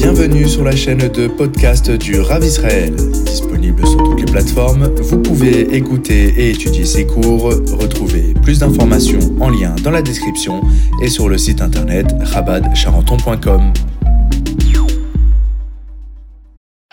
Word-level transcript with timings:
Bienvenue 0.00 0.48
sur 0.48 0.62
la 0.62 0.76
chaîne 0.76 1.08
de 1.08 1.26
podcast 1.26 1.90
du 1.90 2.20
Rav 2.20 2.44
Israël. 2.44 2.94
Disponible 2.94 3.84
sur 3.84 3.96
toutes 3.96 4.20
les 4.20 4.26
plateformes, 4.30 4.84
vous 4.94 5.20
pouvez 5.20 5.74
écouter 5.74 6.28
et 6.38 6.50
étudier 6.50 6.84
ses 6.84 7.04
cours. 7.04 7.46
Retrouvez 7.46 8.32
plus 8.34 8.60
d'informations 8.60 9.18
en 9.40 9.50
lien 9.50 9.74
dans 9.82 9.90
la 9.90 10.00
description 10.00 10.62
et 11.02 11.08
sur 11.08 11.28
le 11.28 11.36
site 11.36 11.60
internet 11.60 12.06
rabadcharenton.com. 12.20 13.72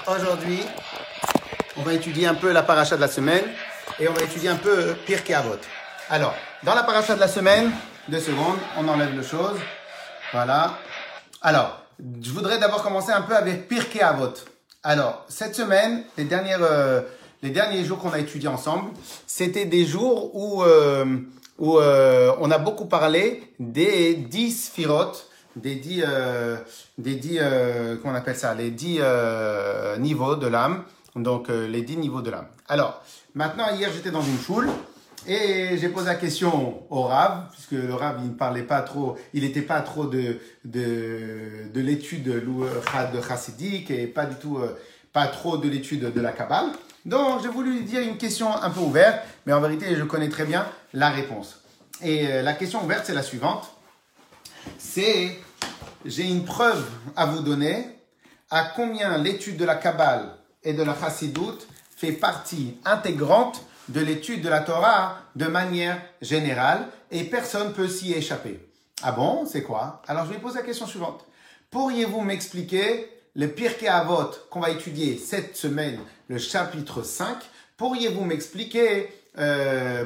Aujourd'hui, 0.07 0.61
on 1.77 1.83
va 1.83 1.93
étudier 1.93 2.25
un 2.25 2.33
peu 2.33 2.51
la 2.51 2.63
paracha 2.63 2.95
de 2.95 3.01
la 3.01 3.07
semaine 3.07 3.43
et 3.99 4.09
on 4.09 4.13
va 4.13 4.23
étudier 4.23 4.49
un 4.49 4.55
peu 4.55 4.95
Pirkei 5.05 5.35
Avot. 5.35 5.59
Alors, 6.09 6.33
dans 6.63 6.73
la 6.73 6.81
paracha 6.81 7.13
de 7.13 7.19
la 7.19 7.27
semaine, 7.27 7.69
deux 8.09 8.19
secondes, 8.19 8.57
on 8.79 8.87
enlève 8.87 9.15
le 9.15 9.21
chose. 9.21 9.59
Voilà. 10.33 10.79
Alors, 11.43 11.84
je 11.99 12.31
voudrais 12.31 12.59
d'abord 12.59 12.83
commencer 12.83 13.11
un 13.11 13.21
peu 13.21 13.35
avec 13.35 13.67
Pirkei 13.67 14.01
Avot. 14.01 14.33
Alors, 14.83 15.25
cette 15.29 15.55
semaine, 15.55 16.03
les, 16.17 16.25
dernières, 16.25 16.61
euh, 16.61 17.01
les 17.41 17.49
derniers 17.49 17.83
jours 17.83 17.99
qu'on 17.99 18.11
a 18.11 18.19
étudiés 18.19 18.49
ensemble, 18.49 18.91
c'était 19.25 19.65
des 19.65 19.85
jours 19.85 20.35
où, 20.35 20.63
euh, 20.63 21.05
où 21.57 21.79
euh, 21.79 22.33
on 22.39 22.51
a 22.51 22.57
beaucoup 22.57 22.85
parlé 22.85 23.53
des 23.59 24.15
dix 24.15 24.67
sphirotes, 24.67 25.29
des 25.55 25.75
dix, 25.75 26.03
euh, 26.05 26.57
des 26.97 27.15
dix 27.15 27.37
euh, 27.39 27.95
comment 28.01 28.13
on 28.13 28.17
appelle 28.17 28.35
ça, 28.35 28.53
les 28.53 28.71
dix 28.71 28.97
euh, 28.99 29.97
niveaux 29.97 30.35
de 30.35 30.47
l'âme. 30.47 30.83
Donc, 31.15 31.47
les 31.47 31.81
dix 31.81 31.95
niveaux 31.95 32.21
de 32.21 32.29
l'âme. 32.29 32.47
Alors, 32.67 33.01
maintenant, 33.35 33.73
hier, 33.73 33.89
j'étais 33.93 34.11
dans 34.11 34.21
une 34.21 34.37
foule. 34.37 34.67
Et 35.27 35.77
j'ai 35.79 35.89
posé 35.89 36.05
la 36.05 36.15
question 36.15 36.83
au 36.89 37.03
Rav, 37.03 37.49
puisque 37.51 37.71
le 37.71 37.93
Rav, 37.93 38.17
il 38.21 38.29
ne 38.29 38.35
parlait 38.35 38.63
pas 38.63 38.81
trop, 38.81 39.17
il 39.33 39.41
n'était 39.41 39.63
pas 39.63 39.81
trop 39.81 40.05
de, 40.05 40.37
de, 40.63 41.71
de 41.73 41.81
l'étude 41.81 42.23
de, 42.23 42.39
de 42.41 43.21
chassidique 43.27 43.89
et 43.89 44.05
pas 44.05 44.25
du 44.25 44.35
tout, 44.35 44.57
euh, 44.57 44.77
pas 45.13 45.27
trop 45.27 45.57
de 45.57 45.67
l'étude 45.67 46.13
de 46.13 46.21
la 46.21 46.31
Kabbale. 46.31 46.67
Donc, 47.05 47.41
j'ai 47.41 47.49
voulu 47.49 47.73
lui 47.73 47.83
dire 47.83 48.01
une 48.01 48.17
question 48.17 48.55
un 48.55 48.69
peu 48.69 48.81
ouverte, 48.81 49.19
mais 49.45 49.53
en 49.53 49.61
vérité, 49.61 49.95
je 49.95 50.03
connais 50.03 50.29
très 50.29 50.45
bien 50.45 50.67
la 50.93 51.09
réponse. 51.09 51.61
Et 52.03 52.27
euh, 52.27 52.41
la 52.43 52.53
question 52.53 52.83
ouverte, 52.83 53.05
c'est 53.05 53.13
la 53.13 53.23
suivante. 53.23 53.71
C'est, 54.77 55.39
j'ai 56.05 56.23
une 56.23 56.45
preuve 56.45 56.85
à 57.15 57.25
vous 57.25 57.41
donner 57.41 57.87
à 58.51 58.63
combien 58.75 59.17
l'étude 59.17 59.57
de 59.57 59.65
la 59.65 59.75
Kabbale 59.75 60.29
et 60.63 60.73
de 60.73 60.83
la 60.83 60.95
chassidoute 60.95 61.67
fait 61.95 62.11
partie 62.11 62.77
intégrante 62.85 63.63
de 63.89 64.01
l'étude 64.01 64.41
de 64.41 64.49
la 64.49 64.61
Torah 64.61 65.19
de 65.35 65.45
manière 65.45 66.01
générale 66.21 66.87
et 67.11 67.23
personne 67.23 67.69
ne 67.69 67.73
peut 67.73 67.87
s'y 67.87 68.13
échapper. 68.13 68.59
Ah 69.03 69.11
bon, 69.11 69.45
c'est 69.45 69.63
quoi? 69.63 70.01
Alors 70.07 70.25
je 70.25 70.31
vais 70.31 70.39
poser 70.39 70.59
la 70.59 70.65
question 70.65 70.87
suivante. 70.87 71.25
Pourriez-vous 71.71 72.21
m'expliquer 72.21 73.09
le 73.35 73.47
Pirkei 73.49 73.87
Avot 73.87 74.31
qu'on 74.49 74.61
va 74.61 74.69
étudier 74.69 75.17
cette 75.17 75.57
semaine, 75.57 75.99
le 76.27 76.37
chapitre 76.37 77.03
5 77.03 77.37
Pourriez-vous 77.77 78.23
m'expliquer, 78.23 79.09
euh, 79.37 80.05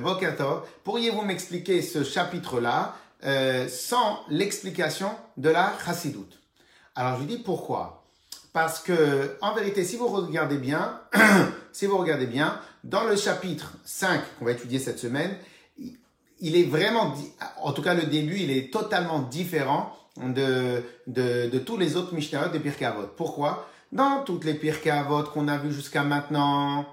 pourriez-vous 0.84 1.22
m'expliquer 1.22 1.84
ce 1.84 2.04
chapitre-là 2.04 2.96
euh, 3.24 3.68
sans 3.68 4.22
l'explication 4.30 5.12
de 5.38 5.50
la 5.50 5.74
chassidoute? 5.86 6.40
Alors 6.96 7.20
je 7.20 7.26
dis 7.26 7.38
pourquoi 7.38 8.06
Parce 8.54 8.80
que, 8.80 9.38
en 9.42 9.54
vérité, 9.54 9.84
si 9.86 9.98
vous 9.98 10.08
regardez 10.08 10.58
bien, 10.58 11.00
si 11.72 11.86
vous 11.86 12.00
regardez 12.00 12.26
bien, 12.26 12.60
dans 12.84 13.04
le 13.04 13.16
chapitre 13.16 13.74
5 13.86 14.22
qu'on 14.38 14.46
va 14.46 14.52
étudier 14.52 14.80
cette 14.80 15.00
semaine, 15.00 15.36
il 16.42 16.56
est 16.56 16.64
vraiment, 16.64 17.14
en 17.62 17.74
tout 17.74 17.82
cas 17.82 17.94
le 17.94 18.04
début, 18.04 18.38
il 18.40 18.52
est 18.52 18.72
totalement 18.72 19.20
différent 19.20 19.94
de, 20.18 20.84
de, 21.08 21.60
tous 21.60 21.78
les 21.78 21.96
autres 21.96 22.14
Mishnayot 22.14 22.50
des 22.50 22.60
Pirkei 22.60 22.86
Avot. 22.86 23.08
Pourquoi? 23.16 23.68
Dans 23.92 24.24
toutes 24.24 24.46
les 24.46 24.54
Pirkei 24.54 24.90
Avot 24.90 25.24
qu'on 25.24 25.48
a 25.48 25.58
vues 25.58 25.74
jusqu'à 25.74 26.04
maintenant, 26.04 26.86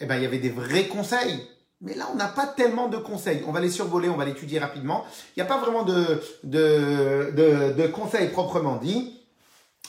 eh 0.00 0.06
ben, 0.06 0.16
il 0.16 0.22
y 0.22 0.26
avait 0.26 0.38
des 0.38 0.50
vrais 0.50 0.86
conseils. 0.86 1.46
Mais 1.82 1.94
là, 1.94 2.08
on 2.12 2.16
n'a 2.16 2.28
pas 2.28 2.46
tellement 2.46 2.88
de 2.88 2.96
conseils. 2.96 3.42
On 3.46 3.52
va 3.52 3.60
les 3.60 3.70
survoler, 3.70 4.08
on 4.08 4.16
va 4.16 4.24
l'étudier 4.24 4.58
rapidement. 4.58 5.04
Il 5.36 5.40
n'y 5.40 5.42
a 5.42 5.46
pas 5.46 5.58
vraiment 5.58 5.82
de, 5.82 6.22
de, 6.42 7.72
de, 7.76 7.86
conseils 7.88 8.28
proprement 8.28 8.76
dit. 8.76 9.20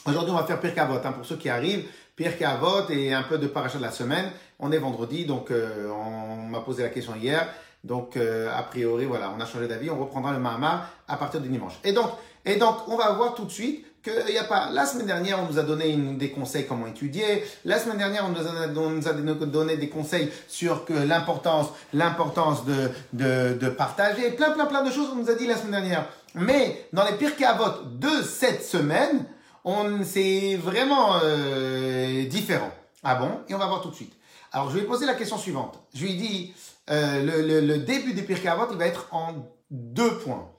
Aujourd'hui, 0.04 0.32
on 0.32 0.36
va 0.36 0.44
faire 0.44 0.60
Pirkei 0.60 0.80
Avot. 0.80 1.00
Hein, 1.02 1.12
pour 1.12 1.24
ceux 1.24 1.36
qui 1.36 1.48
arrivent, 1.48 1.88
Pirkei 2.14 2.44
Avot 2.44 2.90
et 2.90 3.14
un 3.14 3.22
peu 3.22 3.38
de 3.38 3.46
paracha 3.46 3.78
de 3.78 3.82
la 3.82 3.90
semaine. 3.90 4.30
On 4.58 4.72
est 4.72 4.78
vendredi, 4.78 5.24
donc 5.24 5.50
euh, 5.50 5.88
on 5.90 6.48
m'a 6.48 6.60
posé 6.60 6.82
la 6.82 6.88
question 6.88 7.14
hier. 7.14 7.48
Donc, 7.84 8.16
euh, 8.16 8.50
a 8.52 8.62
priori, 8.64 9.04
voilà, 9.04 9.32
on 9.36 9.40
a 9.40 9.46
changé 9.46 9.68
d'avis. 9.68 9.88
On 9.88 9.98
reprendra 9.98 10.32
le 10.32 10.40
Mahamar 10.40 10.88
à 11.06 11.16
partir 11.16 11.40
du 11.40 11.48
dimanche. 11.48 11.74
Et 11.84 11.92
donc, 11.92 12.10
et 12.44 12.56
donc 12.56 12.76
on 12.88 12.96
va 12.96 13.12
voir 13.12 13.34
tout 13.34 13.44
de 13.44 13.50
suite 13.52 13.86
qu'il 14.02 14.32
n'y 14.32 14.38
a 14.38 14.44
pas. 14.44 14.70
La 14.72 14.84
semaine 14.84 15.06
dernière, 15.06 15.38
on 15.40 15.52
nous 15.52 15.60
a 15.60 15.62
donné 15.62 15.90
une, 15.90 16.18
des 16.18 16.30
conseils 16.30 16.66
comment 16.66 16.88
étudier. 16.88 17.44
La 17.64 17.78
semaine 17.78 17.98
dernière, 17.98 18.24
on 18.26 18.30
nous 18.30 18.46
a, 18.46 18.84
on 18.84 18.90
nous 18.90 19.08
a 19.08 19.12
donné 19.12 19.76
des 19.76 19.88
conseils 19.88 20.28
sur 20.48 20.84
que 20.84 20.92
l'importance, 20.92 21.68
l'importance 21.92 22.64
de, 22.64 22.90
de, 23.12 23.54
de 23.54 23.68
partager. 23.68 24.30
Plein, 24.32 24.50
plein, 24.50 24.66
plein 24.66 24.82
de 24.82 24.90
choses 24.90 25.10
qu'on 25.10 25.16
nous 25.16 25.30
a 25.30 25.34
dit 25.34 25.46
la 25.46 25.56
semaine 25.56 25.80
dernière. 25.80 26.06
Mais 26.34 26.88
dans 26.92 27.04
les 27.04 27.12
Pirkei 27.12 27.44
Avot 27.44 27.84
de 27.84 28.22
cette 28.22 28.64
semaine, 28.64 29.24
on 29.64 30.02
c'est 30.02 30.56
vraiment 30.56 31.14
euh, 31.22 32.24
différent. 32.26 32.70
Ah 33.04 33.14
bon? 33.14 33.30
Et 33.48 33.54
on 33.54 33.58
va 33.58 33.66
voir 33.66 33.82
tout 33.82 33.90
de 33.90 33.94
suite. 33.94 34.17
Alors, 34.52 34.70
je 34.70 34.78
vais 34.78 34.84
poser 34.84 35.06
la 35.06 35.14
question 35.14 35.36
suivante. 35.36 35.78
Je 35.94 36.04
lui 36.04 36.14
dis, 36.14 36.54
euh, 36.90 37.60
le, 37.60 37.78
début 37.78 38.14
des 38.14 38.22
Pirkei 38.22 38.50
il 38.70 38.76
va 38.76 38.86
être 38.86 39.08
en 39.12 39.34
deux 39.70 40.18
points. 40.18 40.50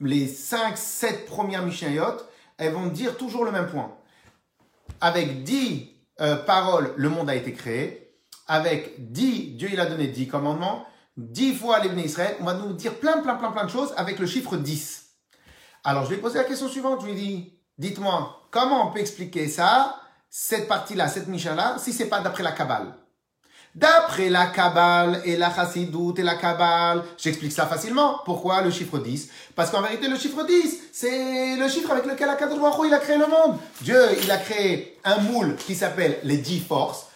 Les 0.00 0.28
cinq, 0.28 0.76
sept 0.76 1.26
premières 1.26 1.64
Mishnayot, 1.64 2.18
elles 2.58 2.72
vont 2.72 2.86
dire 2.86 3.16
toujours 3.16 3.44
le 3.44 3.50
même 3.50 3.68
point. 3.68 3.96
Avec 5.00 5.44
dix 5.44 5.90
euh, 6.20 6.36
paroles, 6.36 6.92
le 6.96 7.08
monde 7.08 7.30
a 7.30 7.34
été 7.34 7.52
créé. 7.52 8.12
Avec 8.46 9.10
dix, 9.12 9.56
Dieu 9.56 9.70
il 9.72 9.80
a 9.80 9.86
donné 9.86 10.08
dix 10.08 10.28
commandements. 10.28 10.86
Dix 11.16 11.54
fois 11.54 11.80
les 11.80 12.02
Israël, 12.02 12.36
on 12.40 12.44
va 12.44 12.54
nous 12.54 12.74
dire 12.74 12.94
plein, 12.94 13.18
plein, 13.18 13.34
plein, 13.34 13.50
plein 13.50 13.64
de 13.64 13.70
choses 13.70 13.92
avec 13.96 14.18
le 14.18 14.26
chiffre 14.26 14.56
10. 14.56 15.06
Alors, 15.84 16.04
je 16.04 16.10
vais 16.10 16.18
poser 16.18 16.38
la 16.38 16.44
question 16.44 16.68
suivante. 16.68 17.00
Je 17.00 17.06
lui 17.06 17.14
dis, 17.14 17.58
dites-moi, 17.76 18.46
comment 18.50 18.88
on 18.88 18.92
peut 18.92 19.00
expliquer 19.00 19.48
ça, 19.48 20.00
cette 20.30 20.68
partie-là, 20.68 21.08
cette 21.08 21.26
Mishnah-là, 21.26 21.78
si 21.78 21.92
c'est 21.92 22.08
pas 22.08 22.20
d'après 22.20 22.44
la 22.44 22.52
Kabbale 22.52 22.94
D'après 23.78 24.28
la 24.28 24.46
Kabbale 24.46 25.22
et 25.24 25.36
la 25.36 25.54
Chassidoute 25.54 26.18
et 26.18 26.24
la 26.24 26.34
Kabbale, 26.34 27.04
j'explique 27.16 27.52
ça 27.52 27.64
facilement. 27.64 28.18
Pourquoi 28.24 28.60
le 28.60 28.72
chiffre 28.72 28.98
10 28.98 29.28
Parce 29.54 29.70
qu'en 29.70 29.82
vérité, 29.82 30.08
le 30.08 30.16
chiffre 30.16 30.44
10, 30.44 30.78
c'est 30.90 31.54
le 31.54 31.68
chiffre 31.68 31.92
avec 31.92 32.04
lequel 32.04 32.28
il 32.28 32.94
a 32.94 32.98
créé 32.98 33.18
le 33.18 33.28
monde. 33.28 33.56
Dieu, 33.80 34.00
il 34.20 34.28
a 34.32 34.38
créé 34.38 34.98
un 35.04 35.18
moule 35.18 35.54
qui 35.54 35.76
s'appelle 35.76 36.18
les 36.24 36.38
10 36.38 36.58
forces. 36.58 37.06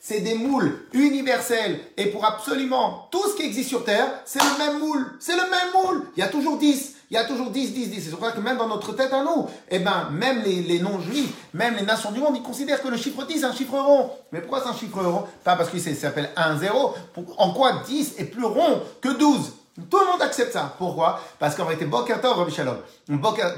C'est 0.00 0.20
des 0.20 0.34
moules 0.34 0.86
universels. 0.94 1.80
Et 1.98 2.06
pour 2.06 2.24
absolument 2.24 3.08
tout 3.10 3.28
ce 3.28 3.36
qui 3.36 3.42
existe 3.42 3.68
sur 3.68 3.84
Terre, 3.84 4.06
c'est 4.24 4.42
le 4.42 4.58
même 4.58 4.78
moule. 4.78 5.04
C'est 5.20 5.36
le 5.36 5.42
même 5.42 5.84
moule. 5.84 6.06
Il 6.16 6.20
y 6.20 6.22
a 6.22 6.28
toujours 6.28 6.56
10. 6.56 6.93
Il 7.10 7.14
y 7.14 7.16
a 7.16 7.24
toujours 7.24 7.50
10, 7.50 7.72
10, 7.72 7.90
10. 7.90 8.04
C'est 8.04 8.10
pour 8.10 8.24
ça 8.24 8.32
que 8.32 8.40
même 8.40 8.56
dans 8.56 8.68
notre 8.68 8.92
tête 8.94 9.12
à 9.12 9.22
nous, 9.22 9.46
eh 9.70 9.78
ben, 9.78 10.08
même 10.12 10.42
les, 10.42 10.62
les 10.62 10.80
non-juifs, 10.80 11.32
même 11.52 11.76
les 11.76 11.84
nations 11.84 12.12
du 12.12 12.20
monde, 12.20 12.36
ils 12.36 12.42
considèrent 12.42 12.82
que 12.82 12.88
le 12.88 12.96
chiffre 12.96 13.24
10 13.24 13.42
est 13.42 13.44
un 13.44 13.52
chiffre 13.52 13.78
rond. 13.78 14.10
Mais 14.32 14.40
pourquoi 14.40 14.62
c'est 14.62 14.70
un 14.70 14.76
chiffre 14.76 15.02
rond? 15.02 15.24
Pas 15.44 15.56
parce 15.56 15.70
qu'il 15.70 15.80
s'appelle 15.80 16.30
1, 16.36 16.58
0. 16.58 16.94
En 17.38 17.52
quoi 17.52 17.82
10 17.86 18.14
est 18.18 18.24
plus 18.24 18.44
rond 18.44 18.82
que 19.00 19.16
12 19.16 19.52
tout 19.90 19.98
le 19.98 20.06
monde 20.06 20.22
accepte 20.22 20.52
ça. 20.52 20.72
Pourquoi? 20.78 21.20
Parce 21.38 21.56
qu'en 21.56 21.64
vérité, 21.64 21.86
Rabbi 21.90 22.52
Shalom. 22.52 22.76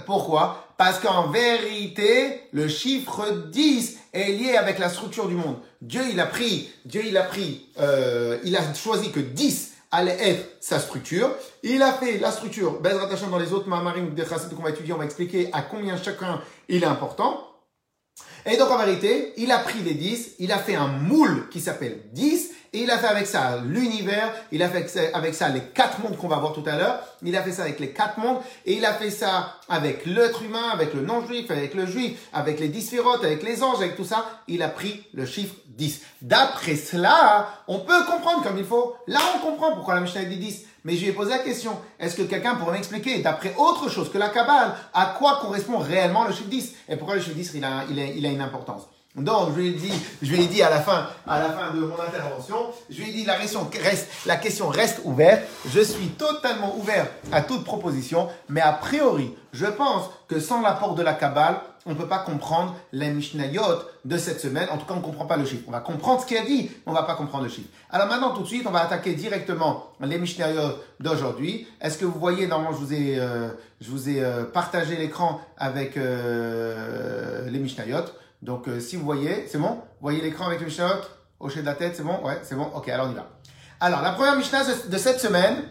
Pourquoi? 0.06 0.66
Parce 0.78 0.98
qu'en 0.98 1.28
vérité, 1.28 2.48
le 2.52 2.68
chiffre 2.68 3.48
10 3.50 3.98
est 4.14 4.32
lié 4.32 4.56
avec 4.56 4.78
la 4.78 4.88
structure 4.88 5.28
du 5.28 5.34
monde. 5.34 5.56
Dieu, 5.82 6.02
il 6.10 6.18
a 6.18 6.26
pris, 6.26 6.70
Dieu, 6.86 7.02
il 7.04 7.16
a 7.18 7.22
pris, 7.22 7.68
euh, 7.78 8.38
il 8.44 8.56
a 8.56 8.74
choisi 8.74 9.10
que 9.10 9.20
10 9.20 9.72
allait 9.90 10.30
être 10.30 10.56
sa 10.60 10.78
structure. 10.78 11.30
Il 11.62 11.82
a 11.82 11.92
fait 11.92 12.18
la 12.18 12.30
structure, 12.30 12.80
Bezrat 12.80 13.12
Hashem, 13.12 13.30
dans 13.30 13.38
les 13.38 13.52
autres 13.52 13.68
Mahamarim 13.68 14.14
de 14.14 14.24
Chassid 14.24 14.54
qu'on 14.54 14.62
va 14.62 14.70
étudier, 14.70 14.92
on 14.92 14.98
va 14.98 15.04
expliquer 15.04 15.48
à 15.52 15.62
combien 15.62 15.96
chacun 15.96 16.40
il 16.68 16.82
est 16.82 16.86
important. 16.86 17.42
Et 18.48 18.56
donc 18.56 18.70
en 18.70 18.78
vérité, 18.78 19.32
il 19.36 19.50
a 19.50 19.58
pris 19.58 19.80
les 19.80 19.94
10, 19.94 20.36
il 20.38 20.52
a 20.52 20.58
fait 20.58 20.76
un 20.76 20.86
moule 20.86 21.48
qui 21.50 21.60
s'appelle 21.60 21.98
10, 22.12 22.50
et 22.72 22.82
il 22.82 22.90
a 22.90 22.98
fait 22.98 23.08
avec 23.08 23.26
ça 23.26 23.60
l'univers, 23.64 24.32
il 24.52 24.62
a 24.62 24.68
fait 24.68 25.10
avec 25.12 25.34
ça 25.34 25.48
les 25.48 25.62
quatre 25.74 26.00
mondes 26.00 26.16
qu'on 26.16 26.28
va 26.28 26.36
voir 26.36 26.52
tout 26.52 26.62
à 26.66 26.76
l'heure, 26.76 27.00
il 27.22 27.34
a 27.34 27.42
fait 27.42 27.50
ça 27.50 27.62
avec 27.62 27.80
les 27.80 27.90
quatre 27.90 28.18
mondes, 28.18 28.38
et 28.64 28.74
il 28.74 28.84
a 28.84 28.94
fait 28.94 29.10
ça 29.10 29.56
avec 29.68 30.06
l'être 30.06 30.42
humain, 30.42 30.68
avec 30.72 30.94
le 30.94 31.00
non-juif, 31.00 31.50
avec 31.50 31.74
le 31.74 31.86
juif, 31.86 32.28
avec 32.32 32.60
les 32.60 32.68
dix 32.68 32.94
avec 33.22 33.42
les 33.42 33.62
anges, 33.64 33.78
avec 33.78 33.96
tout 33.96 34.04
ça, 34.04 34.24
il 34.46 34.62
a 34.62 34.68
pris 34.68 35.02
le 35.12 35.26
chiffre 35.26 35.54
10. 35.76 36.00
D'après 36.22 36.76
cela, 36.76 37.48
on 37.68 37.80
peut 37.80 38.04
comprendre 38.04 38.42
comme 38.42 38.58
il 38.58 38.64
faut. 38.64 38.96
Là, 39.06 39.20
on 39.36 39.38
comprend 39.38 39.72
pourquoi 39.72 39.94
la 39.94 40.00
Mishnah 40.00 40.24
dit 40.24 40.38
10. 40.38 40.64
Mais 40.84 40.94
je 40.94 41.00
lui 41.02 41.08
ai 41.08 41.12
posé 41.12 41.30
la 41.30 41.38
question, 41.38 41.72
est-ce 41.98 42.14
que 42.14 42.22
quelqu'un 42.22 42.54
pourrait 42.54 42.74
m'expliquer, 42.74 43.18
d'après 43.18 43.52
autre 43.58 43.90
chose 43.90 44.08
que 44.08 44.18
la 44.18 44.28
Kabbale, 44.28 44.72
à 44.94 45.16
quoi 45.18 45.40
correspond 45.40 45.78
réellement 45.78 46.24
le 46.24 46.32
chiffre 46.32 46.48
10 46.48 46.74
Et 46.88 46.96
pourquoi 46.96 47.16
le 47.16 47.20
chiffre 47.20 47.34
10, 47.34 47.52
il 47.54 47.64
a, 47.64 47.82
il 47.90 47.98
a, 47.98 48.04
il 48.04 48.24
a 48.24 48.28
une 48.28 48.40
importance? 48.40 48.82
Donc, 49.16 49.54
je 49.54 49.60
lui 49.60 49.68
ai 49.68 49.72
dit, 49.72 49.92
je 50.22 50.30
lui 50.30 50.42
ai 50.42 50.46
dit 50.46 50.62
à 50.62 50.68
la 50.68 50.80
fin, 50.80 51.08
à 51.26 51.40
la 51.40 51.48
fin 51.48 51.74
de 51.74 51.80
mon 51.80 51.94
intervention, 51.94 52.56
je 52.90 53.00
lui 53.00 53.08
ai 53.08 53.12
dit 53.12 53.24
la 53.24 53.36
question 53.36 53.66
reste, 53.82 54.08
la 54.26 54.36
question 54.36 54.68
reste 54.68 55.00
ouverte. 55.04 55.42
Je 55.74 55.80
suis 55.80 56.08
totalement 56.08 56.76
ouvert 56.76 57.08
à 57.32 57.40
toute 57.40 57.64
proposition, 57.64 58.28
mais 58.50 58.60
a 58.60 58.72
priori, 58.72 59.34
je 59.54 59.66
pense 59.66 60.10
que 60.28 60.38
sans 60.38 60.60
l'apport 60.60 60.94
de 60.94 61.02
la 61.02 61.14
Kabbale, 61.14 61.60
on 61.86 61.90
ne 61.90 61.94
peut 61.94 62.08
pas 62.08 62.18
comprendre 62.18 62.74
les 62.92 63.10
Mishnayot 63.10 63.62
de 64.04 64.18
cette 64.18 64.40
semaine. 64.40 64.68
En 64.70 64.76
tout 64.76 64.84
cas, 64.84 64.94
on 64.94 64.98
ne 64.98 65.02
comprend 65.02 65.26
pas 65.26 65.36
le 65.36 65.44
chiffre. 65.44 65.62
On 65.68 65.70
va 65.70 65.80
comprendre 65.80 66.20
ce 66.20 66.26
qu'il 66.26 66.36
a 66.36 66.44
dit, 66.44 66.64
mais 66.64 66.82
on 66.86 66.90
ne 66.90 66.96
va 66.96 67.04
pas 67.04 67.14
comprendre 67.14 67.44
le 67.44 67.50
chiffre. 67.50 67.68
Alors 67.90 68.08
maintenant, 68.08 68.34
tout 68.34 68.42
de 68.42 68.46
suite, 68.46 68.66
on 68.66 68.72
va 68.72 68.80
attaquer 68.80 69.14
directement 69.14 69.92
les 70.00 70.18
Mishnayot 70.18 70.78
d'aujourd'hui. 70.98 71.66
Est-ce 71.80 71.96
que 71.96 72.04
vous 72.04 72.18
voyez, 72.18 72.48
normalement, 72.48 72.76
je 72.76 72.84
vous 72.84 72.92
ai, 72.92 73.18
euh, 73.18 73.48
je 73.80 73.90
vous 73.90 74.08
ai 74.08 74.22
euh, 74.22 74.44
partagé 74.44 74.96
l'écran 74.96 75.40
avec 75.56 75.96
euh, 75.96 77.48
les 77.48 77.58
Mishnayot. 77.60 78.04
Donc, 78.42 78.66
si 78.80 78.96
vous 78.96 79.04
voyez, 79.04 79.46
c'est 79.48 79.58
bon? 79.58 79.70
Vous 79.70 80.02
voyez 80.02 80.20
l'écran 80.20 80.46
avec 80.46 80.60
le 80.60 80.66
Mishnayot? 80.66 81.00
Hocher 81.38 81.60
de 81.60 81.66
la 81.66 81.74
tête, 81.74 81.94
c'est 81.96 82.02
bon? 82.02 82.18
Ouais, 82.24 82.38
c'est 82.42 82.56
bon 82.56 82.70
Ok, 82.74 82.88
alors 82.88 83.06
on 83.06 83.12
y 83.12 83.14
va. 83.14 83.28
Alors, 83.78 84.02
la 84.02 84.12
première 84.12 84.36
Mishnah 84.36 84.64
de 84.88 84.98
cette 84.98 85.20
semaine, 85.20 85.62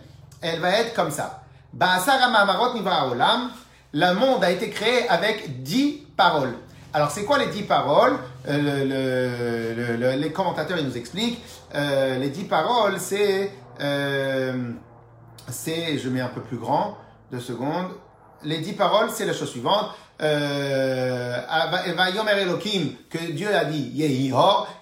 elle 0.42 0.60
va 0.60 0.70
être 0.80 0.94
comme 0.94 1.12
ça. 1.12 1.42
Olam. 3.12 3.50
Le 3.98 4.14
monde 4.14 4.44
a 4.44 4.52
été 4.52 4.70
créé 4.70 5.08
avec 5.08 5.64
dix 5.64 6.05
paroles. 6.16 6.54
Alors, 6.94 7.12
c'est 7.12 7.26
quoi 7.26 7.38
les 7.38 7.48
dix 7.48 7.64
paroles? 7.64 8.18
Euh, 8.48 9.76
le, 9.76 9.98
le, 9.98 10.12
Les 10.16 10.32
commentateurs, 10.32 10.78
ils 10.78 10.88
nous 10.88 10.98
expliquent. 10.98 11.44
Euh, 11.74 12.18
les 12.18 12.30
dix 12.30 12.46
paroles, 12.46 13.00
c'est... 13.00 13.52
Euh, 13.82 14.72
c'est... 15.50 15.98
Je 15.98 16.10
mets 16.10 16.22
un 16.22 16.30
peu 16.30 16.42
plus 16.42 16.58
grand, 16.58 16.98
deux 17.32 17.42
secondes. 17.42 17.90
Les 18.44 18.60
dix 18.60 18.74
paroles, 18.74 19.10
c'est 19.12 19.26
la 19.26 19.34
chose 19.34 19.50
suivante. 19.50 19.90
Euh, 20.22 21.42
va 21.98 22.10
yomer 22.12 22.32
Elohim, 22.40 22.94
que 23.10 23.18
Dieu 23.34 23.54
a 23.54 23.66
dit, 23.66 23.92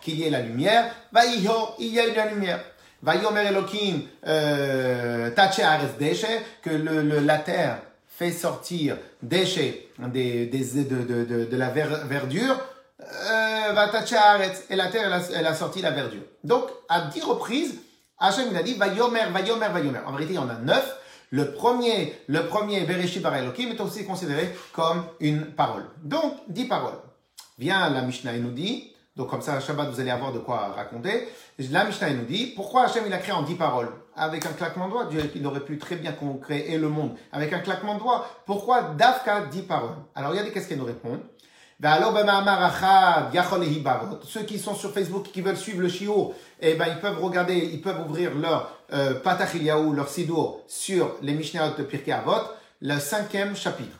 qu'il 0.01 0.19
y 0.19 0.23
ait 0.23 0.29
la 0.29 0.41
lumière. 0.41 0.85
Va 1.11 1.25
il 1.25 1.43
y 1.43 1.99
a 1.99 2.07
eu 2.07 2.15
la 2.15 2.27
lumière. 2.27 2.59
Va 3.01 3.15
yomer 3.15 3.47
Elohim, 3.47 4.03
euh, 4.27 5.31
Tache 5.31 5.59
Ares 5.59 5.97
Deshe, 5.99 6.27
que 6.61 6.69
le, 6.69 7.01
le, 7.01 7.19
la 7.19 7.39
terre 7.39 7.79
fait 8.15 8.31
sortir 8.31 8.97
des, 9.21 9.45
des, 10.45 10.83
de, 10.83 10.83
de, 10.83 11.23
de, 11.23 11.45
de 11.45 11.57
la 11.57 11.69
verdure, 11.69 12.57
euh, 13.01 13.71
va 13.73 13.87
tacher 13.89 14.15
et 14.69 14.75
la 14.75 14.87
terre, 14.87 15.21
elle 15.35 15.45
a, 15.45 15.49
a, 15.49 15.55
sorti 15.55 15.81
la 15.81 15.91
verdure. 15.91 16.21
Donc, 16.43 16.65
à 16.89 17.01
dix 17.01 17.21
reprises, 17.21 17.75
Hachem, 18.19 18.47
il 18.51 18.57
a 18.57 18.63
dit, 18.63 18.75
va 18.75 18.87
yomer, 18.87 19.25
va 19.31 19.41
yomer, 19.41 19.67
va 19.73 19.79
yomer. 19.79 19.99
En 20.05 20.11
vérité, 20.11 20.33
il 20.33 20.35
y 20.35 20.39
en 20.39 20.49
a 20.49 20.55
neuf. 20.55 20.97
Le 21.31 21.51
premier, 21.53 22.13
le 22.27 22.45
premier, 22.45 22.81
Bereshit 22.81 23.21
bar 23.21 23.35
est 23.35 23.81
aussi 23.81 24.05
considéré 24.05 24.55
comme 24.71 25.05
une 25.19 25.47
parole. 25.47 25.85
Donc, 26.03 26.35
dix 26.47 26.65
paroles. 26.65 26.99
Vient 27.57 27.89
la 27.89 28.03
Mishnah 28.03 28.33
nous 28.33 28.51
dit, 28.51 28.93
donc 29.15 29.29
comme 29.29 29.41
ça, 29.41 29.59
Shabbat, 29.59 29.89
vous 29.89 29.99
allez 29.99 30.11
avoir 30.11 30.31
de 30.31 30.39
quoi 30.39 30.73
raconter. 30.75 31.27
La 31.71 31.85
Mishnah 31.85 32.11
nous 32.11 32.25
dit, 32.25 32.53
pourquoi 32.55 32.83
Hachem 32.85 33.03
il 33.07 33.13
a 33.13 33.17
créé 33.17 33.33
en 33.33 33.41
dix 33.41 33.55
paroles? 33.55 33.89
Avec 34.15 34.45
un 34.45 34.53
claquement 34.53 34.87
de 34.87 34.91
doigts, 34.91 35.05
Dieu 35.05 35.31
il 35.35 35.45
aurait 35.47 35.61
pu 35.61 35.77
très 35.77 35.95
bien 35.95 36.13
créer 36.41 36.77
le 36.77 36.87
monde 36.87 37.15
avec 37.31 37.51
un 37.51 37.59
claquement 37.59 37.95
de 37.95 37.99
doigts. 37.99 38.27
Pourquoi 38.45 38.93
Dafka 38.97 39.45
dix 39.51 39.63
paroles 39.63 39.95
Alors 40.13 40.31
regardez 40.31 40.51
qu'est-ce 40.51 40.67
qu'elle 40.67 40.77
nous 40.77 40.85
répond. 40.85 41.19
Ceux 44.23 44.43
qui 44.43 44.59
sont 44.59 44.75
sur 44.75 44.93
Facebook, 44.93 45.23
qui 45.33 45.41
veulent 45.41 45.57
suivre 45.57 45.81
le 45.81 45.89
chiot, 45.89 46.33
eh 46.61 46.75
ben, 46.75 46.85
ils 46.87 46.99
peuvent 46.99 47.21
regarder, 47.21 47.57
ils 47.57 47.81
peuvent 47.81 48.07
ouvrir 48.07 48.35
leur 48.35 48.69
euh, 48.93 49.15
Patachiliaou, 49.15 49.91
leur 49.91 50.07
Sidour 50.07 50.61
sur 50.67 51.15
les 51.21 51.33
Mishnayot 51.33 51.75
de 51.75 51.83
Pirkei 51.83 52.13
Avot, 52.13 52.47
le 52.79 52.99
cinquième 52.99 53.55
chapitre. 53.55 53.97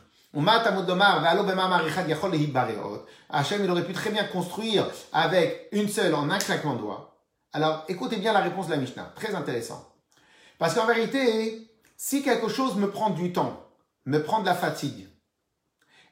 Hachem, 3.30 3.64
il 3.64 3.70
aurait 3.70 3.84
pu 3.84 3.92
très 3.92 4.10
bien 4.10 4.24
construire 4.24 4.86
avec 5.12 5.68
une 5.72 5.88
seule 5.88 6.14
en 6.14 6.30
un 6.30 6.38
claquement 6.38 6.74
de 6.74 6.80
doigts. 6.80 7.16
Alors, 7.52 7.84
écoutez 7.88 8.16
bien 8.16 8.32
la 8.32 8.40
réponse 8.40 8.66
de 8.66 8.72
la 8.72 8.78
Mishnah. 8.78 9.12
Très 9.14 9.34
intéressant. 9.34 9.93
Parce 10.64 10.76
qu'en 10.76 10.86
vérité, 10.86 11.68
si 11.94 12.22
quelque 12.22 12.48
chose 12.48 12.76
me 12.76 12.90
prend 12.90 13.10
du 13.10 13.34
temps, 13.34 13.68
me 14.06 14.22
prend 14.22 14.40
de 14.40 14.46
la 14.46 14.54
fatigue, 14.54 15.06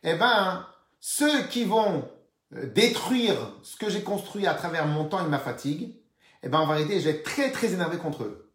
eh 0.02 0.12
ben, 0.12 0.66
ceux 1.00 1.44
qui 1.44 1.64
vont 1.64 2.06
euh, 2.54 2.66
détruire 2.66 3.34
ce 3.62 3.76
que 3.76 3.88
j'ai 3.88 4.02
construit 4.02 4.46
à 4.46 4.52
travers 4.52 4.87
mon 4.87 5.06
temps 5.06 5.25
et 5.25 5.28
ma 5.31 5.38
fatigue, 5.38 5.94
eh 6.43 6.50
ben, 6.50 6.58
en 6.58 6.66
vérité, 6.66 7.00
je 7.00 7.06
vais 7.06 7.10
être 7.12 7.22
très, 7.22 7.50
très 7.50 7.72
énervé 7.72 7.96
contre 7.96 8.25
eux. 8.25 8.52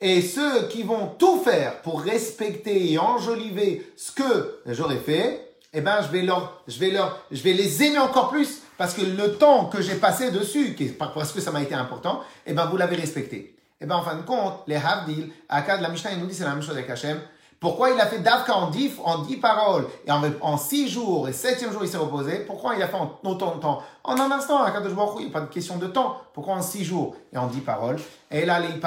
Et 0.00 0.22
ceux 0.22 0.68
qui 0.68 0.84
vont 0.84 1.08
tout 1.08 1.40
faire 1.40 1.82
pour 1.82 2.02
respecter 2.02 2.92
et 2.92 2.96
enjoliver 2.96 3.92
ce 3.96 4.12
que 4.12 4.60
j'aurais 4.66 5.00
fait, 5.00 5.56
eh 5.72 5.80
ben, 5.80 6.02
je 6.02 6.06
vais 6.06 6.22
leur, 6.22 6.62
je 6.68 6.78
vais 6.78 7.52
les 7.52 7.82
aimer 7.82 7.98
encore 7.98 8.30
plus 8.30 8.62
parce 8.78 8.94
que 8.94 9.02
le 9.02 9.38
temps 9.38 9.64
que 9.66 9.82
j'ai 9.82 9.96
passé 9.96 10.30
dessus, 10.30 10.76
parce 10.96 11.32
que 11.32 11.40
ça 11.40 11.50
m'a 11.50 11.62
été 11.62 11.74
important, 11.74 12.22
eh 12.46 12.52
ben, 12.52 12.66
vous 12.66 12.76
l'avez 12.76 12.94
respecté. 12.94 13.55
Eh 13.80 13.86
ben, 13.86 13.96
en 13.96 14.02
fin 14.02 14.16
de 14.16 14.22
compte, 14.22 14.62
les 14.66 14.76
Havdil, 14.76 15.30
de 15.50 15.82
la 15.82 15.88
Mishnah, 15.88 16.12
il 16.12 16.20
nous 16.20 16.26
dit 16.26 16.34
c'est 16.34 16.44
la 16.44 16.54
même 16.54 16.62
chose 16.62 16.76
avec 16.76 16.88
Hachem. 16.88 17.20
Pourquoi 17.58 17.90
il 17.90 18.00
a 18.00 18.06
fait 18.06 18.18
Davka 18.18 18.54
en 18.54 18.70
dix, 18.70 18.92
en 19.02 19.18
dix 19.18 19.38
paroles 19.38 19.86
et 20.06 20.10
en, 20.10 20.22
en 20.42 20.58
six 20.58 20.88
jours 20.88 21.26
et 21.26 21.32
septième 21.32 21.72
jour 21.72 21.82
il 21.82 21.88
s'est 21.88 21.96
reposé? 21.96 22.40
Pourquoi 22.40 22.74
il 22.74 22.82
a 22.82 22.88
fait 22.88 22.96
en 22.96 23.18
autant 23.24 23.54
de 23.54 23.60
temps? 23.60 23.82
En 24.04 24.20
un 24.20 24.30
instant, 24.30 24.62
à 24.62 24.70
Baruch 24.70 25.14
il 25.18 25.24
n'y 25.24 25.30
a 25.30 25.32
pas 25.32 25.40
de 25.40 25.46
question 25.46 25.78
de 25.78 25.86
temps. 25.86 26.18
Pourquoi 26.34 26.54
en 26.54 26.62
six 26.62 26.84
jours 26.84 27.16
et 27.32 27.38
en 27.38 27.46
dix 27.46 27.60
paroles? 27.60 27.96
Et 28.30 28.44
là, 28.44 28.60
les 28.60 28.78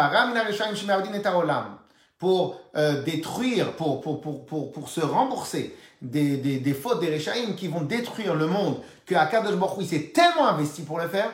pour 2.20 2.60
euh, 2.76 3.02
détruire, 3.04 3.74
pour, 3.74 4.02
pour, 4.02 4.22
pour, 4.22 4.46
pour, 4.46 4.72
pour 4.72 4.90
se 4.90 5.02
rembourser 5.02 5.76
des, 6.02 6.38
des, 6.38 6.60
des 6.60 6.74
fautes 6.74 7.00
des 7.00 7.14
Rechaim 7.14 7.54
qui 7.58 7.70
vont 7.70 7.82
détruire 7.82 8.36
le 8.36 8.46
monde, 8.46 8.78
que 9.06 9.16
Akadosh 9.16 9.56
Baruch 9.56 9.78
il 9.80 9.88
s'est 9.88 10.12
tellement 10.14 10.48
investi 10.48 10.84
pour 10.84 11.00
le 11.00 11.08
faire, 11.08 11.32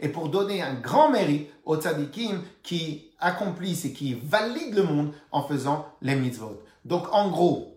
et 0.00 0.08
pour 0.08 0.28
donner 0.28 0.62
un 0.62 0.74
grand 0.74 1.10
mérite 1.10 1.50
aux 1.64 1.76
tzadikim 1.76 2.40
qui 2.62 3.10
accomplissent 3.18 3.84
et 3.84 3.92
qui 3.92 4.14
valident 4.14 4.76
le 4.76 4.82
monde 4.84 5.12
en 5.32 5.42
faisant 5.42 5.86
les 6.02 6.14
mitzvot. 6.14 6.62
Donc 6.84 7.06
en 7.12 7.30
gros, 7.30 7.74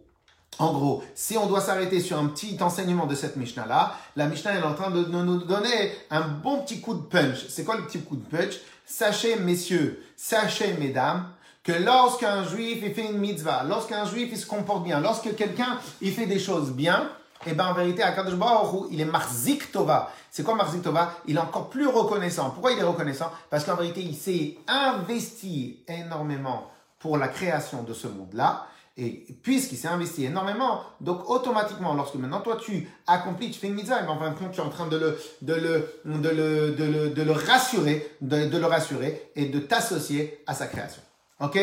en 0.59 0.73
gros, 0.73 1.03
si 1.13 1.37
on 1.37 1.45
doit 1.45 1.61
s'arrêter 1.61 1.99
sur 1.99 2.17
un 2.17 2.27
petit 2.27 2.57
enseignement 2.61 3.05
de 3.05 3.15
cette 3.15 3.35
Mishnah-là, 3.35 3.95
la 4.15 4.27
Mishnah 4.27 4.55
est 4.55 4.63
en 4.63 4.73
train 4.73 4.89
de 4.89 5.03
nous 5.03 5.37
donner 5.43 5.91
un 6.09 6.21
bon 6.21 6.61
petit 6.61 6.81
coup 6.81 6.95
de 6.95 7.03
punch. 7.03 7.47
C'est 7.47 7.63
quoi 7.63 7.77
le 7.77 7.85
petit 7.85 7.99
coup 7.99 8.15
de 8.15 8.25
punch? 8.25 8.55
Sachez, 8.85 9.35
messieurs, 9.35 10.03
sachez, 10.15 10.73
mesdames, 10.79 11.27
que 11.63 11.73
lorsqu'un 11.73 12.45
juif 12.45 12.79
il 12.81 12.93
fait 12.93 13.07
une 13.07 13.17
mitzvah, 13.17 13.63
lorsqu'un 13.63 14.05
juif 14.05 14.29
il 14.31 14.37
se 14.37 14.45
comporte 14.45 14.85
bien, 14.85 15.01
lorsque 15.01 15.35
quelqu'un 15.35 15.77
il 16.01 16.13
fait 16.13 16.25
des 16.25 16.39
choses 16.39 16.71
bien, 16.71 17.09
et 17.45 17.53
bien 17.53 17.67
en 17.67 17.73
vérité, 17.73 18.03
Akadosh 18.03 18.35
Baruch 18.35 18.87
il 18.91 18.99
est 18.99 19.05
Marzik 19.05 19.71
Tova. 19.71 20.11
C'est 20.31 20.43
quoi 20.43 20.55
Marzik 20.55 20.81
Tova? 20.81 21.13
Il 21.25 21.37
est 21.37 21.39
encore 21.39 21.69
plus 21.69 21.87
reconnaissant. 21.87 22.49
Pourquoi 22.49 22.71
il 22.71 22.79
est 22.79 22.83
reconnaissant? 22.83 23.31
Parce 23.49 23.63
qu'en 23.63 23.75
vérité, 23.75 24.01
il 24.01 24.15
s'est 24.15 24.57
investi 24.67 25.83
énormément 25.87 26.71
pour 26.99 27.17
la 27.17 27.27
création 27.27 27.83
de 27.83 27.93
ce 27.93 28.07
monde-là. 28.07 28.65
Et 28.99 29.27
puisqu'il 29.43 29.77
s'est 29.77 29.87
investi 29.87 30.25
énormément, 30.25 30.81
donc 31.01 31.29
automatiquement, 31.29 31.93
lorsque 31.93 32.15
maintenant 32.15 32.41
toi 32.41 32.57
tu 32.59 32.89
accomplis, 33.05 33.51
tu 33.51 33.59
fais 33.59 33.67
une 33.67 33.75
mitzvah, 33.75 34.01
et 34.01 34.07
en 34.07 34.17
fin 34.17 34.31
de 34.31 34.35
compte 34.35 34.53
tu 34.53 34.59
es 34.59 34.63
en 34.63 34.69
train 34.69 34.87
de 34.87 34.97
le, 34.97 35.19
de 35.43 35.53
le, 35.53 36.01
de 36.03 36.29
le, 36.29 36.71
de 36.71 36.83
le, 36.83 37.09
de 37.11 37.21
le 37.21 37.31
rassurer, 37.31 38.11
de 38.21 38.57
le 38.57 38.65
rassurer 38.65 39.31
et 39.35 39.49
de 39.49 39.59
t'associer 39.59 40.43
à 40.47 40.55
sa 40.55 40.65
création. 40.65 41.03
Ok? 41.39 41.59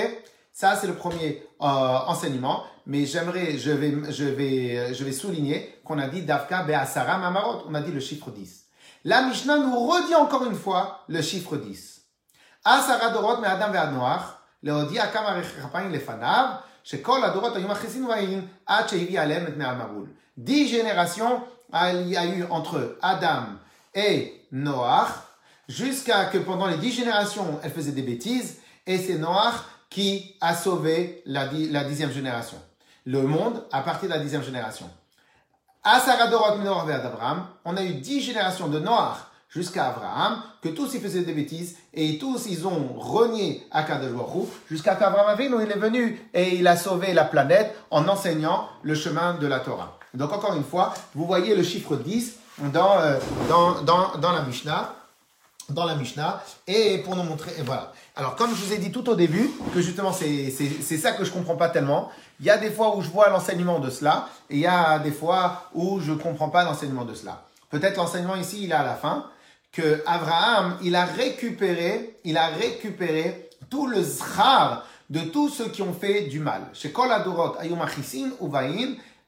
Ça 0.52 0.76
c'est 0.76 0.86
le 0.86 0.94
premier 0.94 1.42
euh, 1.60 1.64
enseignement 1.64 2.62
mais 2.85 3.05
j'aimerais, 3.05 3.57
je 3.57 3.71
vais, 3.71 3.93
je 4.11 4.25
vais, 4.25 4.93
je 4.93 5.03
vais 5.03 5.11
souligner 5.11 5.79
qu'on 5.83 5.99
a 5.99 6.07
dit 6.07 6.23
Davka 6.23 6.63
Be'asara 6.63 7.17
Mamarot, 7.17 7.63
on 7.67 7.75
a 7.75 7.81
dit 7.81 7.91
le 7.91 7.99
chiffre 7.99 8.31
10. 8.31 8.65
La 9.05 9.21
Mishnah 9.23 9.57
nous 9.57 9.87
redit 9.87 10.15
encore 10.15 10.45
une 10.45 10.55
fois 10.55 11.01
le 11.07 11.21
chiffre 11.21 11.57
10. 11.57 12.01
Asara 12.65 13.09
Dorot 13.11 13.39
me 13.41 13.47
Adam 13.47 13.71
ve'ad 13.71 13.93
Noach, 13.93 14.35
להודיע 14.63 15.11
כמה 15.11 15.41
כפיים 15.43 15.91
לפניו, 15.91 16.45
שכל 16.83 17.23
הדורות 17.23 17.55
היו 17.55 17.67
מכניסים 17.67 18.05
והיין 18.05 18.47
עד 18.65 18.89
שהביא 18.89 19.21
עליהם 19.21 19.47
את 19.47 19.57
מהמבול. 19.57 20.07
Dix 20.39 20.69
générations 20.69 21.41
il 21.73 22.09
y 22.09 22.17
a 22.17 22.25
eu 22.25 22.45
entre 22.49 22.97
Adam 23.01 23.43
et 23.95 24.45
Noach, 24.51 25.11
jusqu'à 25.67 26.25
que 26.25 26.37
pendant 26.39 26.67
les 26.67 26.77
dix 26.77 26.91
générations, 26.91 27.59
elle 27.63 27.71
faisait 27.71 27.91
des 27.91 28.01
bêtises, 28.01 28.57
et 28.87 28.97
c'est 28.97 29.17
Noach 29.17 29.55
qui 29.89 30.35
a 30.41 30.55
sauvé 30.55 31.21
la, 31.25 31.45
la 31.69 31.83
dixième 31.83 32.11
génération 32.11 32.57
le 33.04 33.22
monde 33.22 33.64
à 33.72 33.82
partir 33.82 34.08
de 34.08 34.14
la 34.14 34.20
dixième 34.20 34.42
génération. 34.42 34.90
Asaradorot 35.82 36.56
Menor 36.58 36.88
Abraham, 36.88 37.46
on 37.64 37.76
a 37.76 37.82
eu 37.82 37.94
dix 37.94 38.22
générations 38.22 38.68
de 38.68 38.78
Noach 38.78 39.18
jusqu'à 39.50 39.88
Abraham, 39.88 40.42
que 40.62 40.70
tous 40.70 40.94
ils 40.94 41.00
faisaient 41.00 41.22
des 41.22 41.34
bêtises 41.34 41.76
et 41.92 42.18
tous 42.18 42.46
ils 42.46 42.66
ont 42.66 42.94
renié 42.96 43.66
Akadosh 43.70 44.48
jusqu'à 44.68 44.96
qu'Abraham 44.96 45.38
il 45.38 45.70
est 45.70 45.78
venu 45.78 46.28
et 46.32 46.56
il 46.56 46.66
a 46.66 46.76
sauvé 46.76 47.12
la 47.12 47.24
planète 47.24 47.76
en 47.90 48.08
enseignant 48.08 48.68
le 48.82 48.94
chemin 48.94 49.34
de 49.34 49.46
la 49.46 49.60
Torah. 49.60 49.98
Donc 50.14 50.32
encore 50.32 50.54
une 50.54 50.64
fois, 50.64 50.94
vous 51.14 51.26
voyez 51.26 51.54
le 51.54 51.62
chiffre 51.62 51.96
10 51.96 52.36
dans, 52.72 52.98
euh, 52.98 53.18
dans, 53.48 53.82
dans, 53.82 54.16
dans 54.16 54.32
la 54.32 54.42
Mishnah. 54.42 54.94
dans 55.68 55.84
la 55.84 55.94
Mishnah 55.94 56.42
et 56.66 56.98
pour 56.98 57.16
nous 57.16 57.22
montrer, 57.22 57.52
et 57.58 57.62
voilà. 57.62 57.92
Alors, 58.16 58.36
comme 58.36 58.54
je 58.54 58.64
vous 58.64 58.72
ai 58.72 58.78
dit 58.78 58.92
tout 58.92 59.08
au 59.08 59.16
début, 59.16 59.50
que 59.74 59.80
justement, 59.80 60.12
c'est 60.12 60.50
ça 60.98 61.12
que 61.12 61.24
je 61.24 61.32
comprends 61.32 61.56
pas 61.56 61.68
tellement. 61.68 62.10
Il 62.38 62.46
y 62.46 62.50
a 62.50 62.58
des 62.58 62.70
fois 62.70 62.96
où 62.96 63.02
je 63.02 63.08
vois 63.08 63.28
l'enseignement 63.28 63.80
de 63.80 63.90
cela, 63.90 64.28
et 64.50 64.54
il 64.54 64.60
y 64.60 64.66
a 64.66 65.00
des 65.00 65.10
fois 65.10 65.68
où 65.74 65.98
je 66.00 66.12
comprends 66.12 66.48
pas 66.48 66.62
l'enseignement 66.62 67.04
de 67.04 67.14
cela. 67.14 67.42
Peut-être 67.70 67.96
l'enseignement 67.96 68.36
ici, 68.36 68.62
il 68.62 68.70
est 68.70 68.74
à 68.74 68.84
la 68.84 68.94
fin, 68.94 69.26
que 69.72 70.00
Abraham, 70.06 70.76
il 70.82 70.94
a 70.94 71.04
récupéré, 71.06 72.16
il 72.22 72.38
a 72.38 72.46
récupéré 72.46 73.50
tout 73.68 73.88
le 73.88 74.00
zhar 74.00 74.86
de 75.10 75.20
tous 75.20 75.48
ceux 75.48 75.68
qui 75.68 75.82
ont 75.82 75.92
fait 75.92 76.22
du 76.22 76.38
mal. 76.38 76.62
Chez 76.72 76.92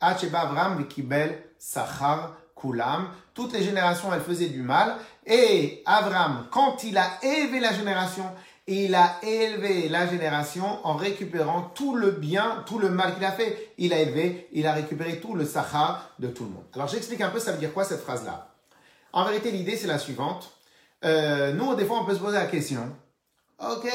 Acheba 0.01 0.41
Abraham, 0.41 0.79
Vikibel, 0.79 1.43
Sachar, 1.59 2.33
Kulam. 2.55 3.09
Toutes 3.35 3.53
les 3.53 3.63
générations, 3.63 4.13
elles 4.13 4.21
faisaient 4.21 4.49
du 4.49 4.63
mal. 4.63 4.97
Et 5.27 5.83
Abraham, 5.87 6.47
quand 6.51 6.85
il 6.85 6.97
a 6.97 7.19
élevé 7.23 7.61
la 7.61 7.73
génération, 7.73 8.25
il 8.67 8.95
a 8.95 9.19
élevé 9.23 9.89
la 9.89 10.09
génération 10.09 10.81
en 10.85 10.97
récupérant 10.97 11.71
tout 11.75 11.95
le 11.95 12.11
bien, 12.11 12.65
tout 12.67 12.79
le 12.79 12.91
mal 12.91 13.15
qu'il 13.15 13.25
a 13.25 13.33
fait. 13.33 13.73
Il 13.79 13.93
a 13.93 14.01
élevé, 14.01 14.49
il 14.53 14.67
a 14.67 14.73
récupéré 14.73 15.21
tout 15.21 15.35
le 15.35 15.45
sahar 15.45 16.11
de 16.19 16.29
tout 16.29 16.45
le 16.45 16.51
monde. 16.51 16.65
Alors 16.75 16.89
j'explique 16.89 17.21
un 17.21 17.31
peu, 17.31 17.39
ça 17.39 17.53
veut 17.53 17.59
dire 17.59 17.73
quoi 17.73 17.85
cette 17.85 18.03
phrase-là? 18.03 18.53
En 19.13 19.25
vérité, 19.25 19.51
l'idée 19.51 19.77
c'est 19.77 19.87
la 19.87 19.99
suivante. 19.99 20.51
Euh, 21.05 21.53
nous, 21.53 21.75
des 21.75 21.85
fois, 21.85 22.01
on 22.01 22.05
peut 22.05 22.15
se 22.15 22.21
poser 22.21 22.39
la 22.39 22.47
question. 22.47 22.81
Ok, 23.59 23.89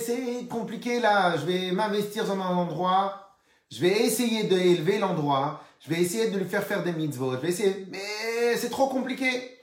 c'est 0.00 0.46
compliqué 0.48 0.98
là, 0.98 1.36
je 1.36 1.44
vais 1.44 1.70
m'investir 1.72 2.24
dans 2.24 2.34
un 2.34 2.56
endroit, 2.56 3.36
je 3.70 3.78
vais 3.82 4.04
essayer 4.06 4.44
d'élever 4.44 4.98
l'endroit, 4.98 5.62
je 5.80 5.90
vais 5.90 6.00
essayer 6.00 6.30
de 6.30 6.38
lui 6.38 6.48
faire 6.48 6.62
faire 6.62 6.82
des 6.82 6.92
mitzvot, 6.92 7.32
je 7.32 7.36
vais 7.36 7.48
essayer, 7.48 7.86
mais 7.90 8.56
c'est 8.56 8.70
trop 8.70 8.88
compliqué. 8.88 9.58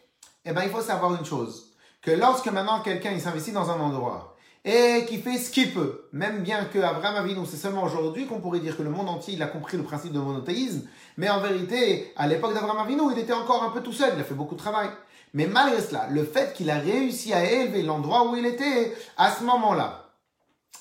Eh 0.45 0.51
bien, 0.51 0.63
il 0.63 0.69
faut 0.69 0.81
savoir 0.81 1.15
une 1.15 1.25
chose, 1.25 1.73
que 2.03 2.11
lorsque 2.11 2.45
maintenant 2.51 2.81
quelqu'un 2.81 3.17
s'investit 3.19 3.51
dans 3.51 3.71
un 3.71 3.79
endroit, 3.79 4.35
et 4.65 5.05
qui 5.07 5.19
fait 5.19 5.37
ce 5.37 5.49
qu'il 5.49 5.73
peut. 5.73 6.07
Même 6.11 6.43
bien 6.43 6.65
que 6.65 6.79
Abraham 6.79 7.15
Avinu, 7.15 7.45
c'est 7.45 7.57
seulement 7.57 7.83
aujourd'hui 7.83 8.25
qu'on 8.27 8.39
pourrait 8.39 8.59
dire 8.59 8.75
que 8.75 8.83
le 8.83 8.89
monde 8.89 9.09
entier 9.09 9.35
il 9.35 9.43
a 9.43 9.47
compris 9.47 9.77
le 9.77 9.83
principe 9.83 10.11
de 10.11 10.19
monothéisme, 10.19 10.83
mais 11.17 11.29
en 11.29 11.39
vérité, 11.39 12.11
à 12.17 12.27
l'époque 12.27 12.53
d'Abraham 12.53 12.79
Avinu, 12.79 13.03
il 13.11 13.19
était 13.19 13.33
encore 13.33 13.63
un 13.63 13.69
peu 13.69 13.81
tout 13.81 13.93
seul, 13.93 14.13
il 14.15 14.21
a 14.21 14.23
fait 14.23 14.33
beaucoup 14.33 14.55
de 14.55 14.59
travail. 14.59 14.89
Mais 15.33 15.45
malgré 15.45 15.81
cela, 15.81 16.07
le 16.09 16.23
fait 16.23 16.53
qu'il 16.53 16.69
a 16.71 16.79
réussi 16.79 17.33
à 17.33 17.43
élever 17.43 17.83
l'endroit 17.83 18.29
où 18.29 18.35
il 18.35 18.45
était, 18.45 18.95
à 19.17 19.31
ce 19.31 19.43
moment-là, 19.43 20.09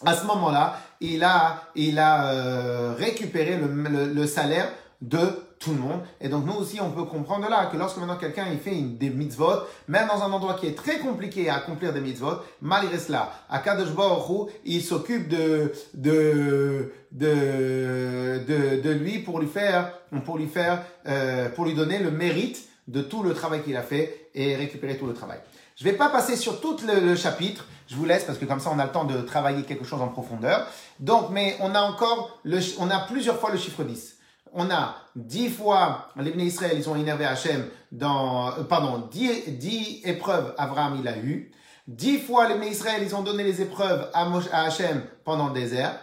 à 0.05 0.15
ce 0.15 0.25
moment-là, 0.27 0.81
il 1.01 1.23
a, 1.23 1.65
il 1.75 1.99
a 1.99 2.33
euh, 2.33 2.95
récupéré 2.97 3.59
le 3.59 4.27
salaire 4.27 4.71
de 5.01 5.48
tout 5.59 5.71
le 5.71 5.79
monde. 5.79 6.01
Et 6.21 6.29
donc 6.29 6.45
nous 6.47 6.55
aussi, 6.55 6.81
on 6.81 6.91
peut 6.91 7.05
comprendre 7.05 7.49
là 7.49 7.67
que 7.67 7.77
lorsque 7.77 7.99
maintenant 7.99 8.17
quelqu'un 8.17 8.47
il 8.51 8.59
fait 8.59 8.77
une, 8.77 8.97
des 8.97 9.11
mitzvot, 9.11 9.63
même 9.89 10.09
dans 10.09 10.23
un 10.23 10.33
endroit 10.33 10.55
qui 10.55 10.67
est 10.67 10.77
très 10.77 10.99
compliqué 10.99 11.49
à 11.49 11.57
accomplir 11.57 11.93
des 11.93 12.01
mitzvot, 12.01 12.39
malgré 12.61 12.99
cela, 12.99 13.33
à 13.49 13.59
Kadosh 13.59 13.93
Baruch 13.93 14.51
il 14.65 14.83
s'occupe 14.83 15.29
de 15.29 15.73
de, 15.95 16.93
de 17.13 18.45
de 18.47 18.81
de 18.83 18.91
lui 18.91 19.19
pour 19.19 19.41
lui 19.41 19.49
faire 19.49 19.93
pour 20.25 20.39
lui 20.39 20.47
faire 20.47 20.83
euh, 21.07 21.49
pour 21.51 21.65
lui 21.65 21.75
donner 21.75 21.99
le 21.99 22.11
mérite 22.11 22.69
de 22.87 23.03
tout 23.03 23.23
le 23.23 23.35
travail 23.35 23.63
qu'il 23.63 23.77
a 23.77 23.83
fait 23.83 24.31
et 24.35 24.57
récupérer 24.57 24.97
tout 24.97 25.07
le 25.07 25.15
travail. 25.15 25.39
Je 25.77 25.85
vais 25.85 25.93
pas 25.93 26.09
passer 26.09 26.35
sur 26.35 26.61
tout 26.61 26.77
le, 26.87 27.15
chapitre, 27.15 27.65
je 27.87 27.95
vous 27.95 28.05
laisse 28.05 28.25
parce 28.25 28.37
que 28.37 28.45
comme 28.45 28.59
ça 28.59 28.71
on 28.75 28.79
a 28.81 28.85
le 28.85 28.91
temps 28.91 29.05
de 29.05 29.21
travailler 29.21 29.63
quelque 29.63 29.85
chose 29.85 30.03
en 30.03 30.09
profondeur. 30.09 30.67
Donc, 30.99 31.31
mais 31.31 31.57
on 31.61 31.73
a 31.75 31.81
encore 31.81 32.41
le, 32.43 32.59
on 32.81 32.91
a 32.91 32.99
plusieurs 33.01 33.39
fois 33.39 33.53
le 33.53 33.59
chiffre 33.59 33.85
10 33.85 34.18
on 34.53 34.71
a 34.71 34.97
dix 35.17 35.49
fois 35.51 36.09
les 36.17 36.31
Israël, 36.45 36.75
ils 36.77 36.89
ont 36.89 36.97
énervé 36.97 37.25
Hachem 37.25 37.69
dans, 37.93 38.49
euh, 38.49 38.65
pardon, 38.65 39.09
dix, 39.11 40.01
épreuves 40.05 40.55
Abraham 40.59 40.97
il 41.01 41.09
a 41.09 41.19
eu. 41.19 41.53
Dix 41.87 42.19
fois 42.19 42.49
les 42.49 42.69
Israël, 42.69 43.03
ils 43.03 43.15
ont 43.15 43.23
donné 43.23 43.43
les 43.43 43.63
épreuves 43.63 44.11
à, 44.13 44.27
Hachem 44.65 45.03
pendant 45.25 45.49
le 45.49 45.55
désert. 45.55 45.99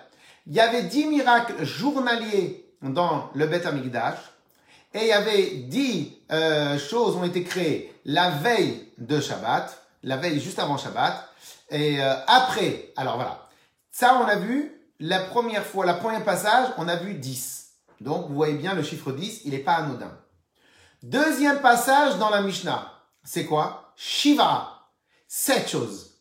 Il 0.48 0.54
y 0.54 0.60
avait 0.60 0.84
dix 0.84 1.06
miracles 1.06 1.64
journaliers 1.64 2.66
dans 2.82 3.30
le 3.34 3.46
Beth 3.48 3.66
Amikdash. 3.66 4.18
Et 4.94 5.02
il 5.02 5.08
y 5.08 5.12
avait 5.12 5.48
dix 5.68 6.18
euh, 6.32 6.80
choses 6.80 7.16
ont 7.18 7.24
été 7.24 7.44
créées 7.44 7.94
la 8.06 8.30
veille 8.30 8.88
de 8.98 9.20
Shabbat, 9.20 9.78
la 10.04 10.18
veille 10.18 10.40
juste 10.40 10.60
avant 10.60 10.78
Shabbat. 10.78 11.30
Et 11.70 12.02
euh, 12.02 12.14
après, 12.28 12.92
alors 12.96 13.16
voilà. 13.16 13.48
Ça, 13.92 14.20
on 14.24 14.28
a 14.28 14.36
vu 14.36 14.72
la 15.00 15.20
première 15.20 15.66
fois, 15.66 15.86
la 15.86 15.96
première 15.96 16.24
passage, 16.24 16.70
on 16.78 16.88
a 16.88 16.96
vu 16.96 17.16
dix. 17.16 17.65
Donc, 18.02 18.28
vous 18.28 18.36
voyez 18.36 18.56
bien, 18.56 18.74
le 18.74 18.84
chiffre 18.84 19.12
10, 19.12 19.42
il 19.46 19.52
n'est 19.52 19.60
pas 19.60 19.76
anodin. 19.76 20.12
Deuxième 21.04 21.62
passage 21.62 22.18
dans 22.18 22.30
la 22.30 22.42
Mishnah, 22.42 22.92
c'est 23.24 23.46
quoi? 23.46 23.94
Shiva, 23.96 24.90
sept 25.28 25.70
choses. 25.70 26.16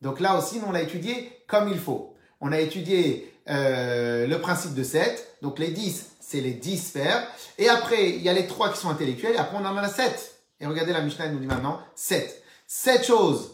Donc 0.00 0.20
là 0.20 0.38
aussi, 0.38 0.60
on 0.66 0.72
l'a 0.72 0.82
étudié 0.82 1.32
comme 1.48 1.68
il 1.68 1.78
faut. 1.78 2.14
On 2.40 2.52
a 2.52 2.60
étudié 2.60 3.32
euh, 3.48 4.26
le 4.26 4.40
principe 4.40 4.74
de 4.74 4.82
7. 4.82 5.38
Donc 5.42 5.58
les 5.58 5.68
10, 5.68 6.16
c'est 6.20 6.40
les 6.40 6.52
10 6.52 6.78
sphères. 6.78 7.26
Et 7.58 7.68
après, 7.68 8.10
il 8.10 8.22
y 8.22 8.28
a 8.28 8.32
les 8.32 8.46
3 8.46 8.72
qui 8.72 8.78
sont 8.78 8.90
intellectuels. 8.90 9.34
Et 9.34 9.38
après, 9.38 9.56
on 9.56 9.64
en 9.64 9.76
a 9.76 9.88
7. 9.88 10.40
Et 10.60 10.66
regardez, 10.66 10.92
la 10.92 11.02
Mishnah 11.02 11.28
nous 11.28 11.38
dit 11.38 11.46
maintenant 11.46 11.80
7. 11.94 12.42
7 12.66 13.04
choses 13.04 13.52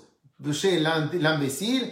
chez 0.53 0.81
l'imbécile 0.81 1.89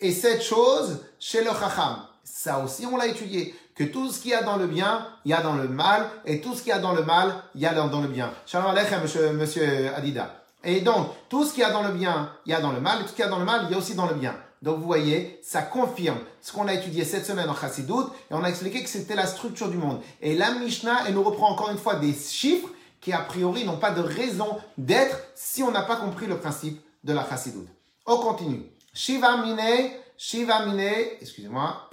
et 0.00 0.12
7 0.12 0.42
choses 0.42 1.00
chez 1.18 1.42
le 1.42 1.50
chacham. 1.50 2.06
Ça 2.24 2.62
aussi, 2.62 2.86
on 2.86 2.96
l'a 2.96 3.06
étudié 3.06 3.54
que 3.74 3.84
tout 3.84 4.10
ce 4.10 4.20
qu'il 4.20 4.30
y 4.30 4.34
a 4.34 4.42
dans 4.42 4.56
le 4.56 4.66
bien, 4.66 5.08
il 5.24 5.30
y 5.30 5.34
a 5.34 5.40
dans 5.40 5.54
le 5.54 5.68
mal, 5.68 6.08
et 6.24 6.40
tout 6.40 6.54
ce 6.54 6.62
qu'il 6.62 6.68
y 6.68 6.72
a 6.72 6.78
dans 6.78 6.92
le 6.92 7.02
mal, 7.02 7.34
il 7.54 7.60
y 7.60 7.66
a 7.66 7.74
dans 7.74 8.00
le 8.00 8.08
bien. 8.08 8.30
Shalom 8.46 8.70
Aleichem, 8.70 9.02
monsieur, 9.02 9.32
monsieur 9.32 9.94
Adida. 9.94 10.42
Et 10.62 10.80
donc, 10.80 11.08
tout 11.28 11.44
ce 11.44 11.52
qu'il 11.52 11.60
y 11.60 11.64
a 11.64 11.72
dans 11.72 11.82
le 11.82 11.92
bien, 11.92 12.30
il 12.46 12.52
y 12.52 12.54
a 12.54 12.60
dans 12.60 12.72
le 12.72 12.80
mal, 12.80 13.00
et 13.00 13.02
tout 13.02 13.08
ce 13.08 13.14
qu'il 13.14 13.24
y 13.24 13.28
a 13.28 13.30
dans 13.30 13.38
le 13.38 13.44
mal, 13.44 13.62
il 13.64 13.72
y 13.72 13.74
a 13.74 13.78
aussi 13.78 13.94
dans 13.94 14.06
le 14.06 14.14
bien. 14.14 14.34
Donc, 14.62 14.78
vous 14.78 14.86
voyez, 14.86 15.40
ça 15.42 15.60
confirme 15.60 16.18
ce 16.40 16.52
qu'on 16.52 16.68
a 16.68 16.74
étudié 16.74 17.04
cette 17.04 17.26
semaine 17.26 17.50
en 17.50 17.54
Chassidut, 17.54 17.92
et 18.30 18.34
on 18.34 18.44
a 18.44 18.48
expliqué 18.48 18.82
que 18.82 18.88
c'était 18.88 19.14
la 19.14 19.26
structure 19.26 19.68
du 19.68 19.76
monde. 19.76 20.00
Et 20.22 20.36
la 20.36 20.52
Mishnah, 20.52 21.02
elle 21.06 21.14
nous 21.14 21.22
reprend 21.22 21.50
encore 21.50 21.70
une 21.70 21.78
fois 21.78 21.96
des 21.96 22.14
chiffres 22.14 22.68
qui, 23.00 23.12
a 23.12 23.18
priori, 23.18 23.64
n'ont 23.64 23.76
pas 23.76 23.90
de 23.90 24.00
raison 24.00 24.56
d'être 24.78 25.18
si 25.34 25.62
on 25.62 25.70
n'a 25.70 25.82
pas 25.82 25.96
compris 25.96 26.26
le 26.26 26.38
principe 26.38 26.80
de 27.02 27.12
la 27.12 27.28
Chassidut. 27.28 27.68
On 28.06 28.16
continue. 28.18 28.62
Shiva 28.94 29.36
Mine, 29.38 29.90
Shiva 30.16 30.64
Mine, 30.64 30.94
excusez-moi, 31.20 31.90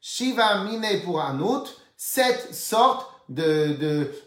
Shiva 0.00 0.64
Mine 0.64 1.02
pour 1.04 1.20
un 1.20 1.40
autre, 1.40 1.72
sept 1.96 2.54
sortes 2.54 3.10
de, 3.28 3.76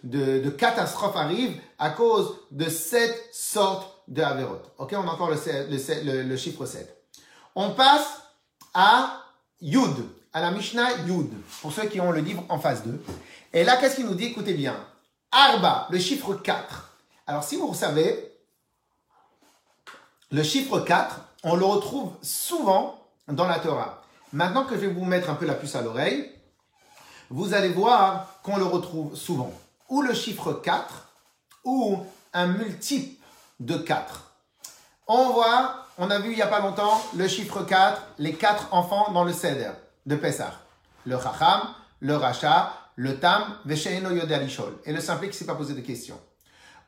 de, 0.03 0.41
de, 0.43 0.49
catastrophes 0.49 1.15
arrivent 1.15 1.59
à 1.79 1.89
cause 1.89 2.35
de 2.51 2.69
sept 2.69 3.29
sortes 3.31 4.03
de 4.07 4.21
Averot. 4.21 4.61
Ok, 4.77 4.93
on 4.93 5.07
a 5.07 5.11
encore 5.11 5.31
le, 5.31 6.37
chiffre 6.37 6.65
7. 6.65 6.97
On 7.55 7.71
passe 7.71 8.21
à 8.73 9.23
Yud, 9.61 10.05
à 10.33 10.41
la 10.41 10.51
Mishnah 10.51 10.97
Yud, 11.07 11.31
pour 11.61 11.71
ceux 11.71 11.87
qui 11.87 11.99
ont 11.99 12.11
le 12.11 12.21
livre 12.21 12.43
en 12.49 12.59
phase 12.59 12.83
2. 12.83 13.03
Et 13.53 13.63
là, 13.63 13.77
qu'est-ce 13.77 13.95
qu'il 13.95 14.05
nous 14.05 14.15
dit? 14.15 14.25
Écoutez 14.25 14.53
bien. 14.53 14.75
Arba, 15.31 15.87
le 15.89 15.97
chiffre 15.97 16.33
4. 16.35 16.89
Alors, 17.27 17.43
si 17.43 17.55
vous 17.55 17.73
savez, 17.73 18.31
le 20.31 20.43
chiffre 20.43 20.79
4, 20.79 21.21
on 21.43 21.55
le 21.55 21.65
retrouve 21.65 22.11
souvent 22.21 23.07
dans 23.27 23.47
la 23.47 23.59
Torah. 23.59 24.00
Maintenant 24.33 24.63
que 24.63 24.75
je 24.75 24.81
vais 24.81 24.87
vous 24.87 25.03
mettre 25.03 25.29
un 25.29 25.35
peu 25.35 25.45
la 25.45 25.55
puce 25.55 25.75
à 25.75 25.81
l'oreille, 25.81 26.31
vous 27.29 27.53
allez 27.53 27.69
voir 27.69 28.39
qu'on 28.43 28.57
le 28.57 28.63
retrouve 28.63 29.15
souvent. 29.15 29.51
Ou 29.89 30.01
le 30.01 30.13
chiffre 30.13 30.53
4, 30.53 31.09
ou 31.65 31.99
un 32.33 32.47
multiple 32.47 33.21
de 33.59 33.75
4. 33.75 34.31
On 35.07 35.31
voit, 35.31 35.85
on 35.97 36.09
a 36.09 36.19
vu 36.19 36.31
il 36.31 36.35
n'y 36.35 36.41
a 36.41 36.47
pas 36.47 36.61
longtemps 36.61 37.01
le 37.15 37.27
chiffre 37.27 37.63
4, 37.63 38.01
les 38.19 38.33
quatre 38.33 38.73
enfants 38.73 39.11
dans 39.11 39.25
le 39.25 39.33
Seder 39.33 39.71
de 40.05 40.15
Pessah. 40.15 40.53
Le 41.05 41.19
Chacham, 41.19 41.61
le 41.99 42.15
Racha, 42.15 42.73
le 42.95 43.19
Tam, 43.19 43.57
Vesheino 43.65 44.11
Yode 44.11 44.31
Alishol. 44.31 44.77
Et 44.85 44.93
le 44.93 45.01
simple 45.01 45.23
qui 45.23 45.27
ne 45.27 45.33
s'est 45.33 45.45
pas 45.45 45.55
posé 45.55 45.73
de 45.73 45.81
questions. 45.81 46.19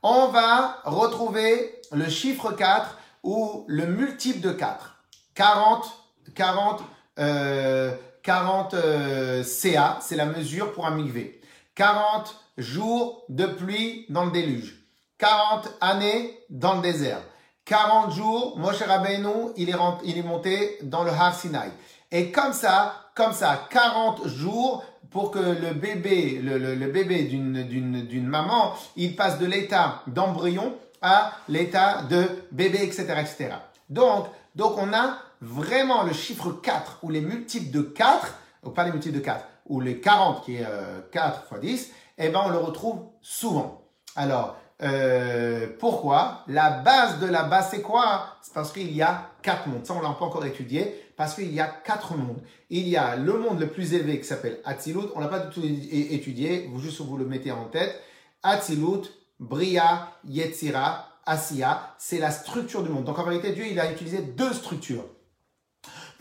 On 0.01 0.27
va 0.27 0.79
retrouver 0.85 1.81
le 1.91 2.07
chiffre 2.09 2.53
4 2.53 2.97
ou 3.23 3.65
le 3.67 3.85
multiple 3.85 4.39
de 4.39 4.51
4. 4.51 4.95
40, 5.35 5.91
40 6.35 6.83
40 7.15 8.73
euh, 8.73 9.43
CA, 9.43 9.99
c'est 10.01 10.15
la 10.15 10.25
mesure 10.25 10.73
pour 10.73 10.85
un 10.85 10.91
mikvé. 10.91 11.41
40 11.75 12.35
jours 12.57 13.25
de 13.29 13.45
pluie 13.45 14.05
dans 14.09 14.25
le 14.25 14.31
déluge. 14.31 14.79
40 15.17 15.69
années 15.81 16.39
dans 16.49 16.75
le 16.75 16.81
désert. 16.81 17.21
40 17.65 18.11
jours, 18.11 18.57
Moshe 18.57 18.81
Rabbeinu, 18.81 19.51
il 19.55 19.69
est, 19.69 19.75
il 20.03 20.17
est 20.17 20.23
monté 20.23 20.77
dans 20.83 21.03
le 21.03 21.11
Har 21.11 21.33
Sinai. 21.33 21.71
Et 22.11 22.31
comme 22.31 22.53
ça, 22.53 23.09
comme 23.15 23.33
ça, 23.33 23.67
40 23.69 24.27
jours 24.27 24.83
pour 25.09 25.31
que 25.31 25.39
le 25.39 25.73
bébé, 25.73 26.39
le, 26.43 26.57
le 26.57 26.87
bébé 26.87 27.23
d'une 27.23 28.27
maman, 28.27 28.73
il 28.95 29.15
passe 29.15 29.39
de 29.39 29.45
l'état 29.45 30.01
d'embryon 30.07 30.73
à 31.01 31.33
l'état 31.47 32.01
de 32.03 32.25
bébé, 32.51 32.79
etc., 32.81 33.05
etc. 33.19 33.49
Donc, 33.89 34.27
donc 34.55 34.77
on 34.77 34.91
a 34.93 35.17
vraiment 35.43 36.03
le 36.03 36.13
chiffre 36.13 36.51
4 36.51 36.99
ou 37.03 37.09
les 37.09 37.21
multiples 37.21 37.71
de 37.71 37.81
4, 37.81 38.33
ou 38.63 38.69
pas 38.69 38.83
les 38.85 38.91
multiples 38.91 39.17
de 39.17 39.23
4, 39.23 39.45
ou 39.67 39.79
les 39.79 39.99
40 39.99 40.43
qui 40.43 40.55
est 40.55 40.65
4 41.11 41.43
x 41.51 41.61
10, 41.61 41.91
eh 42.17 42.29
ben 42.29 42.41
on 42.45 42.49
le 42.49 42.57
retrouve 42.57 43.01
souvent. 43.21 43.83
Alors, 44.15 44.57
euh, 44.81 45.67
pourquoi? 45.79 46.43
La 46.47 46.69
base 46.69 47.19
de 47.19 47.27
la 47.27 47.43
base, 47.43 47.69
c'est 47.71 47.81
quoi 47.81 48.37
C'est 48.41 48.53
parce 48.53 48.71
qu'il 48.71 48.91
y 48.91 49.01
a 49.01 49.31
quatre 49.41 49.67
mondes. 49.67 49.85
Ça, 49.85 49.93
on 49.93 50.01
l'a 50.01 50.09
pas 50.09 50.25
encore 50.25 50.45
étudié. 50.45 50.99
Parce 51.15 51.35
qu'il 51.35 51.53
y 51.53 51.59
a 51.59 51.67
quatre 51.67 52.15
mondes. 52.17 52.41
Il 52.69 52.87
y 52.87 52.97
a 52.97 53.15
le 53.15 53.33
monde 53.37 53.59
le 53.59 53.67
plus 53.67 53.93
élevé 53.93 54.19
qui 54.19 54.25
s'appelle 54.25 54.59
Atzilut. 54.65 55.09
On 55.15 55.19
l'a 55.19 55.27
pas 55.27 55.39
du 55.39 55.53
tout 55.53 55.61
étudié. 55.63 56.69
Vous 56.71 56.79
juste 56.79 57.01
vous 57.01 57.17
le 57.17 57.25
mettez 57.25 57.51
en 57.51 57.65
tête. 57.65 58.01
Atzilut, 58.41 59.03
Bria, 59.39 60.09
Yetzira, 60.25 61.07
Asiya. 61.25 61.95
C'est 61.97 62.17
la 62.17 62.31
structure 62.31 62.83
du 62.83 62.89
monde. 62.89 63.03
Donc 63.03 63.19
en 63.19 63.23
vérité, 63.23 63.51
Dieu, 63.51 63.65
il 63.69 63.79
a 63.79 63.91
utilisé 63.91 64.21
deux 64.21 64.53
structures. 64.53 65.05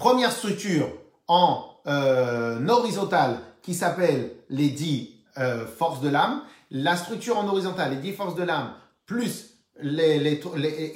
Première 0.02 0.32
structure 0.32 0.88
en 1.28 1.64
euh, 1.87 2.66
horizontal 2.66 3.38
qui 3.62 3.73
s'appelle 3.73 4.32
les 4.50 4.71
dix 4.71 5.11
euh, 5.38 5.64
forces 5.64 6.00
de 6.00 6.09
l'âme 6.09 6.42
la 6.73 6.97
structure 6.97 7.38
en 7.38 7.47
horizontal, 7.47 7.92
les 7.92 7.99
dix 7.99 8.11
forces 8.11 8.35
de 8.35 8.42
l'âme, 8.42 8.73
plus 9.06 9.50
les, 9.80 10.40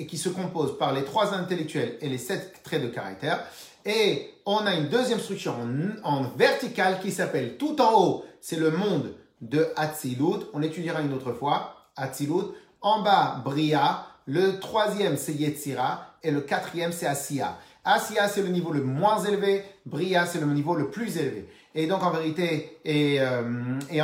qui 0.09 0.19
se 0.19 0.29
composent 0.29 0.77
par 0.77 0.93
les 0.93 1.05
trois 1.05 1.35
intellectuels 1.35 1.97
et 2.01 2.09
les 2.09 2.19
sept 2.19 2.65
traits 2.65 2.83
de 2.83 2.89
caractère. 2.89 3.45
Et 3.85 4.35
on 4.45 4.67
a 4.67 4.75
une 4.75 4.89
deuxième 4.89 5.21
structure 5.21 5.55
en, 6.03 6.23
verticale 6.37 6.99
qui 6.99 7.13
s'appelle 7.13 7.59
tout 7.59 7.81
en 7.81 8.03
haut, 8.03 8.25
c'est 8.41 8.57
le 8.57 8.73
monde 8.73 9.15
de 9.41 9.69
Hatzilut. 9.77 10.47
On 10.53 10.59
l'étudiera 10.59 11.01
une 11.01 11.13
autre 11.13 11.33
fois, 11.33 11.77
Hatzilut. 11.95 12.57
En 12.81 13.03
bas, 13.03 13.41
Bria. 13.45 14.05
Le 14.27 14.59
troisième, 14.59 15.17
c'est 15.17 15.35
Yetzira. 15.35 16.17
Et 16.25 16.33
le 16.33 16.41
quatrième, 16.41 16.91
c'est 16.91 17.07
Asiya. 17.07 17.57
Asiya, 17.87 18.29
c'est 18.29 18.43
le 18.43 18.49
niveau 18.49 18.73
le 18.73 18.83
moins 18.83 19.23
élevé. 19.23 19.63
Bria, 19.87 20.27
c'est 20.27 20.41
le 20.41 20.47
niveau 20.47 20.75
le 20.75 20.91
plus 20.91 21.17
élevé. 21.17 21.49
Et 21.75 21.87
donc, 21.87 22.03
en 22.03 22.11
vérité, 22.11 22.79
et, 22.85 23.21
euh, 23.21 23.79
et, 23.91 24.01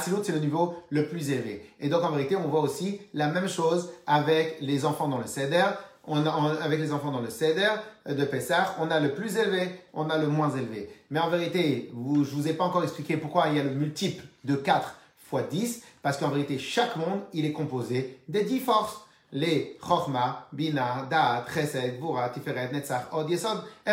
c'est 0.00 0.32
le 0.32 0.40
niveau 0.40 0.74
le 0.90 1.06
plus 1.06 1.30
élevé. 1.30 1.70
Et 1.78 1.88
donc, 1.88 2.02
en 2.02 2.10
vérité, 2.10 2.34
on 2.34 2.48
voit 2.48 2.60
aussi 2.60 3.00
la 3.14 3.28
même 3.28 3.48
chose 3.48 3.90
avec 4.06 4.56
les 4.60 4.84
enfants 4.84 5.06
dans 5.06 5.18
le 5.18 5.26
Seder. 5.26 5.64
On 6.06 6.26
avec 6.26 6.80
les 6.80 6.92
enfants 6.92 7.12
dans 7.12 7.20
le 7.20 7.30
Seder 7.30 7.68
de 8.08 8.24
Pessah, 8.24 8.74
on 8.80 8.90
a 8.90 8.98
le 8.98 9.12
plus 9.12 9.36
élevé, 9.36 9.68
on 9.92 10.08
a 10.08 10.18
le 10.18 10.26
moins 10.26 10.50
élevé. 10.50 10.88
Mais 11.10 11.20
en 11.20 11.28
vérité, 11.28 11.90
vous, 11.92 12.24
je 12.24 12.34
vous 12.34 12.48
ai 12.48 12.54
pas 12.54 12.64
encore 12.64 12.82
expliqué 12.82 13.16
pourquoi 13.16 13.48
il 13.48 13.56
y 13.56 13.60
a 13.60 13.62
le 13.62 13.70
multiple 13.70 14.24
de 14.44 14.56
4 14.56 14.96
fois 15.18 15.42
10, 15.42 15.82
parce 16.02 16.16
qu'en 16.16 16.30
vérité, 16.30 16.58
chaque 16.58 16.96
monde, 16.96 17.20
il 17.32 17.44
est 17.44 17.52
composé 17.52 18.18
des 18.28 18.42
10 18.42 18.60
forces 18.60 19.06
les 19.32 19.78
Chochma, 19.80 20.48
Bina, 20.52 21.06
Da'at, 21.10 21.44
Chesed, 21.52 21.98
Vura, 22.00 22.28
Tiferet, 22.30 22.70
Netzach, 22.72 23.12
Od, 23.12 23.28
Yesod 23.28 23.62
et. 23.86 23.92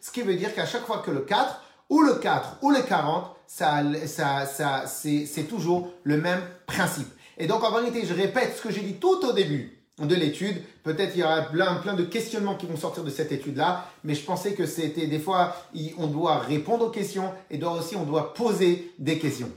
Ce 0.00 0.10
qui 0.10 0.22
veut 0.22 0.34
dire 0.34 0.54
qu'à 0.54 0.66
chaque 0.66 0.86
fois 0.86 1.02
que 1.04 1.10
le 1.10 1.20
4 1.20 1.60
ou 1.90 2.02
le 2.02 2.14
4 2.14 2.58
ou 2.62 2.70
le 2.70 2.82
40, 2.82 3.36
ça, 3.46 3.82
ça, 4.06 4.46
ça, 4.46 4.84
c'est 4.86 5.48
toujours 5.48 5.88
le 6.04 6.16
même 6.16 6.40
principe. 6.66 7.08
Et 7.36 7.46
donc 7.46 7.64
en 7.64 7.72
vérité, 7.72 8.04
je 8.06 8.14
répète 8.14 8.56
ce 8.56 8.62
que 8.62 8.70
j'ai 8.70 8.82
dit 8.82 8.94
tout 8.94 9.24
au 9.24 9.32
début 9.32 9.76
de 9.98 10.14
l'étude. 10.14 10.62
Peut-être 10.82 11.12
il 11.14 11.20
y 11.20 11.24
aura 11.24 11.42
plein, 11.42 11.74
plein 11.76 11.94
de 11.94 12.04
questionnements 12.04 12.54
qui 12.54 12.66
vont 12.66 12.76
sortir 12.76 13.04
de 13.04 13.10
cette 13.10 13.32
étude-là, 13.32 13.86
mais 14.04 14.14
je 14.14 14.24
pensais 14.24 14.54
que 14.54 14.66
c'était 14.66 15.06
des 15.06 15.18
fois, 15.18 15.56
on 15.98 16.06
doit 16.06 16.38
répondre 16.38 16.86
aux 16.86 16.90
questions 16.90 17.32
et 17.50 17.58
doit 17.58 17.72
aussi 17.72 17.96
on 17.96 18.04
doit 18.04 18.34
poser 18.34 18.92
des 18.98 19.18
questions. 19.18 19.50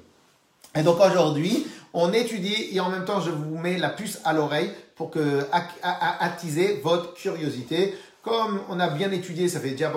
Et 0.76 0.82
donc 0.82 1.00
aujourd'hui, 1.00 1.68
on 1.94 2.12
étudie 2.12 2.70
et 2.72 2.80
en 2.80 2.90
même 2.90 3.06
temps 3.06 3.22
je 3.22 3.30
vous 3.30 3.58
mets 3.58 3.78
la 3.78 3.90
puce 3.90 4.20
à 4.26 4.34
l'oreille 4.34 4.72
pour 4.96 5.12
que 5.12 5.42
attiser 6.20 6.82
votre 6.84 7.14
curiosité. 7.14 7.98
Comme 8.22 8.62
on 8.70 8.80
a 8.80 8.88
bien 8.88 9.12
étudié, 9.12 9.50
ça 9.50 9.60
fait 9.60 9.72
déjà 9.72 9.92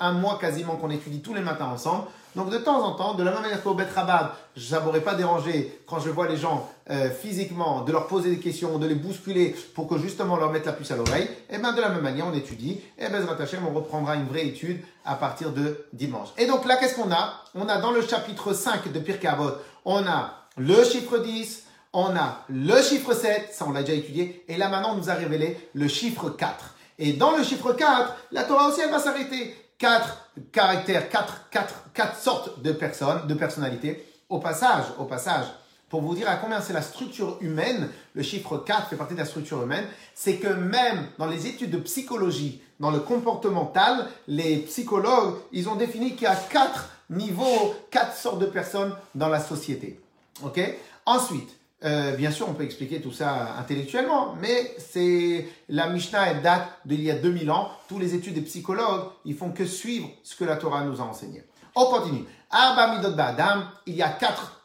un 0.00 0.12
mois 0.12 0.38
quasiment 0.40 0.76
qu'on 0.76 0.90
étudie 0.90 1.20
tous 1.20 1.34
les 1.34 1.42
matins 1.42 1.66
ensemble. 1.66 2.04
Donc 2.34 2.50
de 2.50 2.58
temps 2.58 2.82
en 2.82 2.92
temps, 2.92 3.14
de 3.14 3.22
la 3.22 3.32
même 3.32 3.42
manière 3.42 3.62
qu'au 3.62 3.74
Bet 3.74 3.88
Rabab, 3.94 4.30
je 4.56 4.74
ne 4.74 4.98
pas 5.00 5.14
déranger 5.14 5.80
quand 5.86 5.98
je 5.98 6.08
vois 6.08 6.28
les 6.28 6.36
gens 6.36 6.70
euh, 6.88 7.10
physiquement, 7.10 7.82
de 7.82 7.92
leur 7.92 8.06
poser 8.06 8.30
des 8.30 8.38
questions, 8.38 8.78
de 8.78 8.86
les 8.86 8.94
bousculer 8.94 9.56
pour 9.74 9.88
que 9.88 9.98
justement 9.98 10.36
leur 10.36 10.52
mettre 10.52 10.66
la 10.66 10.72
puce 10.72 10.90
à 10.92 10.96
l'oreille. 10.96 11.24
Et 11.50 11.54
eh 11.56 11.58
bien 11.58 11.72
de 11.72 11.80
la 11.80 11.88
même 11.88 12.02
manière, 12.02 12.26
on 12.26 12.34
étudie. 12.34 12.80
Et 12.98 13.08
bien 13.08 13.26
on 13.66 13.74
reprendra 13.74 14.14
une 14.14 14.26
vraie 14.26 14.46
étude 14.46 14.80
à 15.04 15.16
partir 15.16 15.52
de 15.52 15.84
dimanche. 15.92 16.28
Et 16.38 16.46
donc 16.46 16.64
là, 16.64 16.76
qu'est-ce 16.76 16.94
qu'on 16.94 17.10
a? 17.10 17.34
On 17.54 17.68
a 17.68 17.78
dans 17.78 17.90
le 17.90 18.02
chapitre 18.02 18.52
5 18.52 18.92
de 18.92 19.00
Pirkei 19.00 19.28
on 19.84 20.06
a 20.06 20.46
le 20.56 20.84
chiffre 20.84 21.18
10, 21.18 21.64
on 21.92 22.14
a 22.16 22.44
le 22.48 22.80
chiffre 22.82 23.14
7, 23.14 23.50
ça 23.52 23.64
on 23.66 23.72
l'a 23.72 23.82
déjà 23.82 23.98
étudié, 23.98 24.44
et 24.48 24.56
là 24.56 24.68
maintenant 24.68 24.92
on 24.94 24.96
nous 24.96 25.10
a 25.10 25.14
révélé 25.14 25.56
le 25.74 25.88
chiffre 25.88 26.30
4. 26.30 26.74
Et 26.98 27.12
dans 27.12 27.36
le 27.36 27.44
chiffre 27.44 27.72
4, 27.72 28.14
la 28.32 28.44
Torah 28.44 28.68
aussi, 28.68 28.80
elle 28.80 28.90
va 28.90 28.98
s'arrêter. 28.98 29.54
Quatre 29.78 30.28
caractères, 30.50 31.08
quatre, 31.08 31.48
quatre, 31.50 31.84
quatre 31.94 32.18
sortes 32.18 32.60
de 32.62 32.72
personnes, 32.72 33.26
de 33.28 33.34
personnalités. 33.34 34.04
Au 34.28 34.40
passage, 34.40 34.84
au 34.98 35.04
passage, 35.04 35.46
pour 35.88 36.02
vous 36.02 36.14
dire 36.14 36.28
à 36.28 36.36
combien 36.36 36.60
c'est 36.60 36.72
la 36.72 36.82
structure 36.82 37.38
humaine, 37.40 37.88
le 38.14 38.22
chiffre 38.22 38.58
4 38.58 38.88
fait 38.88 38.96
partie 38.96 39.14
de 39.14 39.20
la 39.20 39.24
structure 39.24 39.62
humaine, 39.62 39.86
c'est 40.14 40.36
que 40.36 40.48
même 40.48 41.06
dans 41.16 41.26
les 41.26 41.46
études 41.46 41.70
de 41.70 41.78
psychologie, 41.78 42.60
dans 42.80 42.90
le 42.90 42.98
comportemental, 42.98 44.08
les 44.26 44.58
psychologues, 44.58 45.36
ils 45.52 45.68
ont 45.68 45.76
défini 45.76 46.14
qu'il 46.14 46.24
y 46.24 46.26
a 46.26 46.36
quatre 46.36 46.90
niveaux, 47.08 47.74
quatre 47.90 48.16
sortes 48.16 48.40
de 48.40 48.46
personnes 48.46 48.94
dans 49.14 49.28
la 49.28 49.40
société. 49.40 50.00
Ok? 50.42 50.60
Ensuite, 51.06 51.57
euh, 51.84 52.16
bien 52.16 52.30
sûr, 52.30 52.48
on 52.48 52.54
peut 52.54 52.64
expliquer 52.64 53.00
tout 53.00 53.12
ça 53.12 53.54
intellectuellement, 53.58 54.34
mais 54.40 54.74
c'est 54.78 55.46
la 55.68 55.88
Mishnah, 55.88 56.30
elle 56.30 56.42
date 56.42 56.68
d'il 56.84 57.02
y 57.02 57.10
a 57.10 57.14
2000 57.14 57.50
ans. 57.50 57.70
Tous 57.88 57.98
les 57.98 58.14
études 58.14 58.34
des 58.34 58.40
psychologues, 58.40 59.04
ils 59.24 59.36
font 59.36 59.50
que 59.52 59.64
suivre 59.64 60.08
ce 60.24 60.34
que 60.34 60.44
la 60.44 60.56
Torah 60.56 60.82
nous 60.82 61.00
a 61.00 61.04
enseigné. 61.04 61.44
On 61.76 61.86
continue. 61.86 62.24
Arba 62.50 62.96
Midot 62.96 63.12
Ba'adam, 63.12 63.68
il 63.86 63.94
y 63.94 64.02
a 64.02 64.08
quatre, 64.08 64.62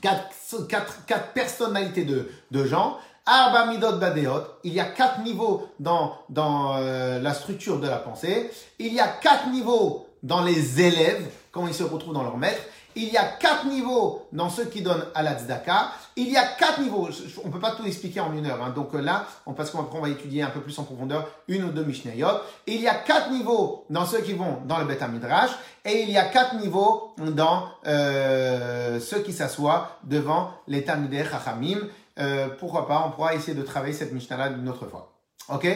quatre, 0.00 0.28
quatre, 0.68 1.04
quatre 1.06 1.32
personnalités 1.32 2.04
de, 2.04 2.28
de 2.50 2.64
gens. 2.64 2.98
Arba 3.26 3.66
Midot 3.66 3.98
Badeot, 3.98 4.42
il 4.64 4.74
y 4.74 4.80
a 4.80 4.84
quatre 4.84 5.20
niveaux 5.20 5.68
dans, 5.78 6.18
dans 6.28 6.76
euh, 6.76 7.20
la 7.20 7.32
structure 7.32 7.78
de 7.78 7.86
la 7.86 7.96
pensée. 7.96 8.50
Il 8.78 8.92
y 8.92 9.00
a 9.00 9.06
quatre 9.06 9.48
niveaux 9.50 10.08
dans 10.24 10.42
les 10.42 10.80
élèves, 10.80 11.30
quand 11.52 11.66
ils 11.66 11.74
se 11.74 11.84
retrouvent 11.84 12.14
dans 12.14 12.24
leur 12.24 12.36
maître. 12.36 12.60
Il 12.96 13.08
y 13.08 13.16
a 13.16 13.24
quatre 13.24 13.66
niveaux 13.66 14.26
dans 14.32 14.48
ceux 14.48 14.66
qui 14.66 14.82
donnent 14.82 15.04
à 15.14 15.22
la 15.22 15.38
tzedaka. 15.38 15.90
Il 16.16 16.30
y 16.30 16.36
a 16.36 16.44
quatre 16.44 16.80
niveaux. 16.80 17.08
On 17.42 17.48
ne 17.48 17.52
peut 17.52 17.60
pas 17.60 17.72
tout 17.72 17.84
expliquer 17.84 18.20
en 18.20 18.32
une 18.32 18.46
heure. 18.46 18.62
Hein. 18.62 18.70
Donc 18.70 18.94
euh, 18.94 19.00
là, 19.00 19.26
on, 19.46 19.52
parce 19.52 19.70
qu'on 19.70 20.00
va 20.00 20.08
étudier 20.08 20.42
un 20.42 20.50
peu 20.50 20.60
plus 20.60 20.78
en 20.78 20.84
profondeur 20.84 21.28
une 21.48 21.64
ou 21.64 21.70
deux 21.70 21.84
Mishnayot. 21.84 22.28
Il 22.66 22.80
y 22.80 22.88
a 22.88 22.94
quatre 22.94 23.30
niveaux 23.30 23.84
dans 23.90 24.06
ceux 24.06 24.20
qui 24.20 24.34
vont 24.34 24.58
dans 24.66 24.78
le 24.78 24.84
Beth 24.84 25.02
Midrash. 25.08 25.50
Et 25.84 26.02
il 26.02 26.10
y 26.10 26.18
a 26.18 26.24
quatre 26.24 26.56
niveaux 26.56 27.14
dans 27.18 27.68
euh, 27.86 29.00
ceux 29.00 29.20
qui 29.20 29.32
s'assoient 29.32 29.98
devant 30.04 30.50
les 30.68 30.84
Talmudei 30.84 31.24
Chachamim. 31.24 31.80
Euh, 32.20 32.48
pourquoi 32.60 32.86
pas, 32.86 33.04
on 33.06 33.10
pourra 33.10 33.34
essayer 33.34 33.54
de 33.54 33.62
travailler 33.62 33.92
cette 33.92 34.12
Mishnah-là 34.12 34.50
une 34.50 34.68
autre 34.68 34.86
fois. 34.86 35.12
Ok? 35.48 35.66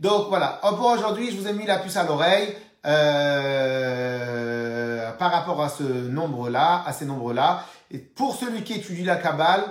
Donc 0.00 0.28
voilà. 0.28 0.60
Pour 0.60 0.86
aujourd'hui, 0.86 1.30
je 1.30 1.36
vous 1.36 1.46
ai 1.46 1.52
mis 1.52 1.66
la 1.66 1.78
puce 1.78 1.96
à 1.96 2.02
l'oreille. 2.02 2.56
Euh, 2.86 4.73
par 5.18 5.32
rapport 5.32 5.62
à 5.62 5.68
ce 5.68 5.82
nombre-là, 5.82 6.82
à 6.86 6.92
ces 6.92 7.06
nombres-là. 7.06 7.64
Et 7.90 7.98
pour 7.98 8.36
celui 8.36 8.62
qui 8.62 8.74
étudie 8.74 9.04
la 9.04 9.16
Kabbale, 9.16 9.64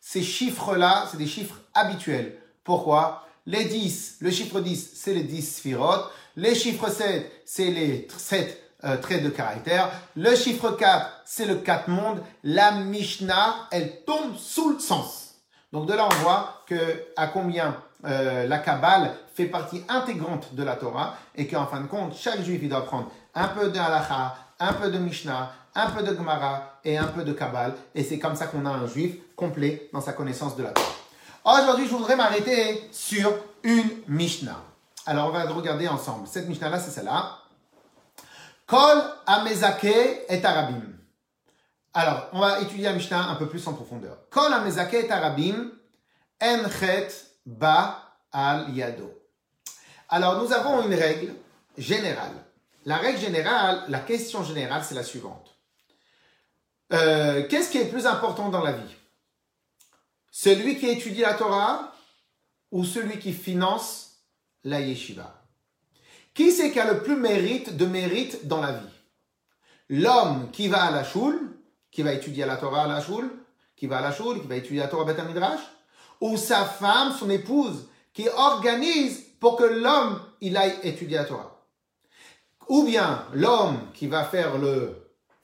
ces 0.00 0.22
chiffres-là, 0.22 1.06
c'est 1.10 1.18
des 1.18 1.26
chiffres 1.26 1.56
habituels. 1.74 2.36
Pourquoi? 2.64 3.26
Les 3.46 3.64
10, 3.64 4.18
le 4.20 4.30
chiffre 4.30 4.60
10, 4.60 4.92
c'est 4.94 5.14
les 5.14 5.22
10 5.22 5.56
sphirotes. 5.56 6.10
Les 6.36 6.54
chiffres 6.54 6.88
7, 6.88 7.30
c'est 7.44 7.70
les 7.70 8.06
7 8.16 8.62
euh, 8.84 8.96
traits 8.96 9.22
de 9.22 9.30
caractère. 9.30 9.90
Le 10.16 10.34
chiffre 10.36 10.70
4, 10.70 11.22
c'est 11.24 11.46
le 11.46 11.56
4 11.56 11.88
mondes. 11.88 12.22
La 12.44 12.72
Mishnah, 12.72 13.68
elle 13.70 14.04
tombe 14.04 14.36
sous 14.36 14.70
le 14.70 14.78
sens. 14.78 15.34
Donc 15.72 15.86
de 15.86 15.94
là, 15.94 16.08
on 16.10 16.14
voit 16.22 16.64
que 16.66 17.04
à 17.16 17.28
combien 17.28 17.76
euh, 18.04 18.46
la 18.46 18.58
Kabbale 18.58 19.14
fait 19.34 19.46
partie 19.46 19.82
intégrante 19.88 20.54
de 20.54 20.62
la 20.62 20.76
Torah 20.76 21.14
et 21.34 21.46
qu'en 21.46 21.66
fin 21.66 21.80
de 21.80 21.86
compte, 21.86 22.16
chaque 22.16 22.42
juif 22.42 22.60
il 22.62 22.68
doit 22.68 22.84
prendre 22.84 23.10
un 23.34 23.48
peu 23.48 23.70
de 23.70 23.78
halakha, 23.78 24.34
un 24.60 24.74
peu 24.74 24.90
de 24.90 24.98
Mishnah, 24.98 25.52
un 25.74 25.90
peu 25.90 26.02
de 26.02 26.14
Gemara 26.14 26.78
et 26.84 26.98
un 26.98 27.06
peu 27.06 27.24
de 27.24 27.32
Kabbale. 27.32 27.74
Et 27.94 28.04
c'est 28.04 28.18
comme 28.18 28.36
ça 28.36 28.46
qu'on 28.46 28.64
a 28.66 28.70
un 28.70 28.86
juif 28.86 29.16
complet 29.34 29.88
dans 29.92 30.00
sa 30.00 30.12
connaissance 30.12 30.54
de 30.56 30.62
la 30.62 30.70
Torah. 30.70 30.88
Aujourd'hui, 31.44 31.86
je 31.86 31.92
voudrais 31.92 32.16
m'arrêter 32.16 32.88
sur 32.92 33.32
une 33.62 33.88
Mishnah. 34.06 34.60
Alors, 35.06 35.28
on 35.28 35.30
va 35.30 35.44
regarder 35.44 35.88
ensemble. 35.88 36.28
Cette 36.28 36.46
Mishnah-là, 36.46 36.78
c'est 36.78 36.90
celle-là. 36.90 37.38
Kol 38.66 39.02
amezake 39.26 39.84
et 40.28 40.44
arabim. 40.44 40.82
Alors, 41.94 42.28
on 42.32 42.40
va 42.40 42.60
étudier 42.60 42.84
la 42.84 42.92
Mishnah 42.92 43.30
un 43.30 43.34
peu 43.36 43.48
plus 43.48 43.66
en 43.66 43.72
profondeur. 43.72 44.18
Kol 44.30 44.52
amezake 44.52 44.94
et 44.94 45.10
arabim 45.10 45.72
enchet 46.40 47.08
ba 47.46 48.14
al 48.30 48.70
yado. 48.76 49.10
Alors, 50.10 50.42
nous 50.42 50.52
avons 50.52 50.82
une 50.82 50.94
règle 50.94 51.34
générale. 51.78 52.44
La 52.86 52.96
règle 52.96 53.18
générale, 53.18 53.84
la 53.88 54.00
question 54.00 54.42
générale, 54.42 54.82
c'est 54.84 54.94
la 54.94 55.02
suivante. 55.02 55.56
Euh, 56.92 57.46
qu'est-ce 57.48 57.70
qui 57.70 57.78
est 57.78 57.84
le 57.84 57.90
plus 57.90 58.06
important 58.06 58.48
dans 58.48 58.62
la 58.62 58.72
vie? 58.72 58.94
Celui 60.30 60.78
qui 60.78 60.88
étudie 60.88 61.20
la 61.20 61.34
Torah 61.34 61.94
ou 62.70 62.84
celui 62.84 63.18
qui 63.18 63.32
finance 63.32 64.22
la 64.64 64.80
yeshiva? 64.80 65.42
Qui 66.34 66.52
c'est 66.52 66.70
qui 66.70 66.80
a 66.80 66.92
le 66.92 67.02
plus 67.02 67.16
mérite 67.16 67.76
de 67.76 67.84
mérite 67.84 68.46
dans 68.46 68.60
la 68.60 68.72
vie? 68.72 68.86
L'homme 69.90 70.50
qui 70.52 70.68
va 70.68 70.84
à 70.84 70.90
la 70.90 71.04
choule, 71.04 71.38
qui 71.90 72.02
va 72.02 72.12
étudier 72.12 72.46
la 72.46 72.56
Torah 72.56 72.84
à 72.84 72.88
la 72.88 73.02
choule, 73.02 73.30
qui 73.76 73.86
va 73.86 73.98
à 73.98 74.02
la 74.02 74.12
choule, 74.12 74.40
qui 74.40 74.46
va 74.46 74.56
étudier 74.56 74.80
la 74.80 74.88
Torah 74.88 75.10
à 75.10 75.24
Midrash 75.24 75.60
ou 76.20 76.36
sa 76.36 76.64
femme, 76.64 77.12
son 77.18 77.30
épouse, 77.30 77.88
qui 78.12 78.28
organise 78.28 79.22
pour 79.40 79.56
que 79.56 79.64
l'homme, 79.64 80.20
il 80.40 80.56
aille 80.56 80.78
étudier 80.82 81.16
la 81.16 81.24
Torah? 81.24 81.49
Ou 82.70 82.84
bien 82.84 83.24
l'homme 83.34 83.78
qui 83.94 84.06
va 84.06 84.22
faire 84.22 84.56
le 84.56 84.94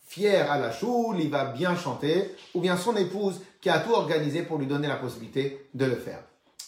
fier 0.06 0.48
à 0.48 0.58
la 0.60 0.70
choule, 0.70 1.16
il 1.18 1.28
va 1.28 1.46
bien 1.46 1.74
chanter, 1.74 2.36
ou 2.54 2.60
bien 2.60 2.76
son 2.76 2.94
épouse 2.94 3.40
qui 3.60 3.68
a 3.68 3.80
tout 3.80 3.92
organisé 3.92 4.42
pour 4.42 4.58
lui 4.58 4.68
donner 4.68 4.86
la 4.86 4.94
possibilité 4.94 5.68
de 5.74 5.86
le 5.86 5.96
faire. 5.96 6.20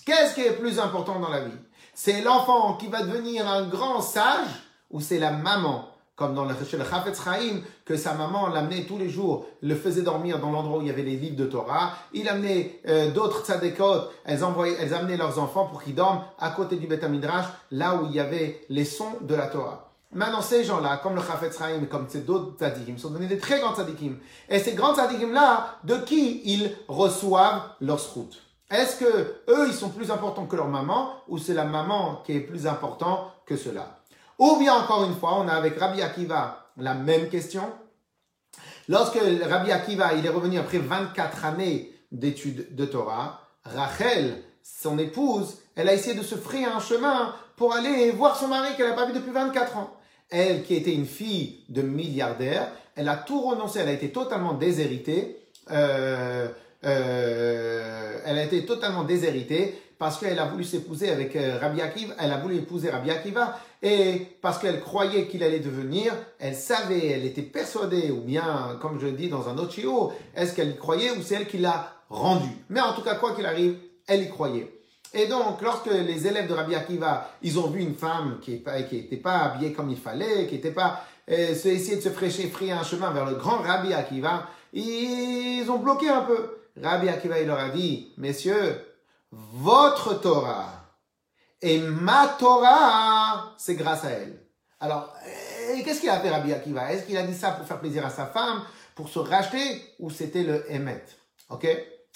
Qu'est-ce 0.04 0.34
qui 0.34 0.40
est 0.40 0.58
plus 0.58 0.80
important 0.80 1.20
dans 1.20 1.28
la 1.28 1.44
vie? 1.44 1.56
C'est 1.94 2.22
l'enfant 2.22 2.74
qui 2.74 2.88
va 2.88 3.04
devenir 3.04 3.48
un 3.48 3.68
grand 3.68 4.00
sage 4.00 4.48
ou 4.90 5.00
c'est 5.00 5.20
la 5.20 5.30
maman? 5.30 5.90
Comme 6.16 6.34
dans 6.34 6.44
le, 6.44 6.56
chez 6.68 6.76
Chafetz 6.76 7.22
Chaim, 7.22 7.60
que 7.84 7.96
sa 7.96 8.14
maman 8.14 8.48
l'amenait 8.48 8.82
tous 8.82 8.98
les 8.98 9.08
jours, 9.08 9.46
le 9.62 9.76
faisait 9.76 10.02
dormir 10.02 10.40
dans 10.40 10.50
l'endroit 10.50 10.78
où 10.78 10.82
il 10.82 10.88
y 10.88 10.90
avait 10.90 11.04
les 11.04 11.14
livres 11.14 11.36
de 11.36 11.46
Torah. 11.46 11.92
Il 12.12 12.28
amenait 12.28 12.80
euh, 12.88 13.12
d'autres 13.12 13.44
tzadekot, 13.44 14.08
elles, 14.24 14.42
envoyaient, 14.42 14.76
elles 14.80 14.92
amenaient 14.92 15.16
leurs 15.16 15.38
enfants 15.38 15.66
pour 15.66 15.84
qu'ils 15.84 15.94
dorment 15.94 16.24
à 16.40 16.50
côté 16.50 16.74
du 16.74 16.88
Beth 16.88 17.08
Midrash, 17.08 17.46
là 17.70 17.94
où 17.94 18.06
il 18.06 18.16
y 18.16 18.18
avait 18.18 18.66
les 18.68 18.84
sons 18.84 19.18
de 19.20 19.36
la 19.36 19.46
Torah. 19.46 19.87
Maintenant, 20.10 20.40
ces 20.40 20.64
gens-là, 20.64 21.00
comme 21.02 21.16
le 21.16 21.20
Chafetz 21.20 21.58
Chaim, 21.58 21.84
comme 21.84 22.08
ces 22.08 22.20
d'autres 22.20 22.56
tzadikim, 22.56 22.96
sont 22.96 23.10
devenus 23.10 23.28
des 23.28 23.38
très 23.38 23.60
grands 23.60 23.74
tzadikim. 23.74 24.18
Et 24.48 24.58
ces 24.58 24.72
grands 24.72 24.94
tzadikim-là, 24.94 25.80
de 25.84 25.96
qui 25.98 26.40
ils 26.46 26.74
reçoivent 26.88 27.62
leur 27.80 28.02
route 28.14 28.42
Est-ce 28.70 28.96
que 28.96 29.42
eux, 29.48 29.66
ils 29.68 29.74
sont 29.74 29.90
plus 29.90 30.10
importants 30.10 30.46
que 30.46 30.56
leur 30.56 30.68
maman, 30.68 31.12
ou 31.28 31.36
c'est 31.36 31.52
la 31.52 31.64
maman 31.64 32.22
qui 32.24 32.32
est 32.32 32.40
plus 32.40 32.66
important 32.66 33.30
que 33.44 33.56
cela? 33.56 33.98
Ou 34.38 34.56
bien 34.56 34.74
encore 34.74 35.04
une 35.04 35.14
fois, 35.14 35.34
on 35.38 35.46
a 35.46 35.52
avec 35.52 35.78
Rabbi 35.78 36.00
Akiva 36.00 36.70
la 36.78 36.94
même 36.94 37.28
question. 37.28 37.64
Lorsque 38.88 39.18
Rabbi 39.18 39.70
Akiva 39.72 40.14
il 40.14 40.24
est 40.24 40.30
revenu 40.30 40.58
après 40.58 40.78
24 40.78 41.44
années 41.44 41.92
d'études 42.12 42.74
de 42.74 42.86
Torah, 42.86 43.40
Rachel, 43.64 44.42
son 44.62 44.98
épouse, 44.98 45.58
elle 45.74 45.88
a 45.88 45.92
essayé 45.92 46.16
de 46.16 46.22
se 46.22 46.36
frayer 46.36 46.66
un 46.66 46.80
chemin 46.80 47.34
pour 47.56 47.74
aller 47.74 48.10
voir 48.12 48.36
son 48.36 48.48
mari 48.48 48.74
qu'elle 48.76 48.88
n'a 48.88 48.94
pas 48.94 49.06
vu 49.06 49.12
depuis 49.12 49.32
24 49.32 49.76
ans. 49.76 49.97
Elle, 50.30 50.62
qui 50.62 50.74
était 50.74 50.94
une 50.94 51.06
fille 51.06 51.60
de 51.68 51.82
milliardaire, 51.82 52.70
elle 52.96 53.08
a 53.08 53.16
tout 53.16 53.40
renoncé, 53.40 53.78
elle 53.80 53.88
a 53.88 53.92
été 53.92 54.10
totalement 54.10 54.54
déshéritée. 54.54 55.38
Euh, 55.70 56.48
euh, 56.84 58.18
elle 58.24 58.38
a 58.38 58.44
été 58.44 58.64
totalement 58.64 59.04
déshéritée 59.04 59.74
parce 59.98 60.18
qu'elle 60.18 60.38
a 60.38 60.44
voulu 60.44 60.64
s'épouser 60.64 61.10
avec 61.10 61.34
euh, 61.34 61.58
Rabbi 61.60 61.80
Akiva, 61.80 62.14
elle 62.20 62.30
a 62.30 62.38
voulu 62.38 62.56
épouser 62.56 62.90
Rabbi 62.90 63.10
Akiva, 63.10 63.58
et 63.82 64.28
parce 64.40 64.58
qu'elle 64.58 64.80
croyait 64.80 65.26
qu'il 65.26 65.42
allait 65.42 65.58
devenir, 65.58 66.14
elle 66.38 66.54
savait, 66.54 67.08
elle 67.08 67.24
était 67.24 67.42
persuadée, 67.42 68.12
ou 68.12 68.20
bien, 68.20 68.78
comme 68.80 69.00
je 69.00 69.08
dis 69.08 69.28
dans 69.28 69.48
un 69.48 69.58
autre 69.58 69.72
chiot, 69.72 70.12
est-ce 70.36 70.54
qu'elle 70.54 70.70
y 70.70 70.76
croyait 70.76 71.10
ou 71.10 71.22
c'est 71.22 71.34
elle 71.34 71.48
qui 71.48 71.58
l'a 71.58 71.94
rendu. 72.08 72.48
Mais 72.68 72.80
en 72.80 72.92
tout 72.92 73.02
cas, 73.02 73.16
quoi 73.16 73.34
qu'il 73.34 73.46
arrive, 73.46 73.76
elle 74.06 74.22
y 74.22 74.28
croyait. 74.28 74.72
Et 75.14 75.26
donc, 75.26 75.62
lorsque 75.62 75.86
les 75.86 76.26
élèves 76.26 76.48
de 76.48 76.54
Rabbi 76.54 76.74
Akiva, 76.74 77.30
ils 77.42 77.58
ont 77.58 77.68
vu 77.68 77.80
une 77.80 77.94
femme 77.94 78.38
qui 78.42 78.62
n'était 78.64 79.16
pas 79.16 79.38
habillée 79.38 79.72
comme 79.72 79.90
il 79.90 79.96
fallait, 79.96 80.46
qui 80.46 80.56
n'était 80.56 80.70
pas 80.70 81.04
euh, 81.30 81.50
essayer 81.50 81.96
de 81.96 82.02
se 82.02 82.10
fraîcher, 82.10 82.48
frayer 82.48 82.72
un 82.72 82.82
chemin 82.82 83.10
vers 83.10 83.24
le 83.24 83.34
grand 83.34 83.58
Rabbi 83.58 83.92
Akiva, 83.94 84.46
ils 84.72 85.66
ont 85.70 85.78
bloqué 85.78 86.08
un 86.08 86.22
peu. 86.22 86.58
Rabbi 86.82 87.08
Akiva, 87.08 87.40
il 87.40 87.46
leur 87.46 87.58
a 87.58 87.70
dit, 87.70 88.12
messieurs, 88.18 88.84
votre 89.32 90.20
Torah 90.20 90.78
et 91.60 91.78
ma 91.78 92.36
Torah, 92.38 93.54
c'est 93.58 93.74
grâce 93.74 94.04
à 94.04 94.10
elle. 94.10 94.40
Alors, 94.80 95.12
euh, 95.26 95.82
qu'est-ce 95.84 96.00
qu'il 96.00 96.10
a 96.10 96.20
fait 96.20 96.30
Rabbi 96.30 96.52
Akiva? 96.52 96.92
Est-ce 96.92 97.04
qu'il 97.04 97.16
a 97.16 97.24
dit 97.24 97.34
ça 97.34 97.52
pour 97.52 97.66
faire 97.66 97.80
plaisir 97.80 98.06
à 98.06 98.10
sa 98.10 98.26
femme, 98.26 98.62
pour 98.94 99.08
se 99.08 99.18
racheter, 99.18 99.82
ou 99.98 100.10
c'était 100.10 100.44
le 100.44 100.70
Emet 100.70 101.04
Ok? 101.50 101.66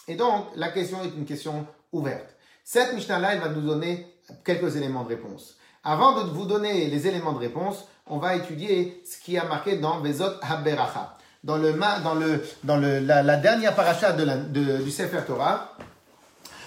Et 0.09 0.15
donc, 0.15 0.49
la 0.57 0.69
question 0.69 1.03
est 1.03 1.09
une 1.17 1.25
question 1.25 1.67
ouverte. 1.91 2.37
Cette 2.65 2.95
Mishnah-là, 2.95 3.35
elle 3.35 3.41
va 3.41 3.49
nous 3.49 3.61
donner 3.61 4.07
quelques 4.45 4.77
éléments 4.77 5.05
de 5.05 5.09
réponse. 5.09 5.57
Avant 5.85 6.23
de 6.23 6.31
vous 6.31 6.47
donner 6.47 6.87
les 6.87 7.07
éléments 7.07 7.33
de 7.33 7.39
réponse, 7.39 7.89
on 8.07 8.19
va 8.19 8.37
étudier 8.37 9.03
ce 9.05 9.19
qui 9.19 9.37
a 9.37 9.45
marqué 9.45 9.79
dans 9.79 10.01
Vezot 10.01 10.35
HaBeracha. 10.43 11.17
Dans, 11.43 11.57
le, 11.57 11.73
dans, 11.73 12.15
le, 12.15 12.45
dans 12.63 12.77
le, 12.77 13.01
la, 13.01 13.37
dernière 13.37 13.75
paracha 13.75 14.13
de 14.13 14.83
du 14.83 14.91
Sefer 14.93 15.23
Torah, 15.27 15.77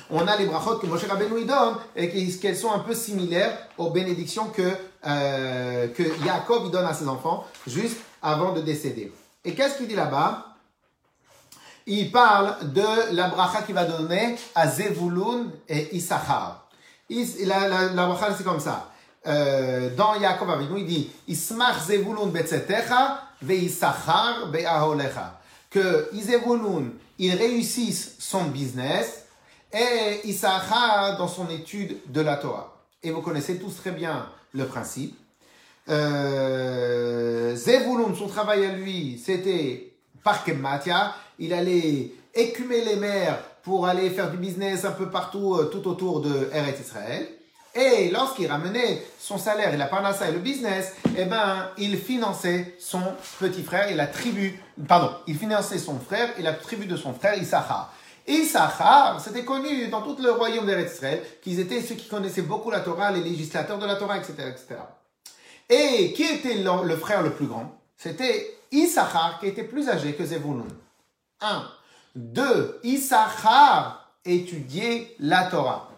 on 0.09 0.27
a 0.27 0.35
les 0.37 0.45
brachot 0.45 0.77
que 0.77 0.85
Moshe 0.85 1.05
Rabbeinu 1.05 1.45
donne 1.45 1.75
et 1.95 2.09
qu'elles 2.09 2.57
sont 2.57 2.71
un 2.71 2.79
peu 2.79 2.93
similaires 2.93 3.57
aux 3.77 3.89
bénédictions 3.89 4.47
que, 4.47 4.69
euh, 5.07 5.87
que 5.87 6.03
Yaakov 6.25 6.71
donne 6.71 6.85
à 6.85 6.93
ses 6.93 7.07
enfants 7.07 7.45
juste 7.65 7.97
avant 8.21 8.51
de 8.53 8.61
décéder. 8.61 9.11
Et 9.43 9.55
qu'est-ce 9.55 9.77
qu'il 9.77 9.87
dit 9.87 9.95
là-bas? 9.95 10.54
Il 11.87 12.11
parle 12.11 12.73
de 12.73 13.13
la 13.13 13.27
bracha 13.27 13.61
qu'il 13.61 13.75
va 13.75 13.85
donner 13.85 14.35
à 14.55 14.67
Zevulun 14.67 15.51
et 15.69 15.95
Issachar. 15.95 16.67
La, 17.09 17.67
la, 17.93 18.07
bracha, 18.07 18.33
c'est 18.35 18.43
comme 18.43 18.59
ça. 18.59 18.91
Euh, 19.27 19.95
dans 19.95 20.15
Yaakov 20.15 20.49
Avinu, 20.49 20.79
il 20.79 20.85
dit 20.87 21.11
Ismach 21.27 21.85
Zevulun 21.85 22.27
betzetecha 22.27 23.21
ve 23.41 23.69
be'aholecha. 24.51 25.39
Que 25.69 26.09
Zevulun, 26.13 26.91
il 27.19 27.35
réussisse 27.35 28.15
son 28.17 28.45
business 28.45 29.25
et 29.71 30.27
Issachar 30.27 31.17
dans 31.17 31.27
son 31.27 31.49
étude 31.49 31.97
de 32.07 32.21
la 32.21 32.37
Torah. 32.37 32.75
Et 33.03 33.11
vous 33.11 33.21
connaissez 33.21 33.59
tous 33.59 33.75
très 33.75 33.91
bien 33.91 34.27
le 34.53 34.65
principe. 34.65 35.15
Euh, 35.89 37.55
son 37.55 38.27
travail 38.27 38.65
à 38.65 38.71
lui, 38.71 39.21
c'était 39.23 39.93
Parkematia. 40.23 41.13
Il 41.39 41.53
allait 41.53 42.11
écumer 42.33 42.83
les 42.83 42.95
mers 42.95 43.37
pour 43.63 43.87
aller 43.87 44.09
faire 44.09 44.29
du 44.29 44.37
business 44.37 44.85
un 44.85 44.91
peu 44.91 45.09
partout, 45.09 45.55
euh, 45.55 45.65
tout 45.65 45.87
autour 45.87 46.21
de 46.21 46.49
Eretz 46.53 46.79
Israël. 46.79 47.27
Et 47.75 48.09
lorsqu'il 48.09 48.47
ramenait 48.47 49.03
son 49.19 49.37
salaire 49.37 49.73
et 49.73 49.77
la 49.77 49.87
parnassa 49.87 50.29
et 50.29 50.31
le 50.31 50.39
business, 50.39 50.93
eh 51.17 51.25
ben, 51.25 51.69
il 51.77 51.97
finançait 51.97 52.75
son 52.79 53.01
petit 53.37 53.63
frère 53.63 53.89
et 53.89 53.95
la 53.95 54.07
tribu, 54.07 54.57
pardon, 54.87 55.11
il 55.27 55.37
finançait 55.37 55.77
son 55.77 55.99
frère 55.99 56.29
et 56.37 56.41
la 56.41 56.53
tribu 56.53 56.85
de 56.85 56.95
son 56.95 57.13
frère 57.13 57.37
Issachar. 57.37 57.93
Issachar, 58.27 59.19
c'était 59.19 59.43
connu 59.43 59.87
dans 59.89 60.01
tout 60.01 60.15
le 60.21 60.31
royaume 60.31 60.65
d'Eretz 60.65 61.01
qu'ils 61.41 61.59
étaient 61.59 61.81
ceux 61.81 61.95
qui 61.95 62.07
connaissaient 62.07 62.43
beaucoup 62.43 62.71
la 62.71 62.79
Torah, 62.79 63.11
les 63.11 63.21
législateurs 63.21 63.77
de 63.77 63.85
la 63.85 63.95
Torah, 63.95 64.17
etc. 64.17 64.33
etc. 64.47 64.75
Et 65.69 66.13
qui 66.13 66.23
était 66.23 66.55
le, 66.55 66.95
frère 66.95 67.23
le 67.23 67.31
plus 67.31 67.47
grand? 67.47 67.77
C'était 67.97 68.55
Issachar, 68.71 69.37
qui 69.41 69.47
était 69.47 69.63
plus 69.63 69.89
âgé 69.89 70.13
que 70.13 70.23
Zevulun. 70.23 70.65
Un. 71.41 71.67
Deux, 72.15 72.79
Issachar 72.83 74.09
étudiait 74.23 75.15
la 75.19 75.45
Torah. 75.45 75.89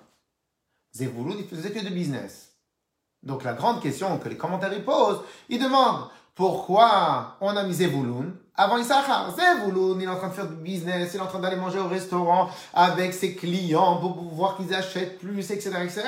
Zevulun, 0.93 1.36
il 1.38 1.47
faisait 1.47 1.71
que 1.71 1.84
de 1.84 1.89
business. 1.89 2.52
Donc 3.23 3.43
la 3.43 3.54
grande 3.54 3.82
question 3.82 4.17
que 4.17 4.30
les 4.30 4.38
commentaires 4.38 4.84
posent, 4.84 5.21
ils 5.50 5.62
demandent 5.62 6.10
pourquoi 6.34 7.38
on 7.41 7.56
a 7.56 7.63
mis 7.63 7.73
Zevulun 7.73 8.34
avant 8.60 8.80
Issachar, 8.80 9.36
Zevulun, 9.36 10.00
il 10.00 10.06
est 10.06 10.08
en 10.08 10.17
train 10.17 10.30
de 10.30 10.34
faire 10.34 10.47
du 10.47 10.56
business, 10.56 11.12
il 11.13 11.17
est 11.17 11.21
en 11.21 11.28
train 11.28 11.39
d'aller 11.39 11.58
manger 11.58 11.78
au 11.78 11.88
restaurant 11.88 12.50
avec 12.73 13.13
ses 13.13 13.36
clients 13.36 13.97
pour 13.97 14.15
voir 14.34 14.58
qu'ils 14.58 14.73
achètent 14.73 15.19
plus, 15.19 15.52
etc., 15.52 15.69
etc. 15.84 16.02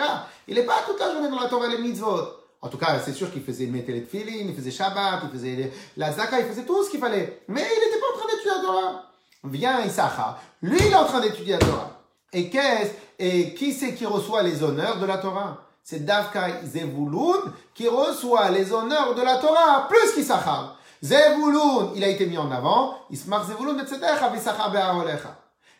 Il 0.47 0.55
n'est 0.55 0.63
pas 0.63 0.81
toute 0.87 0.99
la 0.99 1.11
journée 1.13 1.29
dans 1.29 1.39
la 1.39 1.47
Torah 1.47 1.67
les 1.67 1.77
mitzvot. 1.77 2.39
En 2.61 2.67
tout 2.67 2.79
cas, 2.79 2.99
c'est 3.05 3.13
sûr 3.13 3.31
qu'il 3.31 3.43
faisait 3.43 3.67
mettre 3.67 3.91
les 3.91 4.03
tefillin, 4.03 4.47
il 4.49 4.55
faisait 4.55 4.71
Shabbat, 4.71 5.21
il 5.23 5.29
faisait 5.29 5.71
la 5.95 6.11
Zaka, 6.11 6.39
il 6.39 6.47
faisait 6.47 6.65
tout 6.65 6.83
ce 6.83 6.89
qu'il 6.89 6.99
fallait. 6.99 7.43
Mais 7.47 7.61
il 7.61 7.85
n'était 7.85 7.99
pas 7.99 8.07
en 8.15 8.17
train 8.17 8.27
d'étudier 8.27 8.51
la 8.51 8.61
Torah. 8.61 9.08
Vient 9.43 9.81
Issachar. 9.81 10.39
Lui, 10.61 10.77
il 10.79 10.91
est 10.91 10.95
en 10.95 11.05
train 11.05 11.21
d'étudier 11.21 11.53
la 11.53 11.59
Torah. 11.59 11.91
Et 12.33 12.49
qu'est-ce, 12.49 12.91
et 13.17 13.53
qui 13.53 13.73
c'est 13.73 13.95
qui 13.95 14.05
reçoit 14.05 14.43
les 14.43 14.63
honneurs 14.63 14.99
de 14.99 15.05
la 15.05 15.17
Torah? 15.17 15.63
C'est 15.83 16.05
Davkai 16.05 16.65
Zevulun 16.65 17.53
qui 17.73 17.87
reçoit 17.87 18.49
les 18.49 18.71
honneurs 18.71 19.15
de 19.15 19.21
la 19.21 19.37
Torah 19.37 19.87
plus 19.87 20.13
qu'Issachar. 20.13 20.77
Zevulun, 21.01 21.93
il 21.95 22.03
a 22.03 22.09
été 22.09 22.25
mis 22.25 22.37
en 22.37 22.51
avant. 22.51 22.95
Ismar 23.09 23.45
Zevulun, 23.45 23.79
etc. 23.79 23.99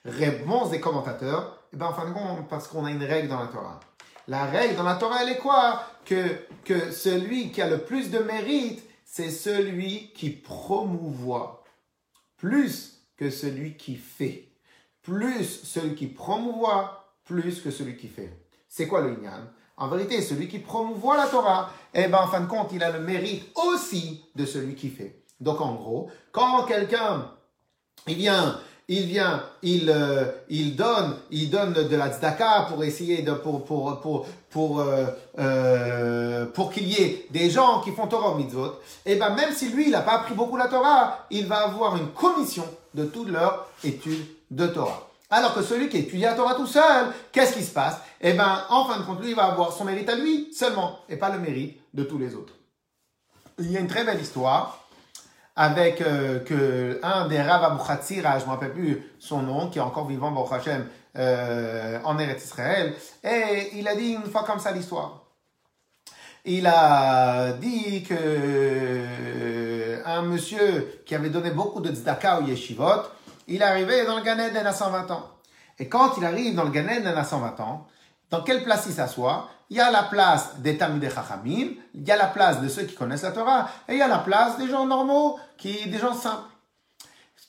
Réponse 0.06 0.70
des 0.72 0.80
commentateurs. 0.80 1.58
Et 1.72 1.76
eh 1.76 1.78
ben, 1.78 1.88
en 1.88 1.94
fin 1.94 2.08
de 2.08 2.14
compte, 2.14 2.48
parce 2.50 2.68
qu'on 2.68 2.86
a 2.86 2.92
une 2.92 3.04
règle 3.04 3.28
dans 3.28 3.40
la 3.40 3.48
Torah. 3.48 3.80
La 4.28 4.46
règle 4.46 4.76
dans 4.76 4.84
la 4.84 4.96
Torah, 4.96 5.18
elle 5.22 5.30
est 5.30 5.38
quoi? 5.38 5.84
Que, 6.06 6.40
que 6.66 6.92
celui 6.92 7.52
qui 7.52 7.62
a 7.62 7.70
le 7.70 7.80
plus 7.80 8.10
de 8.10 8.20
mérite, 8.20 8.84
c'est 9.06 9.30
celui 9.30 10.12
qui 10.14 10.30
promouvoit. 10.32 11.64
Plus 12.38 12.99
que 13.20 13.30
celui 13.30 13.76
qui 13.76 13.98
fait. 13.98 14.48
Plus 15.02 15.62
celui 15.64 15.94
qui 15.94 16.08
promouvoit, 16.08 17.14
plus 17.26 17.62
que 17.62 17.70
celui 17.70 17.98
qui 17.98 18.08
fait. 18.08 18.32
C'est 18.70 18.88
quoi 18.88 19.02
le 19.02 19.18
Inyan 19.18 19.44
en 19.76 19.88
vérité, 19.88 20.22
celui 20.22 20.50
qui 20.50 20.60
promouvoit 20.60 21.16
la 21.16 21.28
Torah, 21.28 21.72
eh 21.94 22.08
ben, 22.08 22.20
en 22.22 22.28
fin 22.28 22.42
de 22.42 22.48
compte, 22.48 22.72
il 22.74 22.84
a 22.84 22.92
le 22.92 23.00
mérite 23.00 23.46
aussi 23.56 24.26
de 24.36 24.46
celui 24.46 24.76
qui 24.76 24.90
fait. 24.90 25.24
Donc, 25.40 25.62
en 25.62 25.74
gros, 25.76 26.12
quand 26.34 26.64
quelqu'un, 26.64 27.32
il 28.06 28.16
vient, 28.16 28.60
il 28.90 29.06
vient, 29.06 29.42
il, 29.62 29.90
euh, 29.90 30.26
il 30.50 30.76
donne, 30.76 31.16
il 31.32 31.50
donne 31.50 31.72
de 31.72 31.96
la 31.96 32.10
tzedaka 32.10 32.68
pour 32.68 32.84
essayer 32.84 33.22
de, 33.22 33.32
pour, 33.32 33.64
pour, 33.64 34.02
pour, 34.02 34.28
pour, 34.50 34.82
euh, 34.82 35.06
euh, 35.40 36.46
pour 36.48 36.74
qu'il 36.74 36.90
y 36.90 37.02
ait 37.02 37.28
des 37.32 37.50
gens 37.50 37.80
qui 37.80 37.92
font 37.92 38.08
Torah 38.08 38.36
mitzvot, 38.36 38.82
et 39.06 39.14
eh 39.14 39.16
ben, 39.16 39.30
même 39.34 39.54
si 39.54 39.70
lui, 39.70 39.86
il 39.86 39.92
n'a 39.92 40.02
pas 40.02 40.20
appris 40.20 40.34
beaucoup 40.34 40.58
la 40.58 40.68
Torah, 40.68 41.26
il 41.32 41.48
va 41.48 41.60
avoir 41.68 41.96
une 41.96 42.10
commission 42.10 42.66
de 42.94 43.06
toute 43.06 43.30
leur 43.30 43.68
étude 43.84 44.26
de 44.52 44.68
Torah. 44.68 45.10
Alors 45.30 45.54
que 45.54 45.62
celui 45.62 45.90
qui 45.90 45.98
étudie 45.98 46.24
la 46.24 46.34
Torah 46.34 46.56
tout 46.56 46.66
seul, 46.66 47.08
qu'est-ce 47.32 47.54
qui 47.54 47.64
se 47.64 47.72
passe? 47.72 47.98
Eh 48.20 48.34
bien, 48.34 48.64
en 48.70 48.86
fin 48.86 48.98
de 48.98 49.04
compte, 49.04 49.22
lui, 49.22 49.30
il 49.30 49.36
va 49.36 49.46
avoir 49.46 49.72
son 49.72 49.86
mérite 49.86 50.10
à 50.10 50.16
lui 50.16 50.52
seulement, 50.54 51.00
et 51.08 51.18
pas 51.18 51.30
le 51.30 51.40
mérite 51.40 51.80
de 51.94 52.04
tous 52.04 52.18
les 52.18 52.36
autres. 52.36 52.54
Il 53.60 53.72
y 53.72 53.78
a 53.78 53.80
une 53.80 53.88
très 53.88 54.04
belle 54.04 54.20
histoire 54.20 54.88
avec 55.56 56.02
euh, 56.02 56.40
que 56.40 57.00
un 57.04 57.28
des 57.28 57.42
Rav 57.42 57.64
Abouchatzira, 57.64 58.40
je 58.40 58.46
ne 58.46 58.50
me 58.50 58.54
rappelle 58.54 58.74
plus 58.74 59.04
son 59.20 59.42
nom, 59.42 59.70
qui 59.70 59.78
est 59.78 59.82
encore 59.82 60.08
vivant, 60.08 60.32
Baruch 60.32 60.54
Hashem, 60.54 60.88
euh, 61.18 62.00
en 62.04 62.18
Eretz 62.18 62.46
Israël, 62.46 62.96
et 63.24 63.72
il 63.74 63.88
a 63.88 63.96
dit 63.96 64.14
une 64.14 64.32
fois 64.32 64.44
comme 64.44 64.60
ça 64.60 64.72
l'histoire. 64.72 65.19
Il 66.46 66.68
a 66.68 67.52
dit 67.54 68.04
que 68.04 68.16
euh, 68.18 70.02
un 70.06 70.22
monsieur 70.22 71.02
qui 71.06 71.14
avait 71.14 71.30
donné 71.30 71.52
beaucoup 71.52 71.82
de 71.82 71.94
tzedaka 71.94 72.40
au 72.40 72.44
yeshivot, 72.44 73.04
il 73.48 73.62
est 73.62 73.66
arrivé 73.66 74.06
dans 74.06 74.18
le 74.18 74.24
Gan 74.24 74.40
Eden 74.40 74.66
à 74.66 74.72
120 74.72 75.12
ans. 75.12 75.28
Et 75.78 75.90
quand 75.90 76.14
il 76.18 76.26
arrive 76.26 76.56
dans 76.56 76.64
le 76.64 76.70
Gan 76.70 76.88
Eden 76.88 77.18
à 77.18 77.24
120 77.24 77.60
ans, 77.60 77.88
dans 78.30 78.42
quelle 78.42 78.64
place 78.64 78.86
il 78.88 78.94
s'assoit? 78.94 79.50
Il 79.70 79.78
y 79.78 79.82
a 79.82 79.92
la 79.92 80.04
place 80.04 80.60
des 80.60 80.78
Tamidei 80.78 81.10
Chachamim, 81.10 81.72
il 81.94 82.08
y 82.08 82.12
a 82.12 82.16
la 82.16 82.28
place 82.28 82.62
de 82.62 82.70
ceux 82.70 82.84
qui 82.84 82.96
connaissent 82.96 83.24
la 83.24 83.32
Torah, 83.32 83.70
et 83.88 83.94
il 83.94 84.00
y 84.00 84.02
a 84.02 84.08
la 84.08 84.20
place 84.20 84.58
des 84.58 84.68
gens 84.68 84.86
normaux, 84.86 85.38
qui, 85.58 85.88
des 85.90 86.00
gens 86.00 86.14
simples. 86.14 86.48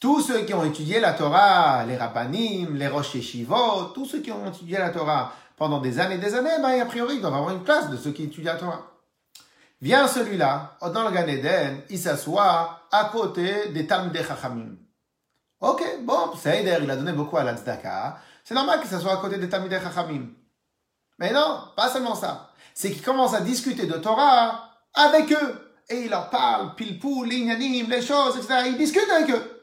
Tous 0.00 0.20
ceux 0.20 0.40
qui 0.40 0.55
ont 0.55 0.64
étudié 0.64 0.98
la 0.98 1.12
Torah, 1.12 1.85
les 1.85 1.96
Rabbanim, 1.96 2.74
les 2.74 2.88
Rosh 2.88 3.14
Yeshivot, 3.14 3.92
tous 3.94 4.07
ceux 4.07 4.20
qui 4.20 4.33
ont 4.33 4.46
étudié 4.48 4.79
la 4.79 4.90
Torah 4.90 5.33
pendant 5.61 5.79
des 5.79 6.01
années 6.01 6.14
et 6.14 6.18
des 6.18 6.35
années, 6.35 6.57
ben, 6.62 6.81
a 6.81 6.87
priori, 6.87 7.16
ils 7.16 7.20
doivent 7.20 7.35
avoir 7.35 7.51
une 7.51 7.62
place 7.62 7.90
de 7.90 7.96
ceux 7.99 8.12
qui 8.12 8.23
étudient 8.23 8.55
la 8.55 8.59
Torah. 8.59 8.92
Vient 9.83 10.09
celui-là, 10.09 10.79
dans 10.81 11.07
le 11.07 11.11
Gan 11.11 11.27
Eden, 11.27 11.83
il 11.90 11.99
s'assoit 11.99 12.88
à 12.90 13.11
côté 13.12 13.68
des 13.68 13.87
Tamidei 13.87 14.25
Chachamim. 14.25 14.77
Ok, 15.61 15.83
bon, 16.01 16.35
Seider, 16.35 16.79
il 16.83 16.90
a 16.90 16.96
donné 16.96 17.12
beaucoup 17.12 17.37
à 17.37 17.44
la 17.44 17.59
tzedaka. 17.59 18.16
C'est 18.42 18.55
normal 18.55 18.81
qu'il 18.81 18.88
s'assoie 18.88 19.12
à 19.12 19.16
côté 19.18 19.37
des 19.37 19.51
Tamidei 19.51 19.79
Chachamim. 19.79 20.29
Mais 21.18 21.31
non, 21.31 21.64
pas 21.77 21.90
seulement 21.90 22.14
ça. 22.14 22.53
C'est 22.75 22.90
qu'il 22.90 23.03
commence 23.03 23.35
à 23.35 23.42
discuter 23.42 23.85
de 23.85 23.99
Torah 23.99 24.64
avec 24.94 25.31
eux. 25.31 25.75
Et 25.90 26.05
il 26.05 26.11
leur 26.11 26.31
parle, 26.31 26.75
pile 26.75 26.99
poule, 26.99 27.29
l'ignanim, 27.29 27.90
les 27.90 28.01
choses, 28.01 28.38
etc. 28.38 28.62
Il 28.68 28.79
discute 28.79 29.11
avec 29.11 29.31
eux. 29.31 29.60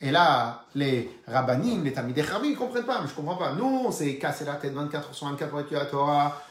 Et 0.00 0.10
là, 0.10 0.64
les 0.74 1.10
rabbanim, 1.26 1.84
les 1.84 1.94
chachamim, 1.94 2.48
ils 2.48 2.56
comprennent 2.56 2.86
pas. 2.86 3.02
Mais 3.02 3.08
je 3.08 3.14
comprends 3.14 3.36
pas. 3.36 3.52
Nous, 3.52 3.64
on 3.64 3.90
s'est 3.90 4.16
cassé 4.16 4.44
la 4.44 4.54
tête 4.54 4.72
24 4.72 5.14
sur 5.14 5.26
24 5.26 5.50
pour 5.50 5.60
étudier 5.60 5.78
la 5.78 5.86
Torah. 5.86 6.42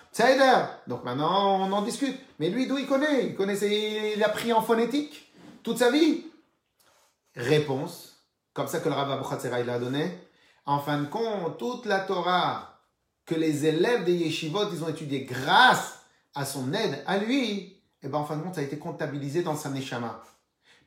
Donc 0.87 1.03
maintenant, 1.03 1.67
on 1.67 1.71
en 1.71 1.81
discute. 1.81 2.17
Mais 2.39 2.49
lui, 2.49 2.67
d'où 2.67 2.77
il 2.77 2.87
connaît? 2.87 3.27
Il 3.27 3.35
connaissait, 3.35 4.13
il 4.15 4.23
a 4.23 4.29
pris 4.29 4.51
en 4.53 4.61
phonétique 4.61 5.31
toute 5.63 5.77
sa 5.77 5.91
vie. 5.91 6.25
Réponse 7.35 8.09
comme 8.53 8.67
ça 8.67 8.79
que 8.79 8.89
le 8.89 8.95
Rav 8.95 9.11
Abouchatzera 9.11 9.61
il 9.61 9.69
a 9.69 9.79
donné. 9.79 10.19
En 10.65 10.79
fin 10.79 10.99
de 10.99 11.05
compte, 11.05 11.57
toute 11.57 11.85
la 11.85 11.99
Torah 11.99 12.81
que 13.25 13.35
les 13.35 13.65
élèves 13.65 14.03
des 14.03 14.15
yeshivot, 14.15 14.71
ils 14.73 14.83
ont 14.83 14.89
étudié 14.89 15.23
grâce 15.23 15.99
à 16.35 16.45
son 16.45 16.73
aide, 16.73 17.03
à 17.05 17.17
lui, 17.17 17.81
et 18.01 18.07
ben 18.07 18.17
en 18.17 18.25
fin 18.25 18.35
de 18.35 18.43
compte, 18.43 18.55
ça 18.55 18.61
a 18.61 18.63
été 18.63 18.77
comptabilisé 18.77 19.43
dans 19.43 19.55
sa 19.55 19.69
neshama. 19.69 20.21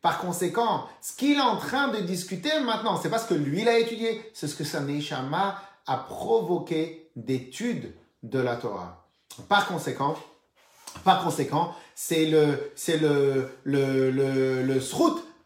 Par 0.02 0.18
conséquent, 0.18 0.86
ce 1.00 1.14
qu'il 1.16 1.38
est 1.38 1.40
en 1.40 1.56
train 1.56 1.88
de 1.88 1.98
discuter 1.98 2.50
maintenant, 2.60 3.00
c'est 3.00 3.08
pas 3.08 3.18
ce 3.18 3.28
que 3.28 3.34
lui 3.34 3.62
il 3.62 3.68
a 3.68 3.78
étudié, 3.78 4.30
c'est 4.34 4.48
ce 4.48 4.56
que 4.56 4.64
sa 4.64 4.80
neshama 4.80 5.62
a 5.86 5.96
provoqué 5.96 7.08
d'études 7.14 7.94
de 8.22 8.40
la 8.40 8.56
Torah. 8.56 9.06
Par 9.48 9.66
conséquent, 9.68 10.16
par 11.04 11.22
conséquent, 11.22 11.74
c'est 11.94 12.26
le, 12.26 12.72
c'est 12.74 12.98
le, 12.98 13.48
le, 13.62 14.10
le, 14.10 14.62
le 14.62 14.80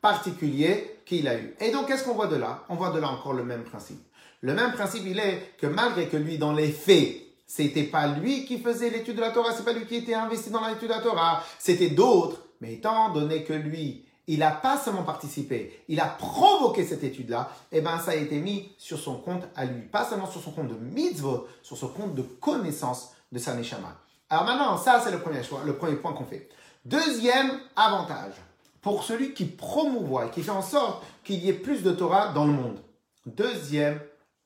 particulier 0.01 1.01
qu'il 1.05 1.29
a 1.29 1.39
eu. 1.39 1.55
Et 1.61 1.71
donc, 1.71 1.87
qu'est-ce 1.89 2.05
qu'on 2.05 2.15
voit 2.15 2.27
de 2.27 2.37
là? 2.37 2.65
On 2.69 2.77
voit 2.77 2.91
de 2.91 2.99
là 2.99 3.11
encore 3.11 3.35
le 3.35 3.45
même 3.45 3.65
principe. 3.65 4.01
Le 4.41 4.55
même 4.55 4.73
principe, 4.73 5.03
il 5.07 5.19
est 5.19 5.55
que 5.59 5.67
malgré 5.67 6.09
que 6.09 6.17
lui, 6.17 6.39
dans 6.39 6.53
les 6.53 6.71
faits, 6.71 7.17
c'était 7.47 7.85
pas 7.85 8.07
lui 8.07 8.47
qui 8.47 8.59
faisait 8.59 8.91
l'étude 8.91 9.17
de 9.17 9.21
la 9.21 9.31
Torah, 9.31 9.53
c'est 9.55 9.65
pas 9.65 9.73
lui 9.73 9.87
qui 9.87 9.97
était 9.97 10.15
investi 10.15 10.51
dans 10.51 10.67
l'étude 10.67 10.89
de 10.89 10.95
la 10.95 11.01
Torah, 11.01 11.45
c'était 11.59 11.91
d'autres. 11.91 12.43
Mais 12.61 12.75
étant 12.75 13.11
donné 13.11 13.45
que 13.45 13.53
lui, 13.53 14.06
il 14.27 14.41
n'a 14.41 14.51
pas 14.51 14.79
seulement 14.79 15.05
participé, 15.05 15.85
il 15.89 16.01
a 16.01 16.07
provoqué 16.07 16.85
cette 16.85 17.05
étude-là, 17.05 17.51
et 17.71 17.79
eh 17.79 17.81
ben 17.81 17.99
ça 17.99 18.13
a 18.13 18.15
été 18.15 18.39
mis 18.39 18.73
sur 18.79 18.99
son 18.99 19.19
compte 19.19 19.45
à 19.55 19.65
lui, 19.65 19.83
pas 19.83 20.05
seulement 20.05 20.27
sur 20.27 20.41
son 20.41 20.51
compte 20.51 20.69
de 20.69 20.75
mitzvot, 20.75 21.47
sur 21.63 21.77
son 21.77 21.89
compte 21.89 22.15
de 22.15 22.23
connaissance 22.23 23.13
de 23.31 23.39
sa 23.39 23.55
neshama. 23.55 23.97
Alors 24.29 24.45
maintenant, 24.45 24.77
ça 24.77 25.01
c'est 25.03 25.13
le 25.13 25.21
premier 25.21 25.43
choix, 25.43 25.63
le 25.65 25.77
premier 25.77 25.97
point 25.97 26.13
qu'on 26.13 26.25
fait. 26.25 26.49
Deuxième 26.85 27.51
avantage, 27.77 28.35
pour 28.81 29.03
celui 29.03 29.35
qui 29.35 29.45
promouvoit 29.45 30.27
et 30.27 30.31
qui 30.31 30.43
fait 30.43 30.51
en 30.51 30.63
sorte 30.63 31.05
qu'il 31.25 31.45
y 31.45 31.49
ait 31.49 31.55
plus 31.55 31.83
de 31.83 31.93
Torah 31.93 32.33
dans 32.33 32.47
le 32.47 32.53
monde. 32.53 32.79
Deuxième 33.27 34.01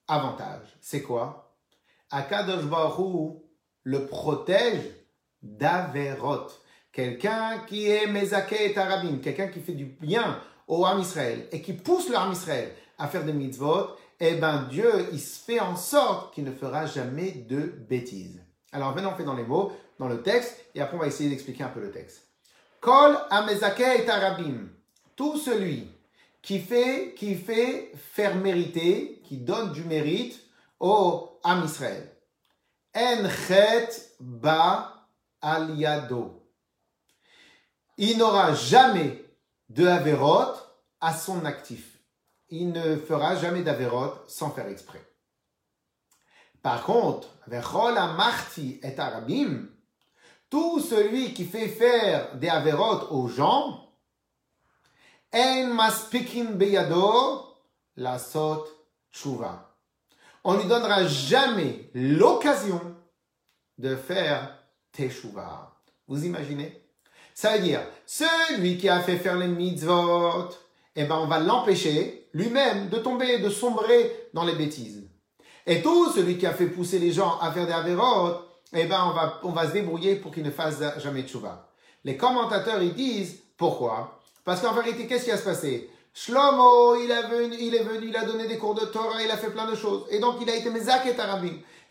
avantage, 0.08 0.66
c'est 0.80 1.02
quoi? 1.02 1.54
Akadosh 2.10 2.64
Baruch 2.64 3.36
le 3.82 4.06
protège 4.06 4.82
d'Averot. 5.42 6.48
Quelqu'un 6.92 7.60
qui 7.68 7.88
est 7.88 8.06
Mezaké 8.06 8.72
et 8.72 8.78
Arabim, 8.78 9.18
quelqu'un 9.18 9.48
qui 9.48 9.60
fait 9.60 9.72
du 9.72 9.84
bien 9.84 10.40
au 10.66 10.84
Ham 10.84 11.00
Israël 11.00 11.46
et 11.52 11.62
qui 11.62 11.72
pousse 11.72 12.08
le 12.08 12.16
Ham 12.16 12.32
Israël 12.32 12.72
à 12.98 13.06
faire 13.08 13.24
des 13.24 13.32
mitzvot, 13.32 13.90
eh 14.18 14.34
ben 14.34 14.66
Dieu, 14.70 15.08
il 15.12 15.20
se 15.20 15.42
fait 15.44 15.60
en 15.60 15.76
sorte 15.76 16.34
qu'il 16.34 16.44
ne 16.44 16.52
fera 16.52 16.86
jamais 16.86 17.30
de 17.30 17.60
bêtises. 17.88 18.42
Alors 18.72 18.92
venons, 18.92 19.10
on 19.12 19.16
fait 19.16 19.24
dans 19.24 19.34
les 19.34 19.44
mots, 19.44 19.72
dans 19.98 20.08
le 20.08 20.22
texte, 20.22 20.64
et 20.74 20.80
après 20.80 20.96
on 20.96 21.00
va 21.00 21.06
essayer 21.06 21.30
d'expliquer 21.30 21.64
un 21.64 21.68
peu 21.68 21.80
le 21.80 21.90
texte. 21.90 22.26
Kol 22.80 23.16
amezake 23.30 23.80
et 23.80 24.08
arabim. 24.08 24.68
Tout 25.16 25.36
celui 25.36 25.88
qui 26.42 26.58
fait, 26.58 27.14
qui 27.16 27.34
fait 27.34 27.92
faire 27.94 28.36
mériter, 28.36 29.20
qui 29.24 29.36
donne 29.36 29.72
du 29.72 29.84
mérite 29.84 30.40
au 30.78 31.38
Am 31.44 31.64
Israël. 31.64 32.10
En 32.94 33.28
chet 33.28 33.88
ba 34.18 35.06
aliado. 35.40 36.39
Il 38.02 38.16
n'aura 38.16 38.54
jamais 38.54 39.22
de 39.68 39.86
averot 39.86 40.54
à 41.02 41.12
son 41.12 41.44
actif. 41.44 41.98
Il 42.48 42.72
ne 42.72 42.96
fera 42.96 43.36
jamais 43.36 43.60
d'averot 43.62 44.14
sans 44.26 44.50
faire 44.52 44.68
exprès. 44.68 45.06
Par 46.62 46.82
contre, 46.84 47.28
et 47.52 48.98
arabim, 48.98 49.68
tout 50.48 50.80
celui 50.80 51.34
qui 51.34 51.44
fait 51.44 51.68
faire 51.68 52.38
des 52.38 52.48
avérotes 52.48 53.08
aux 53.10 53.28
gens, 53.28 53.92
en 55.34 55.66
maspikin 55.66 56.52
beyado, 56.52 57.54
la 57.96 58.18
sot 58.18 58.66
chouva. 59.10 59.76
On 60.42 60.56
lui 60.56 60.64
donnera 60.64 61.06
jamais 61.06 61.90
l'occasion 61.92 62.80
de 63.76 63.94
faire 63.94 64.58
teshuva. 64.90 65.76
Vous 66.08 66.24
imaginez? 66.24 66.79
Ça 67.40 67.56
veut 67.56 67.62
dire, 67.62 67.80
celui 68.04 68.76
qui 68.76 68.86
a 68.86 69.00
fait 69.00 69.16
faire 69.16 69.38
les 69.38 69.46
mitzvot, 69.46 70.50
eh 70.94 71.04
ben 71.04 71.16
on 71.22 71.26
va 71.26 71.38
l'empêcher 71.38 72.28
lui-même 72.34 72.90
de 72.90 72.98
tomber, 72.98 73.38
de 73.38 73.48
sombrer 73.48 74.28
dans 74.34 74.44
les 74.44 74.56
bêtises. 74.56 75.08
Et 75.64 75.80
tout 75.80 76.12
celui 76.12 76.36
qui 76.36 76.44
a 76.44 76.52
fait 76.52 76.66
pousser 76.66 76.98
les 76.98 77.12
gens 77.12 77.38
à 77.40 77.50
faire 77.50 77.66
des 77.66 77.72
avérotes, 77.72 78.46
eh 78.74 78.84
ben, 78.84 79.06
on 79.06 79.14
va, 79.14 79.40
on 79.44 79.52
va 79.52 79.66
se 79.66 79.72
débrouiller 79.72 80.16
pour 80.16 80.34
qu'il 80.34 80.42
ne 80.42 80.50
fasse 80.50 80.82
jamais 80.98 81.22
de. 81.22 81.66
Les 82.04 82.18
commentateurs, 82.18 82.82
ils 82.82 82.92
disent, 82.92 83.38
pourquoi? 83.56 84.20
Parce 84.44 84.60
qu'en 84.60 84.74
vérité, 84.74 85.06
qu'est-ce 85.06 85.24
qui 85.24 85.30
va 85.30 85.38
se 85.38 85.44
passer? 85.44 85.88
Shlomo, 86.12 86.96
il, 86.96 87.10
est 87.10 87.26
venu, 87.26 87.56
il 87.58 87.74
est 87.74 87.84
venu, 87.84 88.08
il 88.08 88.16
a 88.18 88.26
donné 88.26 88.48
des 88.48 88.58
cours 88.58 88.74
de 88.74 88.84
Torah, 88.84 89.22
il 89.22 89.30
a 89.30 89.38
fait 89.38 89.50
plein 89.50 89.70
de 89.70 89.76
choses. 89.76 90.04
Et 90.10 90.18
donc, 90.18 90.36
il 90.42 90.50
a 90.50 90.56
été 90.56 90.68
Mezak. 90.68 91.06
Et 91.06 91.16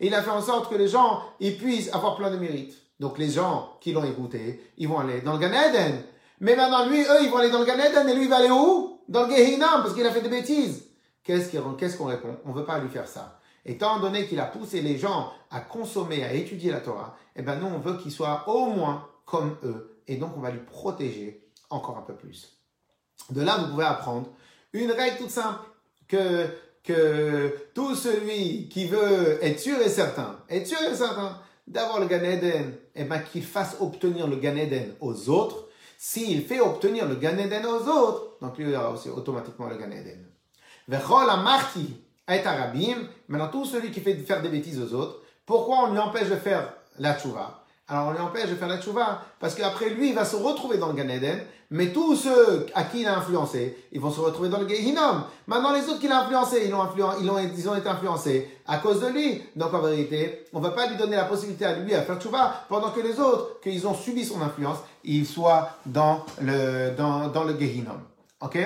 il 0.06 0.14
a 0.14 0.22
fait 0.22 0.30
en 0.30 0.44
sorte 0.44 0.70
que 0.70 0.76
les 0.76 0.88
gens, 0.88 1.24
ils 1.40 1.58
puissent 1.58 1.92
avoir 1.92 2.18
plein 2.18 2.30
de 2.30 2.38
mérites. 2.38 2.76
Donc, 3.00 3.18
les 3.18 3.30
gens 3.30 3.78
qui 3.80 3.92
l'ont 3.92 4.04
écouté, 4.04 4.72
ils 4.78 4.88
vont 4.88 5.00
aller 5.00 5.22
dans 5.22 5.34
le 5.34 5.40
Gan 5.40 5.52
Eden. 5.52 6.04
Mais 6.42 6.56
maintenant, 6.56 6.88
lui, 6.88 7.02
eux, 7.02 7.24
ils 7.24 7.30
vont 7.30 7.38
aller 7.38 7.50
dans 7.50 7.60
le 7.60 7.66
Gan 7.66 7.80
Eden 7.80 8.08
et 8.10 8.14
lui, 8.14 8.24
il 8.24 8.30
va 8.30 8.38
aller 8.38 8.52
où? 8.52 9.00
Dans 9.08 9.26
le 9.26 9.34
Gehinam, 9.34 9.82
parce 9.82 9.94
qu'il 9.94 10.06
a 10.06 10.12
fait 10.12 10.22
des 10.22 10.30
bêtises. 10.30 10.86
Qu'est-ce 11.24 11.98
qu'on 11.98 12.06
répond? 12.06 12.38
On 12.46 12.50
ne 12.50 12.54
veut 12.56 12.66
pas 12.66 12.80
lui 12.80 12.90
faire 12.90 13.08
ça. 13.08 13.40
Étant 13.66 14.00
donné 14.00 14.26
qu'il 14.26 14.40
a 14.40 14.46
poussé 14.46 14.82
les 14.82 14.98
gens 14.98 15.32
à 15.52 15.60
consommer, 15.60 16.24
à 16.24 16.34
étudier 16.34 16.72
la 16.72 16.80
Torah, 16.80 17.16
eh 17.36 17.42
ben 17.42 17.56
nous, 17.60 17.68
on 17.68 17.80
veut 17.80 17.98
qu'il 17.98 18.12
soit 18.12 18.46
au 18.48 18.68
moins 18.68 19.08
comme 19.26 19.56
eux. 19.64 20.02
Et 20.08 20.16
donc, 20.16 20.32
on 20.38 20.40
va 20.40 20.52
lui 20.52 20.60
protéger 20.60 21.48
encore 21.70 21.98
un 21.98 22.02
peu 22.02 22.16
plus. 22.16 22.58
De 23.30 23.42
là, 23.42 23.58
vous 23.58 23.72
pouvez 23.72 23.86
apprendre 23.86 24.28
une 24.74 24.92
règle 24.92 25.18
toute 25.18 25.30
simple, 25.30 25.60
que, 26.08 26.48
que 26.84 27.56
tout 27.74 27.96
celui 27.96 28.68
qui 28.70 28.88
veut 28.88 29.44
être 29.44 29.60
sûr 29.60 29.80
et 29.80 29.90
certain, 29.90 30.40
être 30.50 30.68
sûr 30.68 30.82
et 30.82 30.96
certain 30.96 31.40
d'avoir 31.70 32.00
le 32.00 32.08
Gan 32.08 32.24
Eden, 32.24 32.74
eh 32.96 33.04
ben, 33.04 33.20
qu'il 33.20 33.44
fasse 33.44 33.78
obtenir 33.80 34.28
le 34.28 34.38
Gan 34.38 34.56
Eden 34.56 34.96
aux 35.00 35.30
autres. 35.30 35.68
S'il 35.98 36.44
fait 36.46 36.60
obtenir 36.60 37.08
le 37.08 37.16
Gan 37.16 37.38
Eden 37.38 37.66
aux 37.66 37.88
autres, 37.88 38.38
donc 38.42 38.58
lui, 38.58 38.66
il 38.66 38.76
aura 38.76 38.92
aussi 38.92 39.10
automatiquement 39.10 39.68
le 39.68 39.78
Gan 39.78 39.92
Eden. 39.92 40.26
Et 42.32 42.46
Arabim, 42.46 43.08
maintenant 43.28 43.48
tout 43.48 43.66
celui 43.66 43.92
qui 43.92 44.02
fait 44.02 44.16
faire 44.16 44.42
des 44.42 44.50
bêtises 44.50 44.80
aux 44.80 44.94
autres, 44.94 45.22
pourquoi 45.46 45.86
on 45.86 45.92
lui 45.92 46.00
empêche 46.00 46.30
de 46.30 46.36
faire 46.36 46.74
la 46.98 47.18
tchouva 47.18 47.59
alors 47.90 48.08
on 48.08 48.12
lui 48.12 48.20
empêche 48.20 48.50
de 48.50 48.56
faire 48.56 48.68
la 48.68 48.80
tchouva, 48.80 49.22
parce 49.40 49.56
qu'après 49.56 49.90
lui, 49.90 50.10
il 50.10 50.16
va 50.16 50.24
se 50.24 50.36
retrouver 50.36 50.78
dans 50.78 50.90
le 50.90 50.94
Gan 50.94 51.10
Eden, 51.10 51.40
mais 51.72 51.92
tous 51.92 52.16
ceux 52.16 52.68
à 52.74 52.84
qui 52.84 53.02
il 53.02 53.08
a 53.08 53.18
influencé, 53.18 53.78
ils 53.92 54.00
vont 54.00 54.12
se 54.12 54.20
retrouver 54.20 54.50
dans 54.50 54.60
le 54.60 54.68
Gehinnom. 54.68 55.24
Maintenant, 55.48 55.74
les 55.74 55.88
autres 55.88 56.00
qu'il 56.00 56.12
a 56.12 56.22
influencés, 56.22 56.68
ils 56.68 56.74
ont, 56.74 57.76
été 57.76 57.90
influencés 57.90 58.50
à 58.68 58.78
cause 58.78 59.02
de 59.02 59.08
lui. 59.08 59.42
Donc 59.56 59.74
en 59.74 59.82
vérité, 59.82 60.46
on 60.54 60.60
va 60.60 60.72
pas 60.72 60.88
lui 60.88 60.98
donner 60.98 61.16
la 61.16 61.26
possibilité 61.26 61.66
à 61.66 61.78
lui 61.78 61.94
à 61.94 62.02
faire 62.02 62.20
tchouva, 62.20 62.66
pendant 62.70 62.90
que 62.92 63.02
les 63.02 63.20
autres, 63.20 63.60
qu'ils 63.62 63.88
ont 63.88 63.94
subi 63.94 64.26
son 64.26 64.42
influence, 64.42 64.78
ils 65.04 65.28
soient 65.28 65.70
dans 65.86 66.26
le, 66.42 66.96
dans, 66.96 67.28
dans. 67.28 67.46
Ok? 68.42 68.58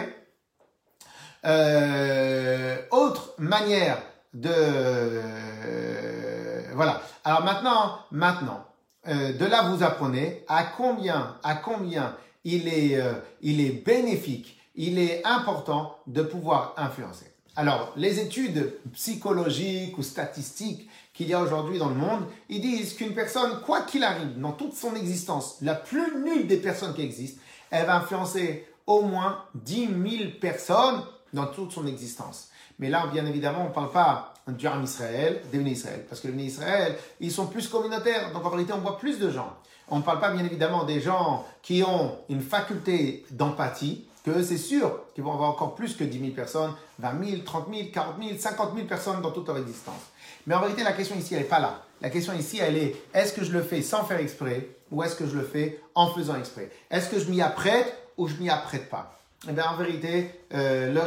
Euh, 1.45 2.77
Autre 2.91 3.33
manière 3.38 3.97
de... 4.33 4.49
Euh, 4.49 6.63
voilà. 6.73 7.01
Alors 7.25 7.43
maintenant, 7.43 7.99
maintenant, 8.12 8.65
euh, 9.07 9.33
de 9.33 9.45
là 9.45 9.69
vous 9.69 9.83
apprenez 9.83 10.43
à 10.47 10.63
combien, 10.63 11.35
à 11.43 11.55
combien 11.55 12.15
il 12.45 12.67
est, 12.67 12.95
euh, 12.95 13.13
il 13.41 13.61
est 13.61 13.85
bénéfique, 13.85 14.59
il 14.75 14.99
est 14.99 15.25
important 15.25 15.97
de 16.07 16.21
pouvoir 16.21 16.73
influencer. 16.77 17.25
Alors, 17.55 17.93
les 17.95 18.19
études 18.19 18.79
psychologiques 18.93 19.97
ou 19.97 20.03
statistiques 20.03 20.89
qu'il 21.13 21.27
y 21.27 21.33
a 21.33 21.41
aujourd'hui 21.41 21.77
dans 21.77 21.89
le 21.89 21.95
monde, 21.95 22.25
ils 22.49 22.61
disent 22.61 22.93
qu'une 22.93 23.13
personne, 23.13 23.61
quoi 23.63 23.81
qu'il 23.81 24.03
arrive 24.03 24.39
dans 24.39 24.53
toute 24.53 24.73
son 24.73 24.95
existence, 24.95 25.57
la 25.61 25.75
plus 25.75 26.23
nulle 26.23 26.47
des 26.47 26.57
personnes 26.57 26.95
qui 26.95 27.03
existent, 27.03 27.39
elle 27.69 27.85
va 27.85 27.97
influencer 27.97 28.67
au 28.87 29.03
moins 29.03 29.45
10 29.53 29.87
000 29.87 30.31
personnes 30.41 31.03
dans 31.31 31.45
toute 31.45 31.71
son 31.71 31.85
existence. 31.85 32.49
Mais 32.79 32.89
là, 32.89 33.05
bien 33.11 33.25
évidemment, 33.27 33.65
on 33.65 33.69
ne 33.69 33.73
parle 33.73 33.91
pas 33.91 34.33
du 34.47 34.67
Ram 34.67 34.84
Israël, 34.84 35.41
des 35.51 35.60
Israël. 35.60 36.06
Parce 36.10 36.21
que 36.21 36.27
les 36.27 36.34
Béné 36.34 36.45
Israël, 36.45 36.97
ils 37.19 37.32
sont 37.32 37.47
plus 37.47 37.67
communautaires. 37.67 38.32
Donc 38.34 38.45
en 38.45 38.49
réalité, 38.49 38.73
on 38.73 38.79
voit 38.79 38.97
plus 38.97 39.19
de 39.19 39.29
gens. 39.29 39.53
On 39.89 39.97
ne 39.97 40.01
parle 40.01 40.19
pas 40.19 40.32
bien 40.32 40.43
évidemment 40.45 40.84
des 40.84 41.01
gens 41.01 41.45
qui 41.62 41.84
ont 41.84 42.17
une 42.29 42.41
faculté 42.41 43.25
d'empathie, 43.32 44.06
que 44.25 44.41
c'est 44.41 44.58
sûr 44.58 45.01
qu'ils 45.13 45.23
vont 45.23 45.34
avoir 45.34 45.49
encore 45.49 45.75
plus 45.75 45.95
que 45.95 46.03
10 46.03 46.19
000 46.19 46.32
personnes, 46.32 46.73
20 46.99 47.25
000, 47.25 47.41
30 47.43 47.67
000, 47.73 47.88
40 47.93 48.15
000, 48.23 48.38
50 48.39 48.75
000 48.75 48.88
personnes 48.88 49.21
dans 49.21 49.32
toute 49.32 49.47
leur 49.47 49.58
existence. 49.58 49.99
Mais 50.47 50.56
en 50.56 50.60
réalité, 50.60 50.84
la 50.84 50.93
question 50.93 51.15
ici, 51.17 51.34
elle 51.36 51.41
n'est 51.41 51.47
pas 51.47 51.60
là. 51.60 51.82
La 52.01 52.10
question 52.10 52.34
ici, 52.34 52.60
elle 52.62 52.77
est, 52.77 52.95
est-ce 53.13 53.34
que 53.34 53.43
je 53.43 53.51
le 53.51 53.62
fais 53.62 53.82
sans 53.82 54.03
faire 54.03 54.19
exprès 54.19 54.69
ou 54.91 55.03
est-ce 55.03 55.15
que 55.15 55.27
je 55.27 55.36
le 55.36 55.43
fais 55.43 55.79
en 55.95 56.08
faisant 56.08 56.36
exprès? 56.36 56.69
Est-ce 56.89 57.10
que 57.10 57.19
je 57.19 57.29
m'y 57.29 57.41
apprête 57.41 57.97
ou 58.17 58.27
je 58.27 58.36
m'y 58.36 58.49
apprête 58.49 58.89
pas? 58.89 59.19
Eh 59.47 59.51
bien, 59.51 59.65
en 59.65 59.75
vérité, 59.75 60.32
euh, 60.53 60.93
le 60.93 61.01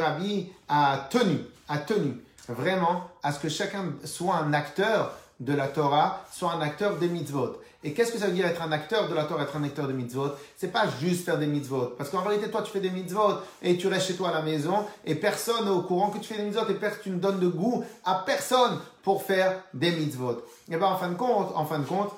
a 0.68 1.08
tenu, 1.10 1.38
a 1.68 1.78
tenu 1.78 2.18
vraiment 2.52 3.08
à 3.22 3.32
ce 3.32 3.40
que 3.40 3.48
chacun 3.48 3.94
soit 4.04 4.36
un 4.36 4.52
acteur 4.52 5.12
de 5.40 5.54
la 5.54 5.68
Torah, 5.68 6.24
soit 6.32 6.52
un 6.52 6.60
acteur 6.60 6.96
des 6.96 7.08
mitzvot. 7.08 7.60
Et 7.84 7.92
qu'est-ce 7.92 8.10
que 8.10 8.18
ça 8.18 8.26
veut 8.26 8.32
dire 8.32 8.46
être 8.46 8.62
un 8.62 8.72
acteur 8.72 9.08
de 9.08 9.14
la 9.14 9.24
Torah, 9.24 9.44
être 9.44 9.56
un 9.56 9.62
acteur 9.62 9.86
des 9.86 9.92
mitzvot? 9.92 10.30
C'est 10.56 10.72
pas 10.72 10.86
juste 11.00 11.24
faire 11.24 11.38
des 11.38 11.46
mitzvot. 11.46 11.94
Parce 11.98 12.10
qu'en 12.10 12.22
réalité, 12.22 12.50
toi, 12.50 12.62
tu 12.62 12.72
fais 12.72 12.80
des 12.80 12.90
mitzvot 12.90 13.34
et 13.62 13.76
tu 13.76 13.86
restes 13.86 14.08
chez 14.08 14.16
toi 14.16 14.30
à 14.30 14.32
la 14.32 14.42
maison 14.42 14.86
et 15.04 15.14
personne 15.14 15.66
n'est 15.66 15.70
au 15.70 15.82
courant 15.82 16.10
que 16.10 16.18
tu 16.18 16.32
fais 16.32 16.38
des 16.38 16.44
mitzvot 16.44 16.62
et 16.68 16.76
tu 17.02 17.10
ne 17.10 17.18
donnes 17.18 17.38
de 17.38 17.48
goût 17.48 17.84
à 18.04 18.24
personne 18.26 18.80
pour 19.04 19.22
faire 19.22 19.60
des 19.72 19.92
mitzvot. 19.92 20.42
Et 20.70 20.76
bien, 20.76 20.86
en 20.86 20.96
fin 20.96 21.10
de 21.10 21.14
compte, 21.14 21.52
en 21.54 21.66
fin 21.66 21.78
de 21.78 21.84
compte, 21.84 22.12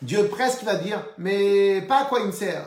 Dieu 0.00 0.26
presque 0.28 0.62
va 0.64 0.76
dire, 0.76 1.04
mais 1.18 1.82
pas 1.82 2.02
à 2.02 2.04
quoi 2.06 2.20
il 2.20 2.26
me 2.26 2.32
sert. 2.32 2.64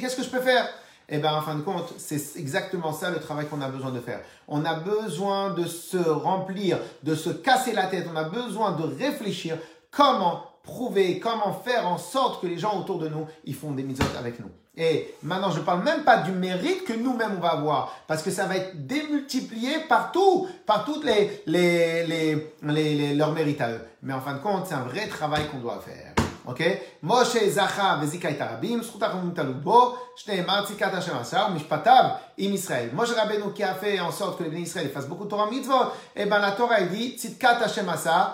Qu'est-ce 0.00 0.16
que 0.16 0.22
je 0.22 0.30
peux 0.30 0.40
faire? 0.40 0.66
Eh 1.10 1.18
bien, 1.18 1.34
en 1.34 1.42
fin 1.42 1.56
de 1.56 1.62
compte, 1.62 1.92
c'est 1.98 2.36
exactement 2.36 2.92
ça 2.92 3.10
le 3.10 3.18
travail 3.18 3.46
qu'on 3.46 3.60
a 3.60 3.68
besoin 3.68 3.90
de 3.90 4.00
faire. 4.00 4.20
On 4.46 4.64
a 4.64 4.74
besoin 4.74 5.50
de 5.50 5.66
se 5.66 5.98
remplir, 5.98 6.78
de 7.02 7.14
se 7.14 7.30
casser 7.30 7.72
la 7.72 7.86
tête. 7.86 8.06
On 8.12 8.16
a 8.16 8.24
besoin 8.24 8.72
de 8.72 8.84
réfléchir 8.84 9.58
comment 9.90 10.44
prouver, 10.62 11.18
comment 11.18 11.52
faire 11.52 11.88
en 11.88 11.98
sorte 11.98 12.40
que 12.40 12.46
les 12.46 12.58
gens 12.58 12.78
autour 12.78 12.98
de 12.98 13.08
nous, 13.08 13.26
ils 13.44 13.54
font 13.54 13.72
des 13.72 13.82
mitzvot 13.82 14.06
avec 14.18 14.38
nous. 14.40 14.50
Et 14.76 15.12
maintenant, 15.22 15.50
je 15.50 15.58
ne 15.58 15.64
parle 15.64 15.82
même 15.82 16.04
pas 16.04 16.18
du 16.18 16.30
mérite 16.30 16.84
que 16.84 16.92
nous-mêmes 16.92 17.34
on 17.36 17.40
va 17.40 17.50
avoir, 17.50 17.92
parce 18.06 18.22
que 18.22 18.30
ça 18.30 18.46
va 18.46 18.56
être 18.56 18.86
démultiplié 18.86 19.80
partout, 19.88 20.48
par 20.64 20.84
toutes 20.84 21.04
les, 21.04 21.42
leurs 23.14 23.32
mérites 23.32 23.60
à 23.60 23.72
eux. 23.72 23.80
Mais 24.02 24.12
en 24.12 24.20
fin 24.20 24.34
de 24.34 24.38
compte, 24.38 24.66
c'est 24.66 24.74
un 24.74 24.84
vrai 24.84 25.08
travail 25.08 25.48
qu'on 25.48 25.58
doit 25.58 25.82
faire. 25.84 26.09
Ok 26.45 26.61
Moshe 27.03 27.49
זכה 27.49 27.99
וזיכה 28.01 28.29
את 28.29 28.41
הרבים, 28.41 28.83
זכות 28.83 29.03
החכמים 29.03 29.31
תלו 29.31 29.53
בו, 29.53 29.95
שנאמר 30.15 30.65
צדקת 30.65 30.93
השם 30.93 31.17
עשה 31.17 31.47
ומשפטיו 31.51 32.03
עם 32.37 32.53
ישראל. 32.53 32.89
משה 32.93 33.23
רבנו 33.23 33.51
qui 33.55 33.63
a 33.63 33.73
fait 33.73 33.99
en 33.99 34.11
sorte 34.11 34.37
que 34.37 34.43
les 34.43 34.59
Israël 34.59 34.89
fassent 34.93 35.07
beaucoup 35.07 35.25
de 35.25 35.29
Torah 35.29 35.49
mitzvot, 35.49 35.91
et 36.15 36.25
ben 36.25 36.39
la 36.39 36.51
Torah 36.51 36.81
dit 36.81 37.15
צדקת 37.17 37.61
השם 37.61 37.89
עשה 37.89 38.25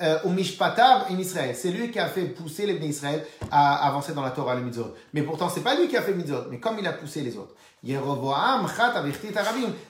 euh, 0.00 0.18
ou 0.24 0.30
Mishpatav 0.30 1.06
in 1.10 1.18
Israël. 1.18 1.54
C'est 1.54 1.70
lui 1.70 1.90
qui 1.90 1.98
a 1.98 2.06
fait 2.06 2.24
pousser 2.24 2.64
les 2.64 2.74
Israël 2.86 3.22
à 3.50 3.86
avancer 3.86 4.14
dans 4.14 4.22
la 4.22 4.30
Torah, 4.30 4.54
les 4.54 4.62
mitzvot. 4.62 4.94
Mais 5.12 5.22
pourtant, 5.22 5.50
c'est 5.50 5.60
pas 5.60 5.74
lui 5.74 5.88
qui 5.88 5.96
a 5.96 6.00
fait 6.00 6.14
mitzvot, 6.14 6.44
mais 6.50 6.58
comme 6.58 6.78
il 6.78 6.86
a 6.86 6.94
poussé 6.94 7.20
les 7.20 7.36
autres. 7.36 7.54
Yeroboam, 7.82 8.66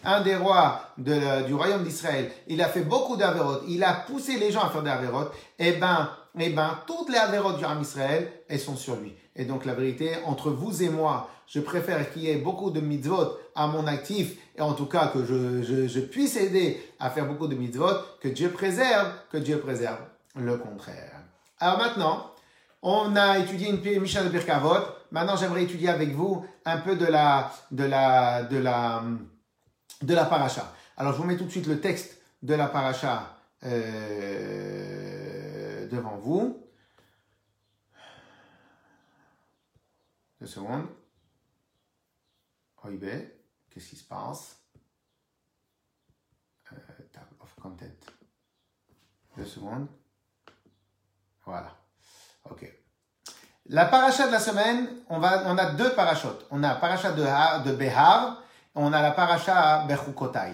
un 0.04 0.20
des 0.20 0.36
rois 0.36 0.80
de, 0.98 1.46
du 1.46 1.54
royaume 1.54 1.82
d'Israël, 1.82 2.30
il 2.46 2.62
a 2.62 2.68
fait 2.68 2.82
beaucoup 2.82 3.16
d'avérotes, 3.16 3.62
il 3.68 3.82
a 3.82 3.92
poussé 3.92 4.36
les 4.38 4.52
gens 4.52 4.62
à 4.62 4.70
faire 4.70 4.82
des 4.82 4.90
avérotes, 4.90 5.32
et 5.58 5.68
eh 5.68 5.72
ben, 5.72 6.08
et 6.23 6.23
eh 6.39 6.49
ben, 6.49 6.79
toutes 6.85 7.09
les 7.09 7.17
avérotes 7.17 7.57
du 7.57 7.63
royaume 7.63 7.81
d'Israël, 7.81 8.31
elles 8.49 8.59
sont 8.59 8.75
sur 8.75 8.95
lui. 8.97 9.13
Et 9.35 9.45
donc, 9.45 9.65
la 9.65 9.73
vérité, 9.73 10.11
entre 10.25 10.49
vous 10.49 10.83
et 10.83 10.89
moi, 10.89 11.29
je 11.47 11.59
préfère 11.59 12.11
qu'il 12.11 12.23
y 12.23 12.29
ait 12.29 12.37
beaucoup 12.37 12.71
de 12.71 12.79
mitzvot 12.79 13.37
à 13.55 13.67
mon 13.67 13.87
actif, 13.87 14.35
et 14.55 14.61
en 14.61 14.73
tout 14.73 14.87
cas 14.87 15.07
que 15.07 15.23
je, 15.25 15.99
puisse 15.99 16.35
aider 16.35 16.81
à 16.99 17.09
faire 17.09 17.25
beaucoup 17.25 17.47
de 17.47 17.55
mitzvot, 17.55 17.93
que 18.21 18.27
Dieu 18.27 18.49
préserve, 18.49 19.11
que 19.31 19.37
Dieu 19.37 19.59
préserve 19.59 19.99
le 20.35 20.57
contraire. 20.57 21.11
Alors 21.59 21.77
maintenant, 21.77 22.31
on 22.81 23.15
a 23.15 23.39
étudié 23.39 23.69
une 23.69 24.01
Mishnah 24.01 24.23
de 24.23 24.29
Birkavot. 24.29 24.85
Maintenant, 25.11 25.35
j'aimerais 25.37 25.63
étudier 25.63 25.89
avec 25.89 26.11
vous 26.11 26.45
un 26.65 26.77
peu 26.77 26.95
de 26.95 27.05
la, 27.05 27.51
de 27.71 27.83
la, 27.83 28.43
de 28.43 28.57
la, 28.57 29.03
de 30.01 30.13
la 30.13 30.25
paracha. 30.25 30.73
Alors, 30.97 31.13
je 31.13 31.17
vous 31.17 31.23
mets 31.23 31.37
tout 31.37 31.45
de 31.45 31.51
suite 31.51 31.67
le 31.67 31.79
texte 31.79 32.21
de 32.41 32.53
la 32.53 32.67
paracha 32.67 33.37
euh, 33.63 35.14
devant 35.85 36.17
vous. 36.17 36.65
Deux 40.39 40.47
secondes. 40.47 40.87
OIB, 42.83 43.05
qu'est-ce 43.69 43.89
qui 43.89 43.95
se 43.95 44.03
passe? 44.03 44.57
Euh, 46.71 46.75
Table 47.11 47.35
of 47.39 47.55
content. 47.55 47.85
Deux 49.37 49.45
secondes. 49.45 49.87
Voilà. 51.45 51.75
Ok. 52.49 52.71
La 53.67 53.85
paracha 53.85 54.27
de 54.27 54.31
la 54.31 54.39
semaine, 54.39 54.87
on, 55.09 55.19
va, 55.19 55.43
on 55.47 55.57
a 55.57 55.71
deux 55.71 55.93
parachutes. 55.95 56.45
On 56.51 56.61
a 56.63 56.73
la 56.73 56.75
paracha 56.75 57.11
de, 57.11 57.63
de 57.63 57.75
Behar, 57.75 58.43
on 58.75 58.93
a 58.93 59.01
la 59.01 59.11
paracha 59.11 59.85
Bechukotai. 59.87 60.53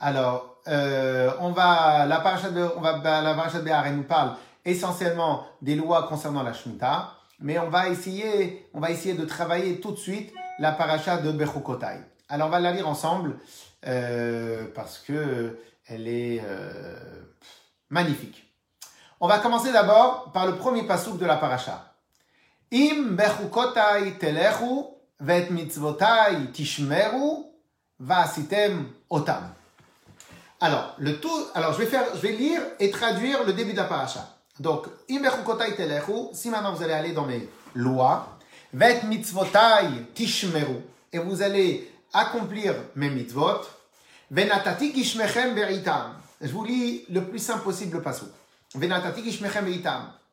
Alors, 0.00 0.57
euh, 0.68 1.32
on 1.40 1.50
va, 1.50 2.06
la 2.06 2.20
paracha 2.20 2.50
de, 2.50 2.66
on 2.76 2.80
va, 2.80 2.98
la 3.22 3.34
paracha 3.34 3.60
de 3.60 3.90
nous 3.90 4.02
parle 4.02 4.36
essentiellement 4.64 5.46
des 5.62 5.74
lois 5.74 6.06
concernant 6.08 6.42
la 6.42 6.52
Shemitah, 6.52 7.14
mais 7.40 7.58
on 7.58 7.70
va 7.70 7.88
essayer, 7.88 8.68
on 8.74 8.80
va 8.80 8.90
essayer 8.90 9.14
de 9.14 9.24
travailler 9.24 9.80
tout 9.80 9.92
de 9.92 9.96
suite 9.96 10.32
la 10.58 10.72
paracha 10.72 11.18
de 11.18 11.30
Bechukotai. 11.32 12.00
Alors, 12.28 12.48
on 12.48 12.50
va 12.50 12.60
la 12.60 12.72
lire 12.72 12.88
ensemble, 12.88 13.38
euh, 13.86 14.66
parce 14.74 14.98
que 14.98 15.58
elle 15.88 16.06
est 16.06 16.42
euh, 16.44 16.98
magnifique. 17.88 18.44
On 19.20 19.26
va 19.26 19.38
commencer 19.38 19.72
d'abord 19.72 20.30
par 20.32 20.46
le 20.46 20.56
premier 20.56 20.82
pasuk 20.82 21.18
de 21.18 21.26
la 21.26 21.36
paracha. 21.36 21.94
Im 22.70 23.16
bechukotai 23.16 24.18
telechu 24.18 24.84
vet 25.20 25.48
mitzvotai 25.50 26.52
tishmeru 26.52 27.46
vasitem 27.98 28.92
otam. 29.08 29.54
Alors, 30.60 30.94
le 30.98 31.20
tout, 31.20 31.46
alors 31.54 31.72
je 31.72 31.78
vais 31.78 31.86
faire, 31.86 32.04
je 32.14 32.20
vais 32.20 32.32
lire 32.32 32.60
et 32.80 32.90
traduire 32.90 33.44
le 33.44 33.52
début 33.52 33.72
de 33.72 33.76
la 33.76 33.84
paracha. 33.84 34.38
Donc, 34.58 34.86
si 36.32 36.50
maintenant 36.50 36.72
vous 36.72 36.82
allez 36.82 36.92
aller 36.92 37.12
dans 37.12 37.26
mes 37.26 37.48
lois, 37.74 38.38
vet 38.72 39.00
tishmeru, 40.14 40.82
et 41.12 41.18
vous 41.18 41.42
allez 41.42 41.92
accomplir 42.12 42.74
mes 42.96 43.08
mitzvot, 43.08 43.60
venatati 44.30 44.92
kishmechem 44.92 45.54
beritam. 45.54 46.14
Je 46.40 46.52
vous 46.52 46.64
lis 46.64 47.04
le 47.08 47.24
plus 47.24 47.38
simple 47.38 47.62
possible 47.62 47.96
le 47.96 48.02
pasuk. 48.02 48.28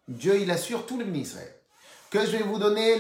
Dieu, 0.08 0.40
il 0.40 0.52
assure 0.52 0.86
tout 0.86 0.98
le 0.98 1.06
ministère 1.06 1.48
que 2.10 2.26
je 2.26 2.32
vais 2.32 2.44
vous 2.44 2.58
donner 2.58 3.00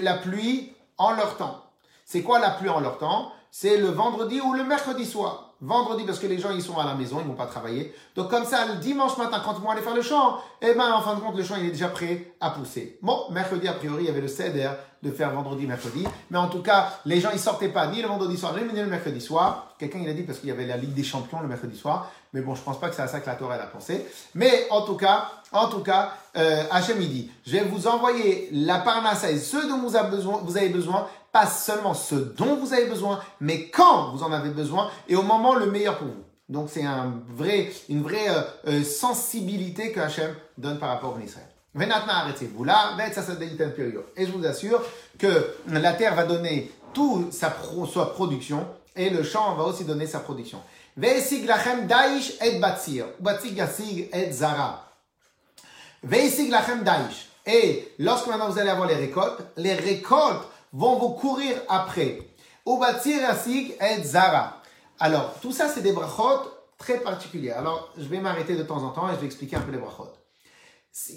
la 0.00 0.14
pluie 0.14 0.72
en 0.98 1.12
leur 1.12 1.36
temps. 1.36 1.64
C'est 2.04 2.22
quoi 2.22 2.38
la 2.38 2.50
pluie 2.50 2.68
en 2.68 2.80
leur 2.80 2.98
temps? 2.98 3.32
C'est 3.50 3.76
le 3.76 3.88
vendredi 3.88 4.40
ou 4.40 4.52
le 4.54 4.64
mercredi 4.64 5.04
soir. 5.04 5.45
Vendredi 5.62 6.04
parce 6.04 6.18
que 6.18 6.26
les 6.26 6.38
gens 6.38 6.50
ils 6.50 6.62
sont 6.62 6.78
à 6.78 6.84
la 6.84 6.94
maison, 6.94 7.16
ils 7.20 7.26
vont 7.26 7.34
pas 7.34 7.46
travailler. 7.46 7.94
Donc 8.14 8.28
comme 8.28 8.44
ça, 8.44 8.66
le 8.66 8.74
dimanche 8.74 9.16
matin, 9.16 9.40
quand 9.42 9.54
ils 9.58 9.62
vont 9.62 9.70
aller 9.70 9.80
faire 9.80 9.94
le 9.94 10.02
champ, 10.02 10.38
eh 10.60 10.74
ben 10.74 10.92
en 10.92 11.00
fin 11.00 11.14
de 11.14 11.20
compte, 11.20 11.34
le 11.34 11.42
champ 11.42 11.54
il 11.58 11.66
est 11.66 11.70
déjà 11.70 11.88
prêt 11.88 12.34
à 12.40 12.50
pousser. 12.50 12.98
Bon, 13.00 13.30
mercredi 13.30 13.66
a 13.66 13.72
priori, 13.72 14.02
il 14.02 14.06
y 14.06 14.10
avait 14.10 14.20
le 14.20 14.28
CEDER 14.28 14.70
de 15.02 15.10
faire 15.10 15.30
vendredi, 15.30 15.66
mercredi. 15.66 16.04
Mais 16.30 16.36
en 16.36 16.48
tout 16.48 16.62
cas, 16.62 16.90
les 17.06 17.20
gens 17.20 17.30
ils 17.32 17.38
sortaient 17.38 17.70
pas 17.70 17.86
ni 17.86 18.02
le 18.02 18.08
vendredi 18.08 18.36
soir, 18.36 18.54
ni 18.54 18.78
le 18.78 18.86
mercredi 18.86 19.20
soir. 19.20 19.74
Quelqu'un 19.78 20.00
il 20.02 20.08
a 20.10 20.12
dit 20.12 20.24
parce 20.24 20.40
qu'il 20.40 20.50
y 20.50 20.52
avait 20.52 20.66
la 20.66 20.76
Ligue 20.76 20.92
des 20.92 21.04
Champions 21.04 21.40
le 21.40 21.48
mercredi 21.48 21.76
soir. 21.76 22.10
Mais 22.34 22.42
bon, 22.42 22.54
je 22.54 22.60
pense 22.60 22.78
pas 22.78 22.90
que 22.90 22.94
c'est 22.94 23.02
à 23.02 23.08
ça 23.08 23.20
que 23.20 23.26
la 23.26 23.34
Torah 23.34 23.54
a 23.54 23.66
pensé. 23.66 24.04
Mais 24.34 24.66
en 24.68 24.82
tout 24.82 24.96
cas, 24.96 25.30
en 25.52 25.68
tout 25.68 25.80
cas, 25.80 26.12
euh, 26.36 26.64
Hachem 26.70 27.00
il 27.00 27.08
dit, 27.08 27.30
je 27.46 27.52
vais 27.52 27.62
vous 27.62 27.86
envoyer 27.86 28.50
la 28.52 28.78
parnassa 28.78 29.30
et 29.30 29.38
ceux 29.38 29.66
dont 29.68 29.78
vous 29.78 29.96
avez 29.96 30.68
besoin 30.68 31.06
pas 31.36 31.46
seulement 31.46 31.92
ce 31.92 32.14
dont 32.14 32.56
vous 32.56 32.72
avez 32.72 32.86
besoin, 32.86 33.20
mais 33.40 33.68
quand 33.68 34.12
vous 34.12 34.22
en 34.22 34.32
avez 34.32 34.48
besoin 34.48 34.90
et 35.06 35.16
au 35.16 35.22
moment 35.22 35.54
le 35.54 35.66
meilleur 35.66 35.98
pour 35.98 36.06
vous. 36.08 36.24
Donc 36.48 36.70
c'est 36.72 36.82
un 36.82 37.12
vrai, 37.28 37.70
une 37.90 38.02
vraie 38.02 38.30
euh, 38.30 38.40
euh, 38.68 38.82
sensibilité 38.82 39.92
que 39.92 40.00
Hachem 40.00 40.34
donne 40.56 40.78
par 40.78 40.88
rapport 40.88 41.14
à 41.14 41.22
Israël. 41.22 41.46
Et 44.16 44.24
je 44.24 44.32
vous 44.32 44.46
assure 44.46 44.82
que 45.18 45.54
la 45.68 45.92
terre 45.92 46.14
va 46.14 46.24
donner 46.24 46.72
toute 46.94 47.34
sa, 47.34 47.50
production 47.50 48.66
et 48.94 49.10
le 49.10 49.22
champ 49.22 49.56
va 49.56 49.64
aussi 49.64 49.84
donner 49.84 50.06
sa 50.06 50.20
production. 50.20 50.62
daish 50.96 51.42
et 52.42 52.58
batsir. 52.60 53.04
et 54.10 54.32
zara. 54.32 54.90
daish. 56.02 57.28
Et 57.44 57.92
lorsque 57.98 58.26
maintenant 58.26 58.48
vous 58.48 58.58
allez 58.58 58.70
avoir 58.70 58.88
les 58.88 58.94
récoltes, 58.96 59.42
les 59.58 59.74
récoltes 59.74 60.48
vont 60.72 60.98
vous 60.98 61.10
courir 61.10 61.56
après. 61.68 62.18
Alors, 64.98 65.34
tout 65.40 65.52
ça, 65.52 65.68
c'est 65.68 65.82
des 65.82 65.92
brachot 65.92 66.50
très 66.78 67.00
particuliers. 67.00 67.52
Alors, 67.52 67.92
je 67.96 68.04
vais 68.04 68.20
m'arrêter 68.20 68.56
de 68.56 68.62
temps 68.62 68.82
en 68.82 68.90
temps 68.90 69.08
et 69.08 69.14
je 69.14 69.20
vais 69.20 69.26
expliquer 69.26 69.56
un 69.56 69.60
peu 69.60 69.72
les 69.72 69.78
brachot. 69.78 70.08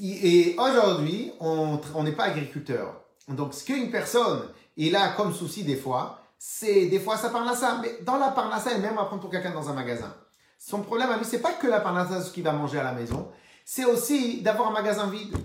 Et 0.02 0.56
aujourd'hui, 0.58 1.32
on 1.40 2.04
n'est 2.04 2.12
pas 2.12 2.26
agriculteur. 2.26 3.02
Donc, 3.28 3.54
ce 3.54 3.64
qu'une 3.64 3.92
personne, 3.92 4.44
il 4.76 4.96
a 4.96 5.10
comme 5.10 5.34
souci 5.34 5.64
des 5.64 5.76
fois, 5.76 6.22
c'est 6.38 6.86
des 6.88 7.00
fois 7.00 7.18
sa 7.18 7.30
parnassa. 7.30 7.80
Mais 7.82 8.00
dans 8.04 8.18
la 8.18 8.30
parnassa, 8.30 8.72
elle 8.74 8.82
même 8.82 8.96
va 8.96 9.06
prendre 9.06 9.22
pour 9.22 9.32
quelqu'un 9.32 9.52
dans 9.52 9.70
un 9.70 9.74
magasin. 9.74 10.14
Son 10.58 10.82
problème 10.82 11.10
à 11.10 11.18
lui, 11.18 11.26
c'est 11.26 11.42
pas 11.42 11.54
que 11.54 11.68
la 11.68 11.80
parnassa, 11.80 12.22
ce 12.22 12.32
qu'il 12.32 12.44
va 12.44 12.52
manger 12.52 12.80
à 12.80 12.84
la 12.84 12.92
maison, 12.92 13.32
c'est 13.66 13.86
aussi 13.86 14.42
d'avoir 14.42 14.70
un 14.70 14.74
magasin 14.74 15.08
vide. 15.08 15.36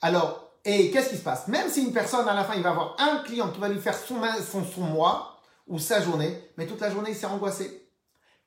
Alors, 0.00 0.49
et 0.64 0.90
qu'est-ce 0.90 1.10
qui 1.10 1.16
se 1.16 1.22
passe? 1.22 1.48
Même 1.48 1.68
si 1.68 1.82
une 1.82 1.92
personne, 1.92 2.28
à 2.28 2.34
la 2.34 2.44
fin, 2.44 2.54
il 2.54 2.62
va 2.62 2.70
avoir 2.70 2.96
un 2.98 3.22
client 3.22 3.50
qui 3.50 3.60
va 3.60 3.68
lui 3.68 3.80
faire 3.80 3.96
son, 3.96 4.20
son, 4.62 4.82
mois 4.82 5.40
ou 5.66 5.78
sa 5.78 6.02
journée, 6.02 6.50
mais 6.56 6.66
toute 6.66 6.80
la 6.80 6.90
journée, 6.90 7.10
il 7.10 7.16
s'est 7.16 7.26
angoissé. 7.26 7.89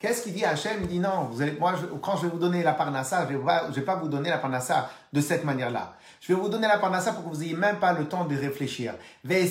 Qu'est-ce 0.04 0.22
qu'il 0.24 0.34
dit 0.34 0.44
à 0.44 0.50
Hachem? 0.50 0.80
Il 0.82 0.88
dit 0.88 1.00
non, 1.00 1.30
vous 1.32 1.42
allez, 1.42 1.54
moi, 1.54 1.76
quand 2.02 2.18
je 2.18 2.24
vais 2.24 2.28
vous 2.28 2.38
donner 2.38 2.62
la 2.62 2.74
parnassa, 2.74 3.26
je 3.26 3.36
ne 3.36 3.38
vais, 3.38 3.46
vais, 3.70 3.82
pas 3.84 3.96
vous 3.96 4.10
donner 4.10 4.30
la 4.30 4.38
parnassa 4.38 4.90
de 5.14 5.22
cette 5.22 5.46
manière-là. 5.46 5.94
Je 6.20 6.34
vais 6.34 6.42
vous 6.42 6.50
donner 6.50 6.68
la 6.68 6.78
parnassa 6.78 7.14
pour 7.14 7.24
que 7.24 7.30
vous 7.30 7.40
n'ayez 7.40 7.56
même 7.56 7.78
pas 7.78 7.94
le 7.94 8.04
temps 8.04 8.26
de 8.26 8.36
réfléchir. 8.36 8.96
Le 9.24 9.48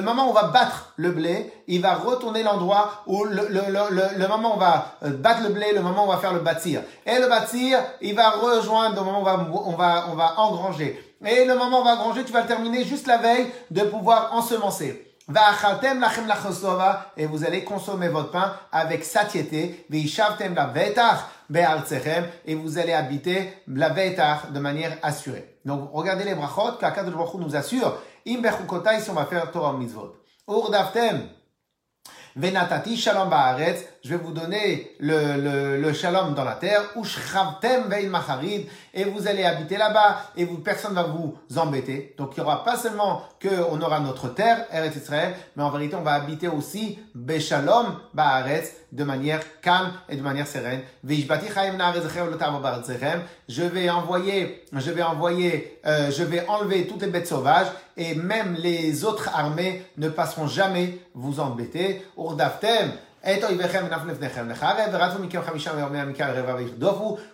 moment 0.00 0.26
où 0.26 0.30
on 0.30 0.32
va 0.32 0.48
battre 0.48 0.94
le 0.96 1.12
blé, 1.12 1.52
il 1.68 1.80
va 1.80 1.94
retourner 1.94 2.42
l'endroit 2.42 3.04
où 3.06 3.22
le, 3.22 3.46
le, 3.48 3.70
le, 3.70 4.18
le, 4.18 4.26
moment 4.26 4.50
où 4.50 4.54
on 4.54 4.58
va 4.58 4.96
euh, 5.04 5.10
battre 5.10 5.44
le 5.44 5.50
blé, 5.50 5.66
le 5.72 5.80
moment 5.80 6.02
où 6.02 6.08
on 6.08 6.12
va 6.12 6.18
faire 6.18 6.34
le 6.34 6.40
bâtir. 6.40 6.82
Et 7.06 7.20
le 7.20 7.28
bâtir, 7.28 7.78
il 8.00 8.16
va 8.16 8.30
rejoindre 8.30 8.96
le 8.96 9.02
moment 9.02 9.20
où 9.20 9.22
on 9.22 9.24
va, 9.24 9.46
on 9.68 9.76
va, 9.76 10.06
on 10.10 10.16
va 10.16 10.40
engranger. 10.40 11.14
Et 11.24 11.44
le 11.44 11.54
moment 11.54 11.78
où 11.78 11.82
on 11.82 11.84
va 11.84 11.92
engranger, 11.92 12.24
tu 12.24 12.32
vas 12.32 12.40
le 12.40 12.48
terminer 12.48 12.82
juste 12.82 13.06
la 13.06 13.18
veille 13.18 13.46
de 13.70 13.82
pouvoir 13.82 14.34
ensemencer. 14.34 15.11
Et 17.16 17.26
vous 17.26 17.44
allez 17.44 17.64
consommer 17.64 18.08
votre 18.08 18.30
pain 18.30 18.54
avec 18.70 19.04
satiété. 19.04 19.86
Et 19.92 22.54
vous 22.54 22.78
allez 22.78 22.92
habiter 22.92 23.52
la 23.66 23.88
vetar 23.90 24.52
de 24.52 24.58
manière 24.58 24.96
assurée. 25.02 25.58
Donc, 25.64 25.90
regardez 25.92 26.24
les 26.24 26.34
brachot 26.34 26.72
qu'Akadosh 26.80 27.14
Baruch 27.14 27.34
nous 27.34 27.54
assure. 27.54 28.00
Im 28.26 28.42
si 29.00 29.10
on 29.10 29.14
va 29.14 29.26
faire 29.26 29.50
Torah 29.50 29.72
mitzvot. 29.72 30.16
Urdaftem. 30.48 31.28
Venatati 32.34 32.96
shalom 32.96 33.28
ba'aretz, 33.28 33.84
je 34.04 34.10
vais 34.10 34.16
vous 34.16 34.32
donner 34.32 34.96
le, 34.98 35.36
le, 35.40 35.80
le 35.80 35.92
shalom 35.92 36.34
dans 36.34 36.44
la 36.44 36.54
terre, 36.54 36.82
ushravtem 36.96 37.88
vein 37.88 38.08
macharid, 38.08 38.66
et 38.92 39.04
vous 39.04 39.28
allez 39.28 39.44
habiter 39.44 39.76
là-bas, 39.76 40.32
et 40.36 40.44
vous, 40.44 40.58
personne 40.58 40.94
va 40.94 41.04
vous 41.04 41.36
embêter. 41.56 42.14
Donc 42.18 42.32
il 42.36 42.40
n'y 42.40 42.46
aura 42.46 42.64
pas 42.64 42.76
seulement 42.76 43.22
qu'on 43.40 43.80
aura 43.80 44.00
notre 44.00 44.28
terre, 44.28 44.66
Eretz 44.72 44.96
Israël, 44.96 45.34
mais 45.56 45.62
en 45.62 45.70
vérité 45.70 45.94
on 45.94 46.02
va 46.02 46.14
habiter 46.14 46.48
aussi 46.48 46.98
Beshalom 47.14 47.94
ba'aretz, 48.12 48.72
de 48.92 49.04
manière 49.04 49.40
calme 49.62 49.92
et 50.08 50.16
de 50.16 50.22
manière 50.22 50.46
sereine. 50.46 50.82
Je 53.48 53.62
vais 53.62 53.88
envoyer, 53.88 54.64
je 54.72 54.90
vais 54.90 55.02
envoyer, 55.02 55.80
euh, 55.86 56.10
je 56.10 56.22
vais 56.22 56.46
enlever 56.46 56.86
toutes 56.86 57.00
les 57.02 57.08
bêtes 57.08 57.26
sauvages 57.26 57.68
et 57.96 58.14
même 58.14 58.54
les 58.58 59.04
autres 59.04 59.30
armées 59.34 59.82
ne 59.96 60.08
passeront 60.10 60.46
jamais 60.46 60.98
vous 61.14 61.40
embêter. 61.40 62.04
Urdaftem, 62.18 62.92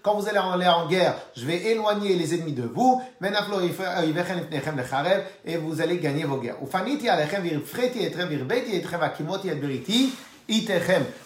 quand 0.02 0.14
vous 0.14 0.28
allez 0.28 0.38
en 0.38 0.86
guerre, 0.86 1.14
je 1.34 1.46
vais 1.46 1.56
éloigner 1.70 2.14
les 2.14 2.34
ennemis 2.34 2.52
de 2.52 2.64
vous, 2.64 3.00
et 5.44 5.56
vous 5.56 5.80
allez 5.80 5.96
gagner 5.96 6.24
vos 6.24 6.36
guerres. 6.36 6.56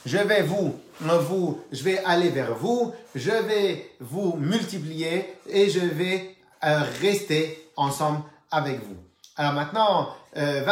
Je 0.07 0.19
vais 0.19 0.43
vous, 0.43 0.81
vous, 1.01 1.61
je 1.73 1.83
vais 1.83 1.99
aller 2.05 2.29
vers 2.31 2.55
vous, 2.55 2.93
je 3.15 3.31
vais 3.31 3.91
vous 4.01 4.37
multiplier 4.37 5.35
et 5.49 5.71
je 5.71 5.81
vais 5.81 6.37
euh, 6.65 6.83
rester 7.01 7.69
ensemble 7.77 8.21
avec 8.51 8.81
vous. 8.81 9.12
Alors 9.37 9.55
maintenant, 9.55 10.09
euh, 10.37 10.63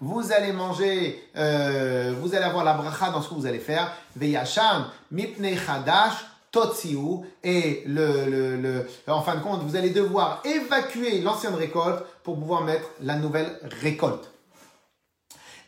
vous 0.00 0.32
allez 0.32 0.52
manger, 0.52 1.22
euh, 1.36 2.14
vous 2.18 2.34
allez 2.34 2.44
avoir 2.44 2.64
la 2.64 2.72
bracha 2.72 3.10
dans 3.10 3.20
ce 3.20 3.28
que 3.28 3.34
vous 3.34 3.46
allez 3.46 3.58
faire. 3.58 3.92
Veyasham 4.16 4.86
mipnei 5.10 5.56
chadash 5.56 6.14
totsiu 6.50 7.20
et 7.44 7.82
le, 7.86 8.24
le, 8.24 8.56
le, 8.56 8.86
en 9.06 9.22
fin 9.22 9.36
de 9.36 9.40
compte, 9.40 9.62
vous 9.62 9.76
allez 9.76 9.90
devoir 9.90 10.42
évacuer 10.44 11.20
l'ancienne 11.20 11.54
récolte 11.54 12.02
pour 12.24 12.38
pouvoir 12.38 12.62
mettre 12.62 12.88
la 13.02 13.16
nouvelle 13.16 13.58
récolte. 13.82 14.30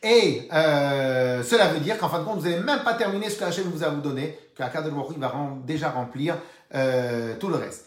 Et 0.02 0.48
euh, 0.52 1.42
cela 1.44 1.68
veut 1.68 1.80
dire 1.80 1.98
qu'en 1.98 2.08
fin 2.08 2.20
de 2.20 2.24
compte, 2.24 2.38
vous 2.38 2.48
n'avez 2.48 2.62
même 2.62 2.82
pas 2.82 2.94
terminé 2.94 3.30
ce 3.30 3.38
que 3.38 3.44
Hachem 3.44 3.64
vous 3.64 3.84
a 3.84 3.90
vous 3.90 4.00
donné, 4.00 4.36
que 4.56 4.62
de 4.62 4.90
il 5.14 5.20
va 5.20 5.32
déjà 5.64 5.90
remplir 5.90 6.36
euh, 6.74 7.36
tout 7.38 7.48
le 7.48 7.56
reste. 7.56 7.86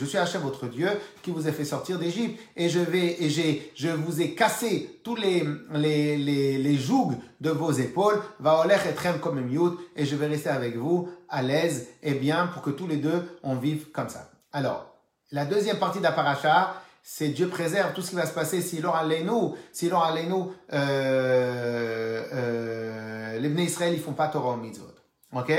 Je 0.00 0.04
suis 0.04 0.18
Hashem 0.18 0.42
votre 0.42 0.66
Dieu 0.66 0.88
qui 1.22 1.30
vous 1.30 1.46
a 1.46 1.52
fait 1.52 1.64
sortir 1.64 1.98
d'Égypte. 1.98 2.40
Et 2.56 2.68
je 2.68 2.80
vais 2.80 3.22
et 3.22 3.30
j'ai 3.30 3.72
je 3.76 3.88
vous 3.88 4.20
ai 4.20 4.34
cassé 4.34 5.00
tous 5.04 5.14
les 5.14 5.46
les 5.72 6.16
les, 6.16 6.58
les 6.58 6.76
jougs 6.76 7.14
de 7.40 7.50
vos 7.50 7.70
épaules, 7.70 8.20
Vaolech 8.40 8.86
Etrem 8.86 9.20
Komemiu 9.20 9.78
et 9.94 10.04
je 10.04 10.16
vais 10.16 10.26
rester 10.26 10.48
avec 10.48 10.76
vous 10.76 11.08
à 11.28 11.42
l'aise 11.42 11.86
et 12.02 12.14
bien 12.14 12.48
pour 12.48 12.60
que 12.62 12.70
tous 12.70 12.88
les 12.88 12.96
deux 12.96 13.38
on 13.44 13.54
vive 13.54 13.90
comme 13.92 14.08
ça. 14.08 14.30
Alors, 14.52 14.96
la 15.30 15.44
deuxième 15.44 15.78
partie 15.78 15.98
de 15.98 16.04
la 16.04 16.82
c'est 17.08 17.28
Dieu 17.28 17.48
préserve 17.48 17.92
tout 17.92 18.02
ce 18.02 18.10
qui 18.10 18.16
va 18.16 18.26
se 18.26 18.34
passer 18.34 18.60
si 18.60 18.80
l'on 18.80 18.92
nous, 19.24 19.54
si 19.72 19.88
l'on 19.88 20.00
nous, 20.28 20.52
euh, 20.72 22.24
euh, 22.32 23.38
les 23.38 23.62
Israël 23.62 23.94
ils 23.94 24.00
font 24.00 24.12
pas 24.12 24.26
Torah 24.26 24.54
au 24.54 24.56
mitzvot. 24.56 24.86
Ok? 25.32 25.52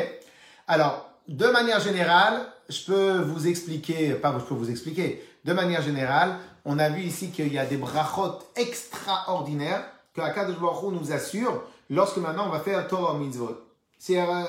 Alors, 0.68 1.10
de 1.30 1.48
manière 1.48 1.80
générale, 1.80 2.42
je 2.70 2.86
peux 2.86 3.20
vous 3.22 3.48
expliquer, 3.48 4.14
pas 4.14 4.36
je 4.38 4.44
peux 4.44 4.54
vous 4.54 4.70
expliquer, 4.70 5.24
de 5.46 5.54
manière 5.54 5.82
générale, 5.82 6.38
on 6.66 6.80
a 6.80 6.90
vu 6.90 7.04
ici 7.04 7.30
qu'il 7.32 7.52
y 7.54 7.58
a 7.58 7.66
des 7.66 7.78
brachot 7.78 8.40
extraordinaires 8.56 9.86
que 10.14 10.22
Akadosh 10.22 10.60
Baruch 10.60 10.94
nous 10.94 11.12
assure 11.12 11.64
lorsque 11.90 12.18
maintenant 12.18 12.48
on 12.48 12.52
va 12.52 12.60
faire 12.60 12.86
Torah 12.88 13.18
mitzvot. 13.18 13.58
C'est, 13.98 14.20
euh, 14.20 14.44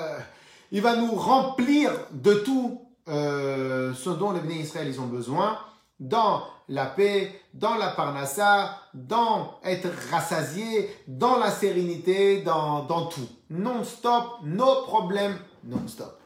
il 0.71 0.81
va 0.81 0.95
nous 0.95 1.13
remplir 1.15 1.91
de 2.11 2.33
tout 2.33 2.81
euh, 3.07 3.93
ce 3.93 4.09
dont 4.09 4.31
les 4.31 4.55
Israël 4.55 4.87
ils 4.87 4.99
ont 4.99 5.07
besoin 5.07 5.57
dans 5.99 6.43
la 6.67 6.85
paix, 6.85 7.41
dans 7.53 7.75
la 7.75 7.87
parnassa, 7.87 8.77
dans 8.93 9.59
être 9.63 9.89
rassasié, 10.11 10.89
dans 11.07 11.37
la 11.37 11.51
sérénité, 11.51 12.41
dans, 12.41 12.83
dans 12.83 13.05
tout. 13.05 13.27
Non-stop, 13.49 14.39
nos 14.43 14.83
problèmes 14.83 15.37
non-stop. 15.63 16.18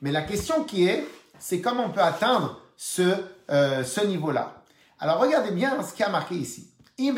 Mais 0.00 0.12
la 0.12 0.22
question 0.22 0.64
qui 0.64 0.86
est, 0.86 1.06
c'est 1.38 1.60
comment 1.60 1.84
on 1.84 1.90
peut 1.90 2.02
atteindre 2.02 2.60
ce, 2.76 3.14
euh, 3.50 3.84
ce 3.84 4.00
niveau-là. 4.02 4.62
Alors 4.98 5.18
regardez 5.18 5.50
bien 5.50 5.82
ce 5.82 5.92
qui 5.94 6.02
a 6.02 6.08
marqué 6.08 6.34
ici. 6.34 6.70
Je 6.98 7.12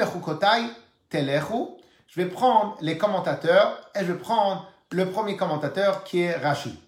vais 2.16 2.26
prendre 2.26 2.76
les 2.80 2.98
commentateurs 2.98 3.90
et 3.94 4.00
je 4.00 4.12
vais 4.12 4.18
prendre 4.18 4.66
le 4.90 5.10
premier 5.10 5.36
commentateur 5.36 6.04
qui 6.04 6.20
est 6.20 6.34
Rashi. 6.34 6.78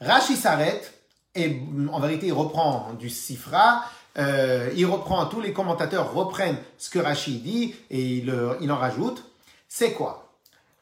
Rashi 0.00 0.36
s'arrête 0.36 0.92
et 1.34 1.62
en 1.90 2.00
vérité 2.00 2.26
il 2.26 2.32
reprend 2.32 2.92
du 2.94 3.10
Sifra, 3.10 3.84
euh, 4.18 4.70
il 4.76 4.86
reprend, 4.86 5.26
tous 5.26 5.40
les 5.40 5.52
commentateurs 5.52 6.12
reprennent 6.12 6.58
ce 6.78 6.90
que 6.90 6.98
Rashi 6.98 7.38
dit 7.38 7.74
et 7.90 8.18
il, 8.18 8.34
il 8.60 8.70
en 8.70 8.76
rajoute. 8.76 9.24
C'est 9.68 9.92
quoi? 9.92 10.32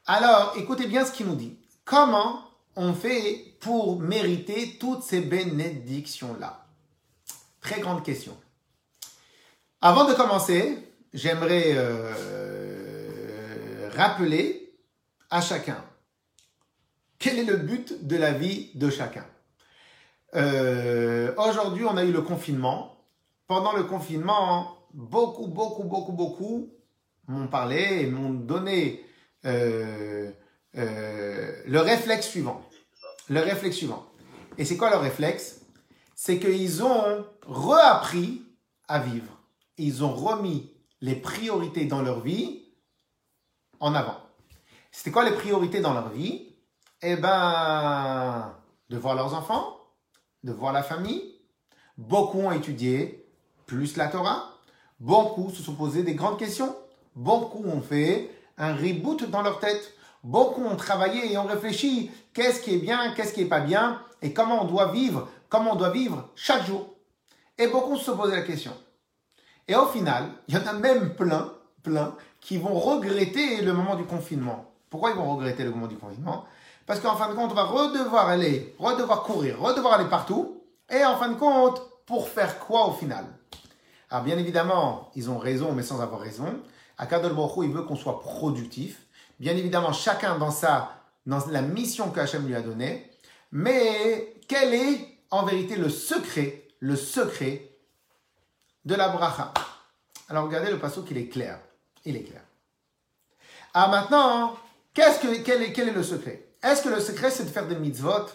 Alors 0.07 0.53
écoutez 0.57 0.87
bien 0.87 1.07
ce 1.07 1.13
qu'il 1.13 1.27
nous 1.27 1.37
dit. 1.37 1.57
Comment 1.85 2.44
on 2.77 2.93
fait 2.93 3.57
pour 3.61 4.01
mériter 4.01 4.77
toutes 4.79 5.03
ces 5.03 5.21
bénédictions-là 5.21 6.61
Très 7.61 7.81
grande 7.81 8.05
question. 8.05 8.37
Avant 9.81 10.07
de 10.07 10.13
commencer, 10.15 10.79
j'aimerais 11.15 11.73
euh, 11.77 12.13
rappeler 13.95 14.75
à 15.31 15.41
chacun 15.41 15.83
quel 17.25 17.39
est 17.39 17.45
le 17.45 17.57
but 17.57 18.07
de 18.07 18.17
la 18.17 18.33
vie 18.33 18.71
de 18.75 18.91
chacun? 18.91 19.25
Euh, 20.35 21.33
aujourd'hui, 21.39 21.87
on 21.87 21.97
a 21.97 22.05
eu 22.05 22.13
le 22.13 22.21
confinement. 22.21 22.99
Pendant 23.47 23.73
le 23.73 23.85
confinement, 23.85 24.77
beaucoup, 24.93 25.47
beaucoup, 25.47 25.85
beaucoup, 25.85 26.13
beaucoup 26.13 26.69
m'ont 27.27 27.47
parlé 27.47 28.03
et 28.03 28.07
m'ont 28.09 28.35
donné 28.35 29.03
euh, 29.47 30.31
le 30.75 31.79
réflexe 31.79 32.29
suivant. 32.29 32.63
Le 33.29 33.41
réflexe 33.41 33.77
suivant. 33.77 34.07
Et 34.59 34.65
c'est 34.65 34.77
quoi 34.77 34.91
le 34.91 34.97
réflexe? 34.97 35.61
C'est 36.15 36.39
qu'ils 36.39 36.83
ont 36.83 37.25
reappris 37.47 38.43
à 38.87 38.99
vivre 38.99 39.35
ils 39.77 40.05
ont 40.05 40.15
remis 40.15 40.71
les 41.01 41.17
priorités 41.17 41.85
dans 41.87 42.03
leur 42.03 42.21
vie 42.21 42.63
en 43.81 43.95
avant. 43.95 44.17
C'était 44.91 45.11
quoi 45.11 45.25
les 45.25 45.35
priorités 45.35 45.81
dans 45.81 45.93
leur 45.93 46.11
vie? 46.11 46.55
Eh 47.03 47.17
ben, 47.17 48.55
de 48.89 48.97
voir 48.97 49.15
leurs 49.15 49.35
enfants, 49.35 49.77
de 50.45 50.53
voir 50.53 50.73
la 50.73 50.83
famille. 50.83 51.41
Beaucoup 51.99 52.39
ont 52.39 52.53
étudié 52.53 53.29
plus 53.67 53.97
la 53.97 54.09
Torah. 54.09 54.51
Beaucoup 55.01 55.51
se 55.51 55.63
sont 55.63 55.75
posés 55.75 56.03
des 56.03 56.15
grandes 56.15 56.39
questions. 56.39 56.75
Beaucoup 57.15 57.65
ont 57.65 57.83
fait 57.83 58.31
un 58.57 58.75
reboot 58.75 59.29
dans 59.29 59.43
leur 59.43 59.59
tête. 59.59 59.94
Beaucoup 60.25 60.65
ont 60.65 60.77
travaillé 60.77 61.33
et 61.33 61.39
ont 61.39 61.47
réfléchi 61.47 62.11
qu'est-ce 62.33 62.61
qui 62.61 62.75
est 62.75 62.79
bien, 62.79 63.15
qu'est-ce 63.15 63.33
qui 63.33 63.43
est 63.43 63.47
pas 63.47 63.61
bien 63.61 64.01
et 64.23 64.33
comment 64.33 64.63
on 64.63 64.65
doit 64.65 64.91
vivre, 64.91 65.29
comment 65.49 65.73
on 65.73 65.77
doit 65.77 65.91
vivre 65.91 66.29
chaque 66.35 66.67
jour. 66.67 66.89
Et 67.59 67.69
beaucoup 67.69 67.97
se 67.97 68.11
posé 68.11 68.35
la 68.35 68.43
question 68.43 68.73
et 69.67 69.75
au 69.75 69.87
final, 69.87 70.25
il 70.49 70.55
y 70.55 70.59
en 70.59 70.67
a 70.67 70.73
même 70.75 71.15
plein, 71.15 71.53
plein, 71.83 72.15
qui 72.41 72.59
vont 72.59 72.75
regretter 72.75 73.63
le 73.63 73.73
moment 73.73 73.97
du 73.97 74.05
confinement. 74.05 74.67
Pourquoi 74.91 75.11
ils 75.11 75.17
vont 75.17 75.35
regretter 75.35 75.65
le 75.65 75.71
moment 75.71 75.87
du 75.87 75.97
confinement? 75.97 76.45
Parce 76.87 77.01
qu'en 77.01 77.17
fin 77.17 77.31
de 77.31 77.35
compte, 77.35 77.53
on 77.53 77.55
va 77.55 77.65
redevoir 77.65 78.29
aller, 78.29 78.75
redevoir 78.79 79.23
courir, 79.23 79.59
redevoir 79.59 79.95
aller 79.95 80.09
partout. 80.09 80.61
Et 80.91 81.03
en 81.05 81.17
fin 81.17 81.31
de 81.31 81.37
compte, 81.37 81.81
pour 82.05 82.29
faire 82.29 82.59
quoi 82.59 82.89
au 82.89 82.93
final? 82.93 83.25
Alors 84.11 84.25
bien 84.25 84.37
évidemment, 84.37 85.11
ils 85.15 85.31
ont 85.31 85.39
raison, 85.39 85.73
mais 85.73 85.83
sans 85.83 86.03
avoir 86.03 86.21
raison. 86.21 86.61
Akadol 86.99 87.35
Baruch 87.35 87.65
il 87.65 87.73
veut 87.73 87.83
qu'on 87.83 87.97
soit 87.97 88.21
productif. 88.21 89.04
Bien 89.39 89.57
évidemment, 89.57 89.93
chacun 89.93 90.39
dans 90.39 90.51
sa, 90.51 91.05
dans 91.27 91.45
la 91.47 91.63
mission 91.63 92.11
que 92.11 92.21
Hachem 92.21 92.47
lui 92.47 92.55
a 92.55 92.63
donnée. 92.63 93.11
Mais 93.53 94.35
quel 94.49 94.75
est 94.75 95.19
en 95.31 95.45
vérité 95.45 95.77
le 95.77 95.89
secret, 95.89 96.69
le 96.81 96.97
secret 96.97 97.71
de 98.85 98.95
la 98.95 99.09
bracha? 99.09 99.53
Alors 100.29 100.45
regardez 100.45 100.71
le 100.71 100.79
passage 100.79 101.05
qu'il 101.05 101.19
est 101.19 101.29
clair. 101.29 101.61
Il 102.05 102.17
est 102.17 102.23
clair. 102.23 102.43
Ah 103.73 103.89
maintenant, 103.89 104.57
qu'est-ce 104.93 105.21
que, 105.21 105.43
quel, 105.43 105.63
est, 105.63 105.73
quel 105.73 105.89
est 105.89 105.93
le 105.93 106.03
secret? 106.03 106.49
Est-ce 106.63 106.83
que 106.83 106.89
le 106.89 107.01
secret 107.01 107.31
c'est 107.31 107.45
de 107.45 107.51
faire 107.51 107.67
des 107.67 107.77
mitzvot? 107.77 108.27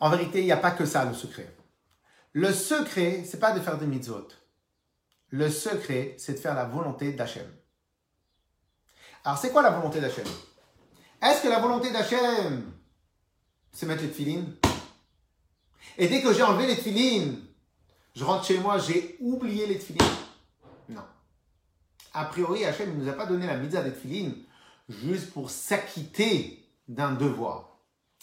En 0.00 0.10
vérité, 0.10 0.40
il 0.40 0.46
n'y 0.46 0.52
a 0.52 0.56
pas 0.56 0.72
que 0.72 0.84
ça 0.84 1.04
le 1.04 1.14
secret. 1.14 1.54
Le 2.32 2.52
secret, 2.52 3.24
c'est 3.24 3.38
pas 3.38 3.52
de 3.52 3.60
faire 3.60 3.78
des 3.78 3.86
mitzvot. 3.86 4.28
Le 5.30 5.48
secret, 5.48 6.16
c'est 6.18 6.34
de 6.34 6.38
faire 6.38 6.54
la 6.54 6.64
volonté 6.64 7.12
d'Hachem. 7.12 7.46
Alors 9.24 9.38
c'est 9.38 9.50
quoi 9.50 9.62
la 9.62 9.70
volonté 9.70 10.00
d'Hachem? 10.00 10.26
Est-ce 11.22 11.42
que 11.42 11.48
la 11.48 11.58
volonté 11.58 11.90
d'Hachem, 11.90 12.70
c'est 13.72 13.86
mettre 13.86 14.02
les 14.02 14.10
tefilines? 14.10 14.54
Et 15.96 16.08
dès 16.08 16.20
que 16.20 16.34
j'ai 16.34 16.42
enlevé 16.42 16.66
les 16.66 16.76
tefilines, 16.76 17.40
je 18.14 18.22
rentre 18.22 18.44
chez 18.44 18.58
moi, 18.58 18.78
j'ai 18.78 19.16
oublié 19.20 19.66
les 19.66 19.78
tefilines? 19.78 20.06
Non. 20.90 21.02
A 22.12 22.26
priori, 22.26 22.66
Hachem 22.66 22.98
ne 22.98 23.02
nous 23.02 23.10
a 23.10 23.14
pas 23.14 23.24
donné 23.24 23.46
la 23.46 23.56
mitzvah 23.56 23.82
des 23.82 23.92
tefilines 23.92 24.36
juste 24.90 25.32
pour 25.32 25.48
s'acquitter 25.48 26.62
d'un 26.86 27.12
devoir. 27.12 27.78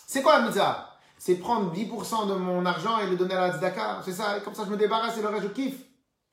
C'est 0.05 0.21
quoi 0.21 0.37
la 0.37 0.45
mitzvah? 0.45 0.99
C'est 1.17 1.35
prendre 1.35 1.73
10% 1.73 2.27
de 2.27 2.33
mon 2.35 2.63
argent 2.65 2.99
et 2.99 3.07
le 3.07 3.15
donner 3.15 3.33
à 3.33 3.47
la 3.47 3.53
tzedaka. 3.53 4.01
C'est 4.05 4.13
ça, 4.13 4.39
comme 4.41 4.53
ça 4.53 4.65
je 4.65 4.69
me 4.69 4.77
débarrasse 4.77 5.17
et 5.17 5.21
le 5.21 5.29
reste 5.29 5.43
je 5.43 5.47
kiffe. 5.49 5.81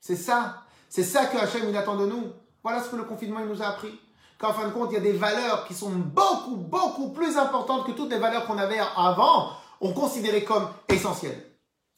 C'est 0.01 0.17
ça. 0.17 0.65
C'est 0.91 1.05
ça 1.05 1.27
que 1.27 1.39
Hachem 1.39 1.69
il 1.69 1.77
attend 1.77 1.97
de 1.97 2.07
nous. 2.07 2.33
Voilà 2.63 2.83
ce 2.83 2.91
que 2.91 2.97
le 2.97 3.05
confinement 3.05 3.41
il 3.41 3.47
nous 3.47 3.63
a 3.63 3.69
appris. 3.69 3.99
Qu'en 4.39 4.53
fin 4.53 4.69
de 4.69 4.73
compte, 4.73 4.91
il 4.93 4.95
y 4.95 4.99
a 4.99 5.01
des 5.01 5.13
valeurs 5.13 5.67
qui 5.67 5.75
sont 5.75 5.91
beaucoup, 5.91 6.57
beaucoup 6.57 7.11
plus 7.11 7.37
importantes 7.37 7.85
que 7.87 7.93
toutes 7.93 8.11
les 8.11 8.19
valeurs 8.19 8.47
qu'on 8.47 8.59
avait 8.59 8.79
avant, 8.97 9.53
on 9.81 9.93
considérait 9.93 10.45
comme 10.45 10.69
essentielles. 10.89 11.45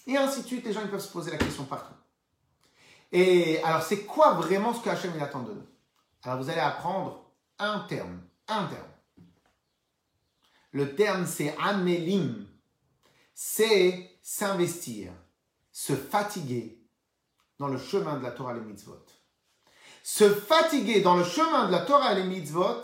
Et 0.07 0.17
ainsi 0.17 0.43
de 0.43 0.47
suite, 0.47 0.65
les 0.65 0.73
gens 0.73 0.81
ils 0.83 0.91
peuvent 0.91 1.01
se 1.01 1.13
poser 1.13 1.31
la 1.31 1.37
question 1.37 1.65
partout. 1.65 1.93
Et 3.13 3.63
alors, 3.63 3.83
c'est 3.83 4.05
quoi 4.05 4.33
vraiment 4.33 4.73
ce 4.73 4.81
que 4.81 4.89
Hachem 4.89 5.13
attend 5.21 5.43
de 5.43 5.53
nous? 5.53 5.67
Alors, 6.23 6.39
vous 6.39 6.49
allez 6.49 6.61
apprendre 6.61 7.31
un 7.59 7.81
terme, 7.81 8.21
un 8.49 8.65
terme. 8.67 8.89
Le 10.73 10.95
terme, 10.95 11.27
c'est 11.27 11.55
amélim. 11.59 12.47
C'est 13.35 14.19
s'investir, 14.23 15.13
se 15.73 15.95
fatiguer 15.95 16.79
dans 17.59 17.69
le 17.69 17.79
chemin 17.79 18.19
de 18.19 18.23
la 18.23 18.31
Torah 18.31 18.55
et 18.55 18.61
mitzvot. 18.61 19.05
Se 20.03 20.29
fatiguer 20.29 21.01
dans 21.01 21.17
le 21.17 21.25
chemin 21.25 21.67
de 21.67 21.73
la 21.73 21.81
Torah 21.81 22.13
et 22.13 22.17
les 22.17 22.29
mitzvot 22.29 22.83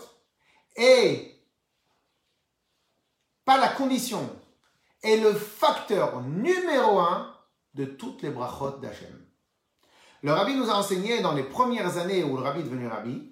est 0.75 1.33
pas 3.45 3.57
la 3.57 3.69
condition 3.69 4.29
est 5.03 5.17
le 5.17 5.33
facteur 5.33 6.21
numéro 6.21 6.99
un 6.99 7.33
de 7.73 7.85
toutes 7.85 8.21
les 8.21 8.29
brachot 8.29 8.77
d'Hachem. 8.79 9.25
Le 10.23 10.31
rabbi 10.31 10.55
nous 10.55 10.69
a 10.69 10.75
enseigné 10.75 11.21
dans 11.21 11.33
les 11.33 11.43
premières 11.43 11.97
années 11.97 12.23
où 12.23 12.35
le 12.37 12.43
rabbi 12.43 12.61
est 12.61 12.63
devenu 12.63 12.87
rabbi 12.87 13.31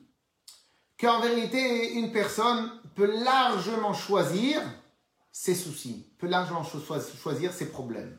qu'en 1.00 1.20
vérité, 1.20 1.94
une 1.94 2.12
personne 2.12 2.72
peut 2.96 3.24
largement 3.24 3.94
choisir 3.94 4.62
ses 5.32 5.56
soucis, 5.56 6.08
peut 6.18 6.28
largement 6.28 6.64
choisir 6.64 7.52
ses 7.52 7.70
problèmes. 7.70 8.18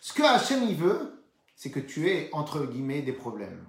Ce 0.00 0.12
que 0.12 0.22
Hachem 0.22 0.64
y 0.64 0.74
veut, 0.74 1.24
c'est 1.56 1.70
que 1.70 1.80
tu 1.80 2.10
aies, 2.10 2.28
entre 2.32 2.66
guillemets, 2.66 3.00
des 3.00 3.14
problèmes. 3.14 3.64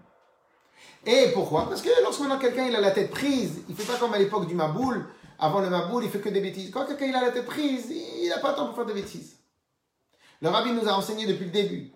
Et 1.06 1.30
pourquoi? 1.34 1.70
Parce 1.70 1.82
que 1.82 1.90
lorsqu'on 2.02 2.30
a 2.32 2.38
quelqu'un, 2.38 2.68
il 2.68 2.76
a 2.76 2.82
la 2.82 2.92
tête 2.92 3.12
prise, 3.12 3.62
il 3.68 3.76
ne 3.76 3.80
fait 3.80 3.92
pas 3.92 4.00
comme 4.00 4.14
à 4.14 4.18
l'époque 4.18 4.48
du 4.48 4.56
Maboul, 4.56 5.06
avant 5.38 5.60
le 5.60 5.70
Maboul, 5.70 6.04
il 6.04 6.10
fait 6.10 6.20
que 6.20 6.30
des 6.30 6.42
bêtises. 6.42 6.72
Quand 6.72 6.86
quelqu'un 6.86 7.06
il 7.06 7.16
a 7.16 7.22
la 7.22 7.32
tête 7.32 7.46
prise, 7.46 7.92
il 7.92 8.30
n'a 8.30 8.40
pas 8.40 8.52
le 8.52 8.56
temps 8.56 8.66
pour 8.68 8.76
faire 8.76 8.86
des 8.86 8.94
bêtises. 8.94 9.36
Le 10.42 10.50
rabbi 10.50 10.72
nous 10.72 10.88
a 10.88 10.94
enseigné 10.94 11.26
depuis 11.26 11.46
le 11.46 11.52
début 11.52 11.92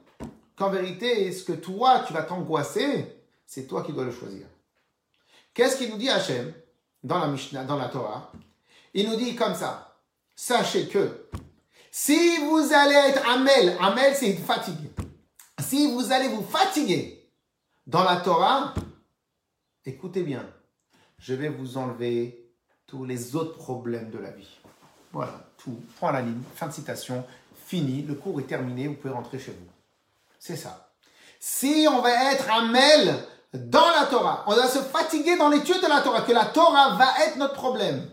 qu'en 0.56 0.70
vérité, 0.70 1.32
ce 1.32 1.44
que 1.44 1.54
toi, 1.54 2.04
tu 2.06 2.14
vas 2.14 2.24
t'angoisser, 2.24 3.06
c'est 3.46 3.68
toi 3.68 3.84
qui 3.84 3.94
dois 3.94 4.06
le 4.06 4.12
choisir. 4.12 4.46
Qu'est-ce 5.54 5.78
qu'il 5.78 5.90
nous 5.90 5.98
dit 5.98 6.10
Hachem 6.10 6.54
dans 7.04 7.20
la 7.20 7.28
Mishnah, 7.28 7.64
dans 7.64 7.78
la 7.78 7.90
Torah? 7.90 8.32
Il 8.94 9.10
nous 9.10 9.16
dit 9.16 9.36
comme 9.36 9.56
ça 9.56 9.98
Sachez 10.36 10.88
que 10.88 11.28
si 11.92 12.38
vous 12.38 12.74
allez 12.74 12.96
être 12.96 13.28
Amel, 13.28 13.76
Amel 13.82 14.16
c'est 14.16 14.30
une 14.32 14.38
fatigue. 14.38 14.90
Si 15.60 15.92
vous 15.92 16.12
allez 16.12 16.30
vous 16.30 16.44
fatiguer 16.44 17.19
dans 17.90 18.04
la 18.04 18.18
Torah, 18.18 18.76
écoutez 19.84 20.22
bien, 20.22 20.46
je 21.18 21.34
vais 21.34 21.50
vous 21.50 21.78
enlever 21.78 22.54
tous 22.86 23.04
les 23.04 23.36
autres 23.36 23.58
problèmes 23.58 24.12
de 24.12 24.20
la 24.20 24.30
vie. 24.30 24.60
Voilà, 25.12 25.50
tout. 25.58 25.82
Point 25.98 26.10
à 26.10 26.14
la 26.14 26.22
ligne, 26.22 26.42
fin 26.54 26.68
de 26.68 26.72
citation, 26.72 27.26
fini, 27.66 28.04
le 28.04 28.14
cours 28.14 28.40
est 28.40 28.44
terminé, 28.44 28.88
vous 28.88 28.94
pouvez 28.94 29.14
rentrer 29.14 29.40
chez 29.40 29.52
vous. 29.52 29.68
C'est 30.38 30.56
ça. 30.56 30.94
Si 31.40 31.88
on 31.90 32.02
va 32.02 32.32
être 32.32 32.48
un 32.52 32.72
dans 33.54 33.90
la 33.90 34.06
Torah, 34.06 34.44
on 34.46 34.56
va 34.56 34.68
se 34.68 34.80
fatiguer 34.80 35.36
dans 35.36 35.50
l'étude 35.50 35.82
de 35.82 35.88
la 35.88 36.02
Torah, 36.02 36.22
que 36.22 36.32
la 36.32 36.46
Torah 36.46 36.96
va 36.96 37.26
être 37.26 37.38
notre 37.38 37.56
problème. 37.56 38.08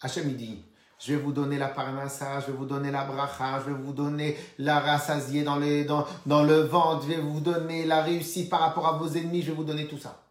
Hachem 0.00 0.28
il 0.30 0.36
dit, 0.36 0.64
Je 0.98 1.14
vais 1.14 1.20
vous 1.20 1.32
donner 1.32 1.58
la 1.58 1.68
parnassa, 1.68 2.40
je 2.40 2.46
vais 2.46 2.56
vous 2.56 2.64
donner 2.64 2.90
la 2.90 3.04
bracha, 3.04 3.60
je 3.60 3.70
vais 3.70 3.78
vous 3.78 3.92
donner 3.92 4.36
la 4.58 4.80
rassasier 4.80 5.42
dans, 5.42 5.56
les, 5.56 5.84
dans, 5.84 6.06
dans 6.24 6.42
le 6.42 6.60
ventre, 6.60 7.02
je 7.02 7.08
vais 7.08 7.20
vous 7.20 7.40
donner 7.40 7.84
la 7.84 8.02
réussite 8.02 8.48
par 8.48 8.60
rapport 8.60 8.86
à 8.86 8.92
vos 8.92 9.08
ennemis, 9.08 9.42
je 9.42 9.48
vais 9.50 9.56
vous 9.56 9.64
donner 9.64 9.86
tout 9.86 9.98
ça. 9.98 10.22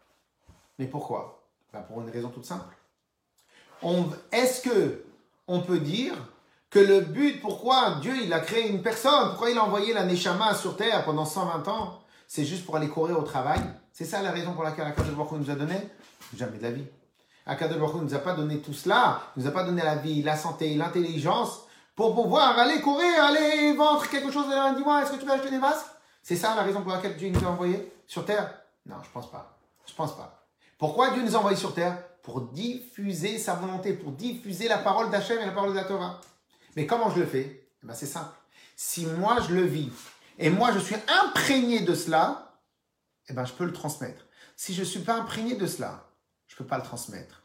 Mais 0.79 0.87
pourquoi? 0.87 1.43
Ben 1.71 1.81
Pour 1.81 2.01
une 2.01 2.09
raison 2.09 2.29
toute 2.29 2.45
simple. 2.45 2.75
Est-ce 4.31 4.61
que 4.61 5.03
on 5.47 5.61
peut 5.61 5.79
dire 5.79 6.15
que 6.69 6.79
le 6.79 7.01
but, 7.01 7.39
pourquoi 7.41 7.99
Dieu 8.01 8.13
il 8.23 8.33
a 8.33 8.39
créé 8.39 8.67
une 8.67 8.81
personne, 8.81 9.29
pourquoi 9.29 9.51
il 9.51 9.57
a 9.57 9.63
envoyé 9.63 9.93
la 9.93 10.05
Neshama 10.05 10.55
sur 10.55 10.75
terre 10.75 11.05
pendant 11.05 11.25
120 11.25 11.67
ans, 11.67 12.01
c'est 12.27 12.45
juste 12.45 12.65
pour 12.65 12.75
aller 12.75 12.89
courir 12.89 13.19
au 13.19 13.23
travail? 13.23 13.61
C'est 13.91 14.05
ça 14.05 14.21
la 14.21 14.31
raison 14.31 14.53
pour 14.53 14.63
laquelle 14.63 14.87
Akadosh 14.87 15.13
Baruch 15.13 15.31
nous 15.33 15.49
a 15.49 15.55
donné 15.55 15.75
Jamais 16.35 16.57
de 16.57 16.63
la 16.63 16.71
vie. 16.71 16.85
Akadosh 17.45 17.77
Baruch 17.77 18.01
nous 18.01 18.15
a 18.15 18.19
pas 18.19 18.33
donné 18.33 18.59
tout 18.59 18.73
cela, 18.73 19.21
il 19.35 19.43
nous 19.43 19.49
a 19.49 19.51
pas 19.51 19.63
donné 19.63 19.83
la 19.83 19.95
vie, 19.95 20.23
la 20.23 20.35
santé, 20.35 20.73
l'intelligence 20.73 21.61
pour 21.95 22.13
pouvoir 22.13 22.57
aller 22.59 22.81
courir, 22.81 23.23
aller 23.23 23.73
vendre 23.73 24.07
quelque 24.09 24.31
chose. 24.31 24.45
Dis-moi, 24.75 25.03
est-ce 25.03 25.11
que 25.11 25.17
tu 25.17 25.25
veux 25.25 25.31
acheter 25.31 25.51
des 25.51 25.59
vases 25.59 25.85
C'est 26.21 26.35
ça 26.35 26.55
la 26.55 26.63
raison 26.63 26.81
pour 26.81 26.91
laquelle 26.91 27.15
Dieu 27.15 27.29
nous 27.29 27.45
a 27.45 27.51
envoyé 27.51 27.91
sur 28.07 28.25
terre? 28.25 28.53
Non, 28.85 28.97
je 29.03 29.09
pense 29.11 29.31
pas. 29.31 29.57
Je 29.87 29.93
pense 29.93 30.15
pas. 30.15 30.45
Pourquoi 30.77 31.11
Dieu 31.11 31.23
nous 31.23 31.35
a 31.35 31.39
envoyés 31.39 31.57
sur 31.57 31.73
terre? 31.73 31.97
Pour 32.21 32.41
diffuser 32.41 33.37
sa 33.37 33.53
volonté, 33.53 33.93
pour 33.93 34.11
diffuser 34.11 34.67
la 34.67 34.79
parole 34.79 35.11
d'Hachem 35.11 35.39
et 35.39 35.45
la 35.45 35.51
parole 35.51 35.69
de 35.69 35.75
la 35.75 35.83
Torah. 35.83 36.19
Mais 36.75 36.87
comment 36.87 37.11
je 37.11 37.19
le 37.19 37.25
fais? 37.27 37.69
Eh 37.83 37.87
ben, 37.87 37.93
C'est 37.93 38.07
simple. 38.07 38.35
Si 38.75 39.05
moi 39.05 39.37
je 39.47 39.53
le 39.53 39.61
vis 39.61 39.91
et 40.37 40.49
moi 40.49 40.71
je 40.73 40.79
suis 40.79 40.95
imprégné 41.23 41.81
de 41.81 41.93
cela, 41.93 42.59
eh 43.29 43.33
ben, 43.33 43.45
je 43.45 43.53
peux 43.53 43.63
le 43.63 43.71
transmettre. 43.71 44.25
Si 44.57 44.73
je 44.73 44.81
ne 44.81 44.85
suis 44.85 44.99
pas 44.99 45.15
imprégné 45.15 45.55
de 45.55 45.67
cela, 45.67 46.04
je 46.55 46.63
ne 46.63 46.65
peux 46.65 46.69
pas 46.69 46.77
le 46.77 46.83
transmettre. 46.83 47.41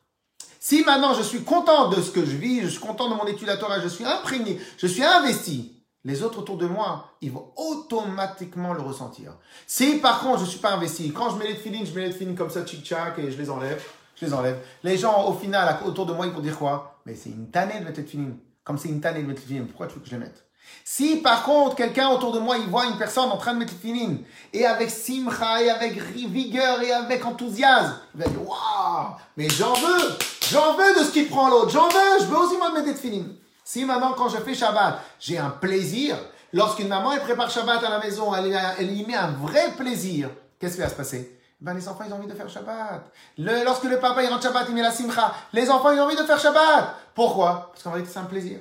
Si 0.61 0.85
maintenant 0.85 1.15
je 1.15 1.23
suis 1.23 1.43
content 1.43 1.89
de 1.89 2.01
ce 2.01 2.11
que 2.11 2.25
je 2.25 2.37
vis, 2.37 2.61
je 2.61 2.69
suis 2.69 2.81
content 2.81 3.09
de 3.09 3.15
mon 3.15 3.27
étude 3.27 3.49
à 3.49 3.81
je 3.81 3.89
suis 3.89 4.05
imprégné, 4.05 4.61
je 4.79 4.87
suis 4.87 5.03
investi, 5.03 5.83
les 6.05 6.23
autres 6.23 6.39
autour 6.39 6.59
de 6.59 6.67
moi, 6.67 7.17
ils 7.21 7.33
vont 7.33 7.53
automatiquement 7.57 8.73
le 8.73 8.81
ressentir. 8.81 9.37
Si 9.67 9.97
par 9.97 10.21
contre 10.21 10.39
je 10.39 10.45
ne 10.45 10.49
suis 10.49 10.61
pas 10.61 10.75
investi, 10.75 11.13
quand 11.13 11.31
je 11.31 11.37
mets 11.37 11.49
les 11.49 11.57
filines, 11.57 11.85
je 11.85 11.95
mets 11.95 12.07
les 12.07 12.13
filines 12.13 12.37
comme 12.37 12.51
ça, 12.51 12.63
tchic-tchac, 12.63 13.19
et 13.19 13.33
je 13.33 13.39
les 13.39 13.51
enlève, 13.51 13.83
je 14.15 14.27
les 14.27 14.33
enlève. 14.33 14.63
Les 14.85 14.97
gens, 14.97 15.27
au 15.29 15.33
final, 15.33 15.79
autour 15.85 16.07
de 16.07 16.13
moi, 16.13 16.27
ils 16.27 16.33
vont 16.33 16.41
dire 16.41 16.59
quoi? 16.59 17.01
Mais 17.07 17.15
c'est 17.15 17.31
une 17.31 17.51
tannée 17.51 17.81
de 17.81 17.85
mettre 17.85 18.01
les 18.01 18.07
filines. 18.07 18.39
Comme 18.63 18.79
c'est 18.79 18.89
une 18.89 19.01
tannée 19.01 19.23
de 19.23 19.27
mettre 19.27 19.41
les 19.41 19.47
filines, 19.47 19.67
pourquoi 19.67 19.89
tu 19.89 19.95
veux 19.95 20.01
que 20.01 20.07
je 20.07 20.13
les 20.13 20.19
mette? 20.19 20.47
Si 20.85 21.17
par 21.17 21.43
contre 21.43 21.77
quelqu'un 21.77 22.09
autour 22.09 22.33
de 22.33 22.39
moi 22.39 22.59
il 22.59 22.69
voit 22.69 22.87
une 22.87 22.99
personne 22.99 23.31
en 23.31 23.37
train 23.37 23.55
de 23.55 23.59
mettre 23.59 23.73
finine 23.73 24.23
et 24.53 24.67
avec 24.67 24.91
simcha 24.91 25.63
et 25.63 25.71
avec 25.71 25.95
vigueur 25.95 26.83
et 26.83 26.93
avec 26.93 27.25
enthousiasme, 27.25 27.97
il 28.15 28.23
va 28.23 28.29
dire 28.29 28.43
waouh, 28.43 29.15
mais 29.37 29.49
j'en 29.49 29.75
veux, 29.75 30.19
j'en 30.51 30.75
veux 30.75 30.99
de 30.99 31.05
ce 31.05 31.13
qu'il 31.13 31.29
prend 31.29 31.49
l'autre, 31.49 31.71
j'en 31.71 31.89
veux, 31.89 32.21
je 32.21 32.25
veux 32.25 32.39
aussi 32.39 32.57
moi 32.57 32.73
mettre 32.73 32.99
finine. 32.99 33.37
Si 33.65 33.85
maintenant 33.85 34.15
quand 34.17 34.29
je 34.29 34.39
fais 34.39 34.55
Shabbat, 34.55 35.01
j'ai 35.21 35.39
un 35.39 35.51
plaisir, 35.51 36.17
lorsqu'une 36.53 36.89
maman 36.89 37.13
elle 37.13 37.21
prépare 37.21 37.51
Shabbat 37.51 37.85
à 37.85 37.91
la 37.91 37.99
maison, 38.01 38.35
elle, 38.35 38.59
elle 38.79 38.97
y 38.97 39.07
met 39.07 39.15
un 39.15 39.31
vrai 39.31 39.73
plaisir, 39.77 40.29
qu'est-ce 40.59 40.75
qui 40.75 40.81
va 40.81 40.89
se 40.89 40.95
passer? 40.95 41.41
Ben, 41.61 41.75
les 41.75 41.87
enfants, 41.89 42.05
ils 42.07 42.13
ont 42.13 42.17
envie 42.17 42.27
de 42.27 42.35
faire 42.35 42.49
Shabbat. 42.49 43.05
lorsque 43.37 43.85
le 43.85 44.01
papa, 44.01 44.23
il 44.23 44.31
rentre 44.31 44.45
Shabbat, 44.45 44.65
il 44.71 44.75
met 44.75 44.81
la 44.81 44.91
simcha. 44.91 45.35
Les 45.53 45.69
enfants, 45.71 45.91
ils 45.91 46.01
ont 46.01 46.05
envie 46.05 46.17
de 46.17 46.23
faire 46.23 46.39
Shabbat. 46.39 46.95
Pourquoi? 47.15 47.69
Parce 47.71 47.83
qu'en 47.83 47.91
réalité, 47.91 48.13
c'est 48.15 48.19
un 48.19 48.25
plaisir. 48.25 48.61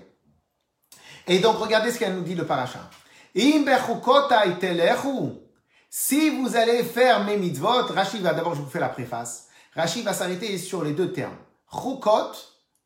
Et 1.30 1.40
donc, 1.40 1.58
regardez 1.60 1.92
ce 1.92 2.00
qu'elle 2.00 2.16
nous 2.16 2.24
dit 2.24 2.36
le 2.36 2.46
paracha. 2.46 2.80
Si 3.34 3.64
vous 6.30 6.56
allez 6.56 6.84
faire 6.84 7.24
mes 7.24 7.38
mitzvot, 7.38 7.94
Rachid 7.94 8.22
va 8.22 8.34
d'abord, 8.34 8.56
je 8.56 8.62
vous 8.62 8.70
fais 8.70 8.80
la 8.80 8.90
préface. 8.90 9.48
Rachid 9.76 10.04
va 10.04 10.14
s'arrêter 10.14 10.58
sur 10.58 10.84
les 10.84 10.92
deux 10.92 11.14
termes. 11.14 11.38
Chukot 11.72 12.34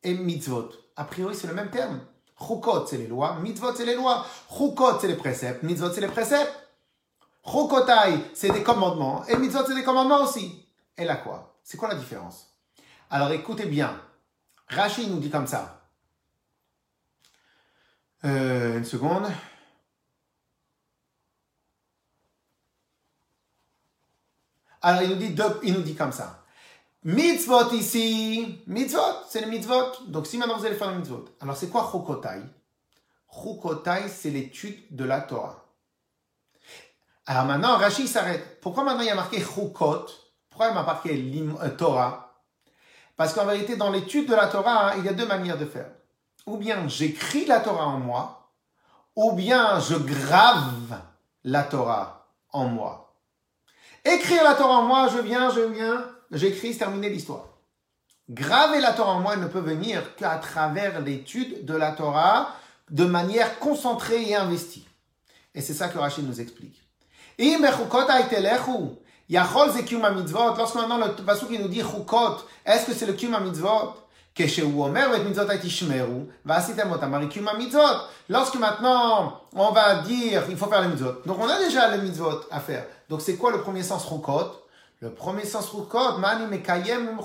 et 0.02 0.14
mitzvot. 0.14 0.70
A 0.94 1.04
priori, 1.04 1.34
c'est 1.34 1.48
le 1.48 1.54
même 1.54 1.70
terme. 1.70 2.00
Chukot, 2.38 2.86
c'est 2.86 2.98
les 2.98 3.08
lois. 3.08 3.38
Mitzvot, 3.40 3.74
c'est 3.74 3.86
les 3.86 3.96
lois. 3.96 4.24
Chukot, 4.48 5.00
c'est 5.00 5.08
les 5.08 5.16
préceptes. 5.16 5.64
Mitzvot, 5.64 5.90
c'est 5.92 6.02
les 6.02 6.08
préceptes. 6.08 6.52
Chukotai, 7.46 8.30
c'est 8.32 8.50
des 8.50 8.62
commandements. 8.62 9.24
Et 9.26 9.36
mitzvot, 9.36 9.66
c'est 9.66 9.74
des 9.74 9.84
commandements 9.84 10.22
aussi. 10.22 10.66
Et 10.96 11.04
là 11.04 11.16
quoi? 11.16 11.58
C'est 11.62 11.76
quoi 11.76 11.88
la 11.88 11.94
différence? 11.94 12.46
Alors 13.10 13.30
écoutez 13.32 13.66
bien. 13.66 14.00
Rachid 14.68 15.10
nous 15.10 15.18
dit 15.18 15.30
comme 15.30 15.46
ça. 15.46 15.83
Euh, 18.24 18.78
une 18.78 18.84
seconde. 18.84 19.26
Alors, 24.80 25.02
il 25.02 25.10
nous 25.10 25.16
dit, 25.16 25.34
il 25.62 25.74
nous 25.74 25.82
dit 25.82 25.94
comme 25.94 26.12
ça. 26.12 26.42
Mitzvot 27.04 27.70
ici, 27.72 28.62
mitzvot, 28.66 29.26
c'est 29.28 29.42
le 29.42 29.48
mitzvot. 29.48 30.06
Donc, 30.08 30.26
si 30.26 30.38
maintenant 30.38 30.56
vous 30.56 30.64
allez 30.64 30.76
faire 30.76 30.90
le 30.90 30.98
mitzvot. 30.98 31.26
Alors, 31.40 31.56
c'est 31.56 31.68
quoi 31.68 31.90
chukotai? 31.90 32.42
Chukotai, 33.30 34.08
c'est 34.08 34.30
l'étude 34.30 34.94
de 34.94 35.04
la 35.04 35.20
Torah. 35.20 35.64
Alors 37.26 37.46
maintenant, 37.46 37.76
Rashi 37.76 38.06
s'arrête. 38.06 38.60
Pourquoi 38.60 38.84
maintenant 38.84 39.02
il 39.02 39.06
y 39.06 39.10
a 39.10 39.14
marqué 39.14 39.40
chukot? 39.40 40.06
Pourquoi 40.50 40.68
il 40.68 40.74
m'a 40.74 40.82
marqué 40.82 41.10
euh, 41.62 41.70
Torah? 41.70 42.42
Parce 43.16 43.32
qu'en 43.32 43.46
vérité, 43.46 43.76
dans 43.76 43.90
l'étude 43.90 44.28
de 44.28 44.34
la 44.34 44.46
Torah, 44.48 44.94
il 44.98 45.04
y 45.04 45.08
a 45.08 45.14
deux 45.14 45.26
manières 45.26 45.58
de 45.58 45.64
faire 45.66 45.90
ou 46.46 46.56
bien 46.56 46.88
j'écris 46.88 47.46
la 47.46 47.60
Torah 47.60 47.86
en 47.86 47.98
moi, 47.98 48.50
ou 49.16 49.32
bien 49.32 49.80
je 49.80 49.94
grave 49.94 51.00
la 51.44 51.62
Torah 51.62 52.26
en 52.52 52.66
moi. 52.66 53.14
Écrire 54.04 54.44
la 54.44 54.54
Torah 54.54 54.80
en 54.80 54.84
moi, 54.84 55.08
je 55.08 55.18
viens, 55.18 55.50
je 55.50 55.60
viens, 55.60 56.04
j'écris, 56.30 56.72
c'est 56.72 56.80
terminé 56.80 57.08
l'histoire. 57.08 57.46
Graver 58.28 58.80
la 58.80 58.92
Torah 58.92 59.12
en 59.12 59.20
moi 59.20 59.36
ne 59.36 59.46
peut 59.46 59.60
venir 59.60 60.16
qu'à 60.16 60.36
travers 60.36 61.00
l'étude 61.00 61.64
de 61.64 61.74
la 61.74 61.92
Torah 61.92 62.54
de 62.90 63.04
manière 63.04 63.58
concentrée 63.58 64.22
et 64.22 64.34
investie. 64.34 64.86
Et 65.54 65.60
c'est 65.60 65.74
ça 65.74 65.88
que 65.88 65.98
Rachid 65.98 66.26
nous 66.26 66.40
explique. 66.40 66.82
Lorsque 67.38 67.78
maintenant 70.74 70.98
le 70.98 71.46
qui 71.46 71.58
nous 71.58 71.68
dit 71.68 71.80
chukot, 71.80 72.36
est-ce 72.66 72.86
que 72.86 72.92
c'est 72.92 73.06
le 73.06 73.14
Lorsque 78.28 78.54
maintenant 78.56 79.40
on 79.52 79.70
va 79.70 80.02
dire 80.02 80.42
il 80.50 80.56
faut 80.56 80.66
faire 80.66 80.82
les 80.82 80.88
mitzvot. 80.88 81.22
Donc 81.24 81.38
on 81.38 81.48
a 81.48 81.58
déjà 81.58 81.94
les 81.94 82.02
mitzvot 82.02 82.40
à 82.50 82.58
faire. 82.58 82.84
Donc 83.08 83.20
c'est 83.20 83.36
quoi 83.36 83.52
le 83.52 83.60
premier 83.60 83.84
sens 83.84 84.04
rukot 84.06 84.50
Le 85.00 85.10
premier 85.10 85.44
sens 85.44 85.68
rukot, 85.68 86.18
mani 86.18 86.46
mekayem 86.46 87.16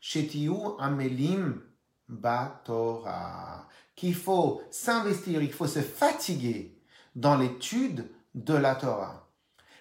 shetiyu 0.00 0.76
amelim 0.78 1.60
batora. 2.08 3.66
Qu'il 3.94 4.14
faut 4.14 4.62
s'investir, 4.70 5.42
il 5.42 5.52
faut 5.52 5.66
se 5.66 5.80
fatiguer 5.80 6.74
dans 7.14 7.36
l'étude 7.36 8.10
de 8.34 8.54
la 8.54 8.74
Torah. 8.74 9.28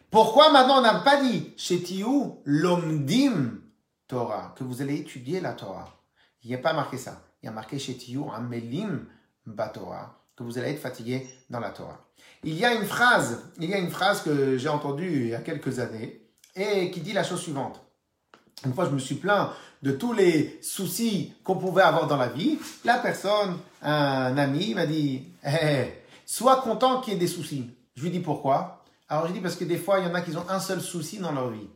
Pourquoi 0.09 0.51
maintenant 0.51 0.79
on 0.79 0.81
n'a 0.81 0.95
pas 0.95 1.21
dit 1.21 1.53
shetiyu 1.55 2.33
lomdim 2.43 3.61
Torah, 4.09 4.53
que 4.57 4.65
vous 4.65 4.81
allez 4.81 4.97
étudier 4.97 5.39
la 5.39 5.53
Torah? 5.53 6.00
Il 6.43 6.49
n'y 6.49 6.55
a 6.55 6.59
pas 6.59 6.73
marqué 6.73 6.97
ça. 6.97 7.21
Il 7.41 7.45
y 7.45 7.49
a 7.49 7.51
marqué 7.51 7.79
chez 7.79 7.95
Tiyur 7.95 8.33
Amelim 8.33 9.05
Batora, 9.45 10.23
que 10.35 10.43
vous 10.43 10.57
allez 10.57 10.71
être 10.71 10.81
fatigué 10.81 11.27
dans 11.49 11.59
la 11.59 11.71
Torah. 11.71 12.07
Il 12.43 12.53
y 12.53 12.65
a 12.65 12.73
une 12.73 12.85
phrase, 12.85 13.51
il 13.59 13.69
y 13.69 13.73
a 13.73 13.77
une 13.77 13.89
phrase 13.89 14.21
que 14.21 14.57
j'ai 14.57 14.69
entendue 14.69 15.21
il 15.23 15.27
y 15.29 15.35
a 15.35 15.41
quelques 15.41 15.79
années 15.79 16.21
et 16.55 16.91
qui 16.91 17.01
dit 17.01 17.13
la 17.13 17.23
chose 17.23 17.41
suivante. 17.41 17.81
Une 18.65 18.73
fois, 18.73 18.85
je 18.85 18.91
me 18.91 18.99
suis 18.99 19.15
plaint 19.15 19.49
de 19.81 19.91
tous 19.91 20.13
les 20.13 20.59
soucis 20.61 21.33
qu'on 21.43 21.55
pouvait 21.55 21.81
avoir 21.81 22.07
dans 22.07 22.17
la 22.17 22.27
vie. 22.27 22.59
La 22.85 22.99
personne, 22.99 23.57
un 23.81 24.37
ami, 24.37 24.75
m'a 24.75 24.85
dit 24.85 25.33
hey, 25.43 25.93
Sois 26.25 26.61
content 26.61 27.01
qu'il 27.01 27.13
y 27.13 27.15
ait 27.15 27.19
des 27.19 27.27
soucis. 27.27 27.69
Je 27.95 28.03
lui 28.03 28.11
dis 28.11 28.19
pourquoi? 28.19 28.83
Alors, 29.09 29.27
je 29.27 29.33
dis 29.33 29.41
parce 29.41 29.55
que 29.55 29.65
des 29.65 29.77
fois, 29.77 29.99
il 29.99 30.07
y 30.07 30.09
en 30.09 30.13
a 30.13 30.21
qui 30.21 30.35
ont 30.37 30.49
un 30.49 30.59
seul 30.59 30.79
souci 30.79 31.17
dans 31.17 31.31
leur 31.31 31.49
vie. 31.49 31.67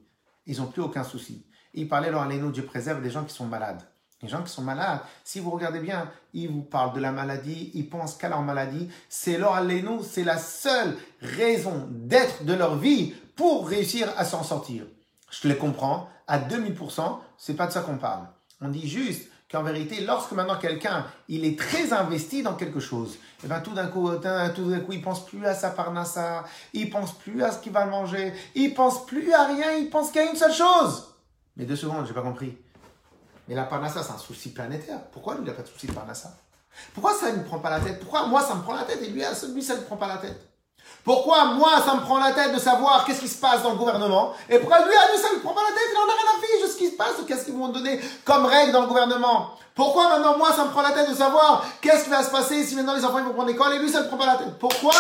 Ils 0.46 0.60
n'ont 0.60 0.68
plus 0.68 0.82
aucun 0.82 1.04
souci. 1.04 1.46
il 1.74 1.88
parlait, 1.90 2.08
alors, 2.08 2.26
nous, 2.26 2.52
Dieu 2.52 2.64
préserve 2.64 3.02
des 3.02 3.10
gens 3.10 3.26
qui 3.26 3.34
sont 3.34 3.46
malades. 3.46 3.82
Les 4.26 4.32
gens 4.32 4.42
qui 4.42 4.52
sont 4.52 4.64
malades, 4.64 5.02
si 5.24 5.40
vous 5.40 5.52
regardez 5.52 5.80
bien, 5.80 6.10
ils 6.34 6.50
vous 6.50 6.64
parlent 6.64 6.96
de 6.96 7.00
la 7.00 7.12
maladie, 7.12 7.70
ils 7.76 7.88
pensent 7.88 8.16
qu'à 8.16 8.28
leur 8.28 8.42
maladie. 8.42 8.90
C'est 9.08 9.38
leur 9.38 9.64
nous, 9.64 10.02
c'est 10.02 10.24
la 10.24 10.40
seule 10.40 10.98
raison 11.22 11.88
d'être 11.92 12.44
de 12.44 12.54
leur 12.54 12.76
vie 12.76 13.14
pour 13.36 13.70
réussir 13.70 14.12
à 14.18 14.26
s'en 14.26 14.42
sortir. 14.42 14.86
Je 15.30 15.48
les 15.48 15.58
comprends, 15.58 16.10
à 16.26 16.40
2000%, 16.40 17.20
c'est 17.38 17.56
pas 17.56 17.68
de 17.68 17.72
ça 17.72 17.82
qu'on 17.82 18.00
parle. 18.00 18.26
On 18.62 18.70
dit 18.70 18.90
juste 18.90 19.30
qu'en 19.52 19.62
vérité, 19.62 20.02
lorsque 20.02 20.32
maintenant 20.32 20.58
quelqu'un, 20.58 21.06
il 21.28 21.46
est 21.46 21.60
très 21.60 21.94
investi 21.94 22.42
dans 22.42 22.56
quelque 22.56 22.80
chose, 22.80 23.14
et 23.14 23.46
eh 23.46 23.48
ben 23.48 23.60
tout 23.60 23.76
d'un 23.76 23.86
coup, 23.86 24.10
tout 24.10 24.72
d'un 24.72 24.80
coup, 24.80 24.94
il 24.94 25.04
pense 25.04 25.24
plus 25.24 25.46
à 25.46 25.54
sa 25.54 25.70
parnassa, 25.70 26.46
il 26.74 26.90
pense 26.90 27.16
plus 27.16 27.44
à 27.44 27.52
ce 27.52 27.60
qu'il 27.60 27.74
va 27.74 27.86
manger, 27.86 28.34
il 28.56 28.74
pense 28.74 29.06
plus 29.06 29.32
à 29.34 29.46
rien, 29.46 29.74
il 29.74 29.92
pense 29.92 30.10
qu'à 30.10 30.28
une 30.28 30.36
seule 30.36 30.52
chose. 30.52 31.14
Mais 31.58 31.66
deux 31.66 31.76
secondes, 31.76 32.08
j'ai 32.08 32.14
pas 32.16 32.24
compris. 32.24 32.58
Mais 33.48 33.56
la 33.56 33.64
parnassa, 33.64 34.04
c'est 34.04 34.14
un 34.14 34.18
souci 34.18 34.54
planétaire. 34.54 35.00
Pourquoi 35.12 35.36
lui, 35.36 35.44
il 35.44 35.48
n'a 35.48 35.54
pas 35.54 35.62
de 35.62 35.68
souci 35.68 35.88
de 35.88 35.94
parnassa? 35.94 36.36
Pourquoi 36.94 37.14
ça 37.14 37.32
ne 37.32 37.44
prend 37.44 37.60
pas 37.60 37.70
la 37.70 37.80
tête? 37.80 38.00
Pourquoi 38.00 38.26
moi, 38.28 38.42
ça 38.42 38.56
me 38.56 38.62
prend 38.62 38.74
la 38.74 38.84
tête 38.84 39.02
et 39.02 39.08
lui, 39.08 39.24
lui 39.54 39.64
ça 39.64 39.76
ne 39.76 39.82
prend 39.82 39.98
pas 39.98 40.08
la 40.08 40.18
tête? 40.18 40.42
Pourquoi 41.04 41.54
moi, 41.54 41.82
ça 41.86 41.96
me 41.96 42.02
prend 42.02 42.20
la 42.20 42.34
tête 42.34 42.54
de 42.54 42.60
savoir 42.60 43.06
qu'est-ce 43.06 43.22
qui 43.22 43.28
se 43.28 43.40
passe 43.40 43.64
dans 43.64 43.72
le 43.72 43.78
gouvernement? 43.78 44.34
Et 44.50 44.58
pourquoi 44.58 44.80
lui, 44.86 44.94
ah, 44.98 45.12
lui, 45.12 45.22
ça 45.22 45.34
ne 45.34 45.40
prend 45.40 45.54
pas 45.54 45.62
la 45.62 45.76
tête, 45.76 45.84
il 45.92 45.98
en 45.98 46.02
a 46.02 46.06
rien 46.06 46.38
à 46.38 46.42
fiche 46.42 46.64
de 46.64 46.68
ce 46.68 46.78
qui 46.78 46.90
se 46.90 46.96
passe, 46.96 47.14
qu'est-ce 47.28 47.46
qu'ils 47.46 47.54
vont 47.54 47.70
donner 47.70 48.00
comme 48.24 48.46
règle 48.46 48.72
dans 48.72 48.82
le 48.82 48.88
gouvernement? 48.88 49.52
Pourquoi 49.76 50.10
maintenant, 50.10 50.38
moi, 50.38 50.52
ça 50.54 50.66
me 50.66 50.72
prend 50.72 50.82
la 50.82 50.92
tête 50.92 51.10
de 51.10 51.16
savoir 51.16 51.66
qu'est-ce 51.82 52.06
qui 52.06 52.10
va 52.10 52.24
se 52.24 52.32
passer 52.32 52.66
si 52.66 52.76
maintenant 52.76 52.96
les 52.96 53.06
enfants 53.06 53.20
ils 53.20 53.26
vont 53.26 53.34
prendre 53.34 53.50
l'école 53.50 53.74
et 53.74 53.80
lui, 53.80 53.90
ça 53.90 54.02
ne 54.02 54.08
prend 54.08 54.18
pas 54.18 54.26
la 54.26 54.38
tête? 54.38 54.58
Pourquoi? 54.60 54.94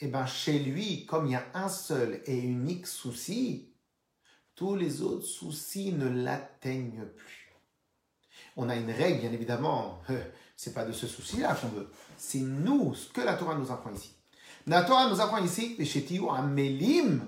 Eh 0.00 0.06
bien, 0.06 0.26
chez 0.26 0.58
lui, 0.58 1.04
comme 1.06 1.26
il 1.26 1.32
y 1.32 1.36
a 1.36 1.44
un 1.54 1.68
seul 1.68 2.22
et 2.26 2.36
unique 2.36 2.86
souci, 2.86 3.73
tous 4.54 4.76
les 4.76 5.02
autres 5.02 5.26
soucis 5.26 5.92
ne 5.92 6.08
l'atteignent 6.08 7.06
plus. 7.16 7.52
On 8.56 8.68
a 8.68 8.76
une 8.76 8.90
règle, 8.90 9.20
bien 9.20 9.32
évidemment, 9.32 10.00
c'est 10.56 10.74
pas 10.74 10.84
de 10.84 10.92
ce 10.92 11.06
souci-là 11.06 11.54
qu'on 11.54 11.68
veut. 11.68 11.90
C'est 12.16 12.38
nous, 12.38 12.94
ce 12.94 13.08
que 13.08 13.20
la 13.20 13.34
Torah 13.34 13.56
nous 13.56 13.72
apprend 13.72 13.92
ici. 13.92 14.14
La 14.66 14.82
Torah 14.84 15.10
nous 15.10 15.20
apprend 15.20 15.44
ici, 15.44 15.76
Amelim 16.30 17.26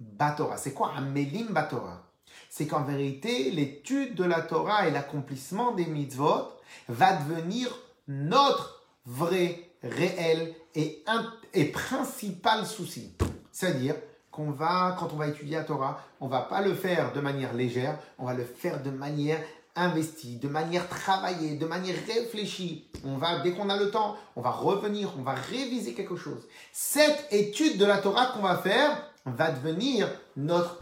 Batora. 0.00 0.56
C'est 0.56 0.74
quoi 0.74 0.92
Amelim 0.96 1.52
Batora 1.52 2.10
C'est 2.50 2.66
qu'en 2.66 2.82
vérité, 2.82 3.50
l'étude 3.52 4.14
de 4.14 4.24
la 4.24 4.42
Torah 4.42 4.88
et 4.88 4.90
l'accomplissement 4.90 5.72
des 5.72 5.86
mitzvot 5.86 6.48
va 6.88 7.16
devenir 7.16 7.68
notre 8.08 8.82
vrai, 9.06 9.70
réel 9.82 10.54
et 10.74 11.64
principal 11.66 12.66
souci. 12.66 13.14
C'est-à-dire 13.52 13.94
qu'on 14.34 14.50
va, 14.50 14.96
quand 14.98 15.12
on 15.12 15.16
va 15.16 15.28
étudier 15.28 15.56
la 15.56 15.64
Torah, 15.64 16.02
on 16.20 16.26
va 16.26 16.40
pas 16.40 16.60
le 16.60 16.74
faire 16.74 17.12
de 17.12 17.20
manière 17.20 17.54
légère, 17.54 17.98
on 18.18 18.26
va 18.26 18.34
le 18.34 18.44
faire 18.44 18.82
de 18.82 18.90
manière 18.90 19.40
investi, 19.76 20.38
de 20.38 20.48
manière 20.48 20.88
travaillée, 20.88 21.56
de 21.56 21.66
manière 21.66 21.96
réfléchie. 22.06 22.88
On 23.04 23.16
va, 23.16 23.40
dès 23.40 23.52
qu'on 23.52 23.70
a 23.70 23.76
le 23.76 23.90
temps, 23.90 24.16
on 24.34 24.40
va 24.40 24.50
revenir, 24.50 25.12
on 25.18 25.22
va 25.22 25.34
réviser 25.34 25.94
quelque 25.94 26.16
chose. 26.16 26.46
Cette 26.72 27.28
étude 27.30 27.78
de 27.78 27.84
la 27.84 27.98
Torah 27.98 28.26
qu'on 28.26 28.42
va 28.42 28.58
faire 28.58 29.08
va 29.24 29.52
devenir 29.52 30.10
notre, 30.36 30.80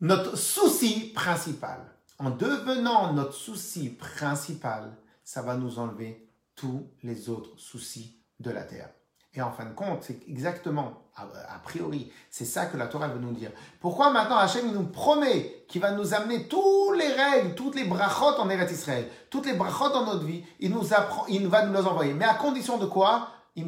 notre 0.00 0.36
souci 0.36 1.12
principal. 1.14 1.80
En 2.18 2.30
devenant 2.30 3.12
notre 3.12 3.34
souci 3.34 3.90
principal, 3.90 4.96
ça 5.22 5.42
va 5.42 5.56
nous 5.56 5.78
enlever 5.78 6.28
tous 6.56 6.88
les 7.02 7.28
autres 7.28 7.58
soucis 7.58 8.20
de 8.40 8.50
la 8.50 8.62
terre. 8.62 8.90
Et 9.34 9.42
en 9.42 9.52
fin 9.52 9.66
de 9.66 9.74
compte, 9.74 10.02
c'est 10.02 10.28
exactement, 10.28 11.03
a, 11.16 11.58
priori, 11.62 12.10
c'est 12.28 12.44
ça 12.44 12.66
que 12.66 12.76
la 12.76 12.88
Torah 12.88 13.08
veut 13.08 13.20
nous 13.20 13.32
dire. 13.32 13.50
Pourquoi 13.80 14.10
maintenant 14.10 14.36
Hachem 14.36 14.72
nous 14.72 14.86
promet 14.86 15.64
qu'il 15.68 15.80
va 15.80 15.92
nous 15.92 16.12
amener 16.12 16.48
toutes 16.48 16.98
les 16.98 17.12
règles, 17.12 17.54
toutes 17.54 17.76
les 17.76 17.84
brachot 17.84 18.36
en 18.38 18.50
Eretz 18.50 18.72
Israël, 18.72 19.08
toutes 19.30 19.46
les 19.46 19.52
brachot 19.52 19.90
dans 19.90 20.04
notre 20.04 20.24
vie, 20.24 20.44
il, 20.58 20.72
nous 20.72 20.92
apprend, 20.92 21.24
il 21.28 21.46
va 21.46 21.66
nous 21.66 21.72
les 21.72 21.86
envoyer. 21.86 22.14
Mais 22.14 22.24
à 22.24 22.34
condition 22.34 22.78
de 22.78 22.86
quoi? 22.86 23.28
Si 23.56 23.62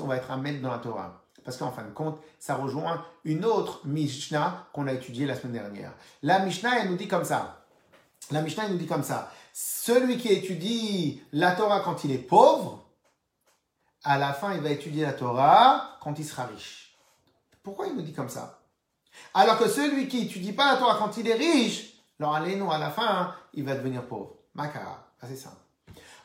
on 0.00 0.06
va 0.06 0.16
être 0.16 0.30
amené 0.30 0.58
dans 0.60 0.70
la 0.70 0.78
Torah. 0.78 1.22
Parce 1.44 1.58
qu'en 1.58 1.70
fin 1.70 1.82
de 1.82 1.90
compte, 1.90 2.18
ça 2.38 2.54
rejoint 2.54 3.04
une 3.24 3.44
autre 3.44 3.80
Mishnah 3.84 4.68
qu'on 4.72 4.86
a 4.86 4.92
étudiée 4.92 5.26
la 5.26 5.34
semaine 5.34 5.52
dernière. 5.52 5.92
La 6.22 6.38
Mishnah, 6.38 6.80
elle 6.80 6.88
nous 6.88 6.96
dit 6.96 7.08
comme 7.08 7.24
ça. 7.24 7.64
La 8.30 8.40
Mishnah, 8.40 8.64
elle 8.64 8.72
nous 8.72 8.78
dit 8.78 8.86
comme 8.86 9.02
ça. 9.02 9.30
Celui 9.52 10.16
qui 10.16 10.28
étudie 10.28 11.22
la 11.32 11.52
Torah 11.52 11.80
quand 11.80 12.04
il 12.04 12.12
est 12.12 12.18
pauvre, 12.18 12.86
à 14.04 14.16
la 14.16 14.32
fin, 14.32 14.54
il 14.54 14.60
va 14.60 14.70
étudier 14.70 15.04
la 15.04 15.12
Torah 15.12 15.91
quand 16.02 16.18
il 16.18 16.24
sera 16.24 16.46
riche. 16.46 16.96
Pourquoi 17.62 17.86
il 17.86 17.94
nous 17.94 18.02
dit 18.02 18.12
comme 18.12 18.28
ça? 18.28 18.58
Alors 19.34 19.58
que 19.58 19.68
celui 19.68 20.08
qui 20.08 20.22
étudie 20.22 20.52
pas 20.52 20.72
la 20.72 20.78
Torah 20.78 20.96
quand 20.98 21.16
il 21.16 21.28
est 21.28 21.34
riche, 21.34 21.94
alors 22.18 22.34
allez-nous, 22.34 22.70
à 22.72 22.78
la 22.78 22.90
fin, 22.90 23.34
il 23.54 23.64
va 23.64 23.74
devenir 23.74 24.02
pauvre. 24.02 24.34
Makara, 24.54 25.06
c'est 25.22 25.36
simple. 25.36 25.56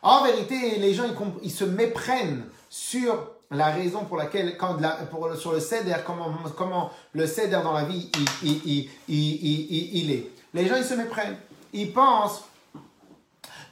En 0.02 0.24
vérité, 0.24 0.78
les 0.80 0.94
gens, 0.94 1.06
ils, 1.44 1.52
se 1.52 1.64
méprennent 1.64 2.46
sur 2.70 3.32
la 3.52 3.68
raison 3.68 4.06
pour 4.06 4.18
laquelle, 4.18 4.58
quand 4.58 4.78
pour, 5.10 5.36
sur 5.36 5.54
le 5.54 5.60
céder, 5.60 5.96
comment, 6.06 6.34
comment 6.56 6.92
le 7.14 7.28
céder 7.28 7.60
dans 7.64 7.74
la 7.74 7.84
vie, 7.84 8.10
il, 8.44 8.90
il, 9.08 10.12
est. 10.12 10.32
Les 10.54 10.68
gens, 10.68 10.76
ils 10.76 10.86
se 10.86 10.94
méprennent. 10.94 11.38
Ils 11.74 11.92
pensent 11.92 12.44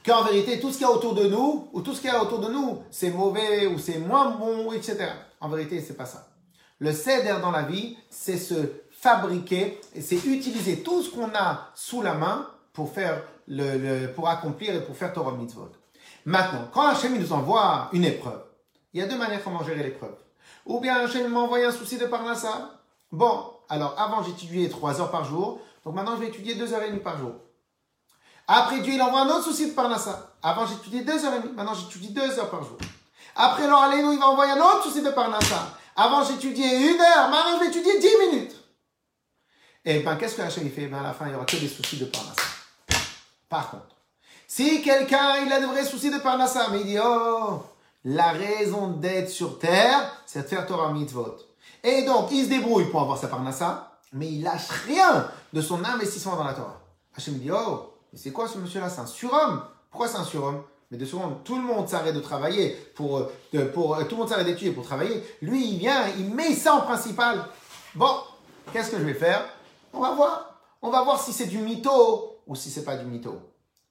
qu'en 0.04 0.24
vérité, 0.24 0.60
tout 0.60 0.70
ce 0.70 0.78
qu'il 0.78 0.86
y 0.86 0.90
a 0.90 0.92
autour 0.92 1.14
de 1.14 1.26
nous, 1.26 1.68
ou 1.72 1.80
tout 1.80 1.94
ce 1.94 2.00
qu'il 2.00 2.10
y 2.10 2.12
a 2.12 2.22
autour 2.22 2.40
de 2.40 2.48
nous, 2.48 2.82
c'est 2.90 3.10
mauvais, 3.10 3.66
ou 3.66 3.78
c'est 3.78 3.98
moins 3.98 4.30
bon, 4.30 4.72
etc. 4.72 5.10
En 5.46 5.48
vérité, 5.48 5.80
c'est 5.80 5.96
pas 5.96 6.06
ça. 6.06 6.26
Le 6.80 6.92
céder 6.92 7.36
dans 7.40 7.52
la 7.52 7.62
vie, 7.62 7.96
c'est 8.10 8.36
se 8.36 8.54
fabriquer, 8.90 9.80
c'est 10.00 10.24
utiliser 10.24 10.82
tout 10.82 11.04
ce 11.04 11.10
qu'on 11.10 11.32
a 11.36 11.70
sous 11.76 12.02
la 12.02 12.14
main 12.14 12.48
pour 12.72 12.92
faire 12.92 13.22
le, 13.46 14.08
pour 14.08 14.28
accomplir 14.28 14.74
et 14.74 14.84
pour 14.84 14.96
faire 14.96 15.12
Torah 15.12 15.30
Mitzvot. 15.30 15.70
Maintenant, 16.24 16.68
quand 16.72 16.88
Hachem 16.88 17.16
nous 17.16 17.32
envoie 17.32 17.90
une 17.92 18.04
épreuve, 18.04 18.42
il 18.92 18.98
y 18.98 19.04
a 19.04 19.06
deux 19.06 19.16
manières 19.16 19.44
comment 19.44 19.62
gérer 19.62 19.84
l'épreuve. 19.84 20.16
Ou 20.64 20.80
bien 20.80 20.96
Hachem 20.96 21.28
m'envoie 21.28 21.64
un 21.64 21.70
souci 21.70 21.96
de 21.96 22.06
Parnassa. 22.06 22.80
Bon, 23.12 23.44
alors 23.68 23.94
avant 23.96 24.24
j'étudiais 24.24 24.68
trois 24.68 25.00
heures 25.00 25.12
par 25.12 25.24
jour, 25.24 25.60
donc 25.84 25.94
maintenant 25.94 26.16
je 26.16 26.22
vais 26.22 26.28
étudier 26.28 26.56
deux 26.56 26.74
heures 26.74 26.82
et 26.82 26.88
demie 26.88 26.98
par 26.98 27.18
jour. 27.18 27.34
Après 28.48 28.80
Dieu, 28.80 28.94
il 28.94 29.00
envoie 29.00 29.20
un 29.20 29.28
autre 29.28 29.44
souci 29.44 29.70
de 29.70 29.74
Parnassa. 29.74 30.34
Avant, 30.42 30.66
j'étudiais 30.66 31.02
deux 31.02 31.24
heures 31.24 31.34
et 31.34 31.40
demie. 31.40 31.54
Maintenant, 31.54 31.74
j'étudie 31.74 32.12
deux 32.12 32.36
heures 32.38 32.50
par 32.50 32.64
jour. 32.64 32.78
Après, 33.36 33.64
alors, 33.64 33.84
il 33.92 34.18
va 34.18 34.28
envoyer 34.28 34.52
un 34.52 34.60
autre 34.60 34.84
souci 34.84 35.02
de 35.02 35.10
Parnassa. 35.10 35.76
Avant, 35.94 36.24
j'étudiais 36.24 36.90
une 36.90 37.00
heure. 37.00 37.28
Maintenant, 37.28 37.58
je 37.58 37.60
vais 37.60 37.68
étudier 37.68 37.98
dix 37.98 38.30
minutes. 38.30 38.54
Et 39.84 40.00
ben, 40.00 40.16
qu'est-ce 40.16 40.34
que 40.34 40.42
Hachem 40.42 40.70
fait? 40.70 40.86
Ben, 40.86 40.98
À 40.98 41.02
la 41.02 41.12
fin, 41.12 41.26
il 41.26 41.30
n'y 41.30 41.34
aura 41.34 41.44
que 41.44 41.56
des 41.56 41.68
soucis 41.68 41.98
de 41.98 42.06
Parnassa. 42.06 42.42
Par 43.48 43.70
contre, 43.70 43.94
si 44.48 44.82
quelqu'un, 44.82 45.36
il 45.44 45.52
a 45.52 45.60
de 45.60 45.66
vrais 45.66 45.84
soucis 45.84 46.10
de 46.10 46.18
Parnassa, 46.18 46.68
mais 46.70 46.80
il 46.80 46.86
dit, 46.86 46.98
oh, 47.02 47.62
la 48.04 48.32
raison 48.32 48.88
d'être 48.88 49.28
sur 49.30 49.58
terre, 49.58 50.12
c'est 50.24 50.42
de 50.42 50.48
faire 50.48 50.66
Torah 50.66 50.92
Mitzvot. 50.92 51.36
Et 51.84 52.02
donc, 52.04 52.30
il 52.32 52.44
se 52.44 52.48
débrouille 52.48 52.90
pour 52.90 53.02
avoir 53.02 53.18
sa 53.18 53.28
Parnassa, 53.28 53.92
mais 54.12 54.28
il 54.28 54.42
lâche 54.42 54.68
rien 54.86 55.28
de 55.52 55.60
son 55.60 55.84
investissement 55.84 56.36
dans 56.36 56.44
la 56.44 56.54
Torah. 56.54 56.80
Hachem 57.16 57.34
dit, 57.34 57.50
oh, 57.52 57.92
c'est 58.14 58.32
quoi 58.32 58.48
ce 58.48 58.58
monsieur-là? 58.58 58.88
C'est 58.88 59.00
un 59.00 59.06
surhomme. 59.06 59.62
Pourquoi 59.90 60.08
c'est 60.08 60.18
un 60.18 60.24
surhomme? 60.24 60.62
Mais 60.90 60.98
de 60.98 61.04
secondes, 61.04 61.42
tout 61.44 61.56
le 61.56 61.62
monde 61.62 61.88
s'arrête 61.88 62.14
de 62.14 62.20
travailler 62.20 62.70
pour, 62.94 63.18
euh, 63.18 63.72
pour, 63.72 63.96
euh, 63.96 64.04
tout 64.04 64.14
le 64.14 64.20
monde 64.20 64.28
s'arrête 64.28 64.46
d'étudier 64.46 64.72
pour 64.72 64.84
travailler. 64.84 65.22
Lui, 65.42 65.68
il 65.72 65.78
vient, 65.78 66.06
il 66.18 66.32
met 66.32 66.54
ça 66.54 66.74
en 66.74 66.82
principal. 66.82 67.44
Bon, 67.94 68.14
qu'est-ce 68.72 68.90
que 68.90 68.98
je 68.98 69.04
vais 69.04 69.14
faire? 69.14 69.44
On 69.92 70.00
va 70.00 70.14
voir. 70.14 70.60
On 70.82 70.90
va 70.90 71.02
voir 71.02 71.20
si 71.20 71.32
c'est 71.32 71.46
du 71.46 71.58
mytho 71.58 72.40
ou 72.46 72.54
si 72.54 72.70
c'est 72.70 72.84
pas 72.84 72.96
du 72.96 73.06
mytho. 73.06 73.40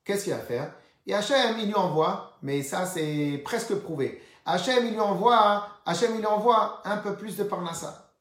Qu'est-ce 0.06 0.24
qu'il 0.24 0.34
va 0.34 0.40
faire? 0.40 0.74
Et 1.08 1.14
Hachem, 1.14 1.58
il 1.60 1.68
lui 1.68 1.76
envoie, 1.76 2.38
mais 2.42 2.64
ça 2.64 2.86
c'est 2.86 3.42
presque 3.44 3.76
prouvé. 3.76 4.22
Hachem, 4.46 4.86
il 4.86 4.94
lui 4.94 5.00
envoie, 5.00 5.68
Hachem, 5.86 6.14
il 6.16 6.20
lui 6.20 6.26
envoie 6.26 6.82
un 6.86 6.98
peu 6.98 7.16
plus 7.16 7.36
de 7.36 7.44
parnassa. 7.44 8.14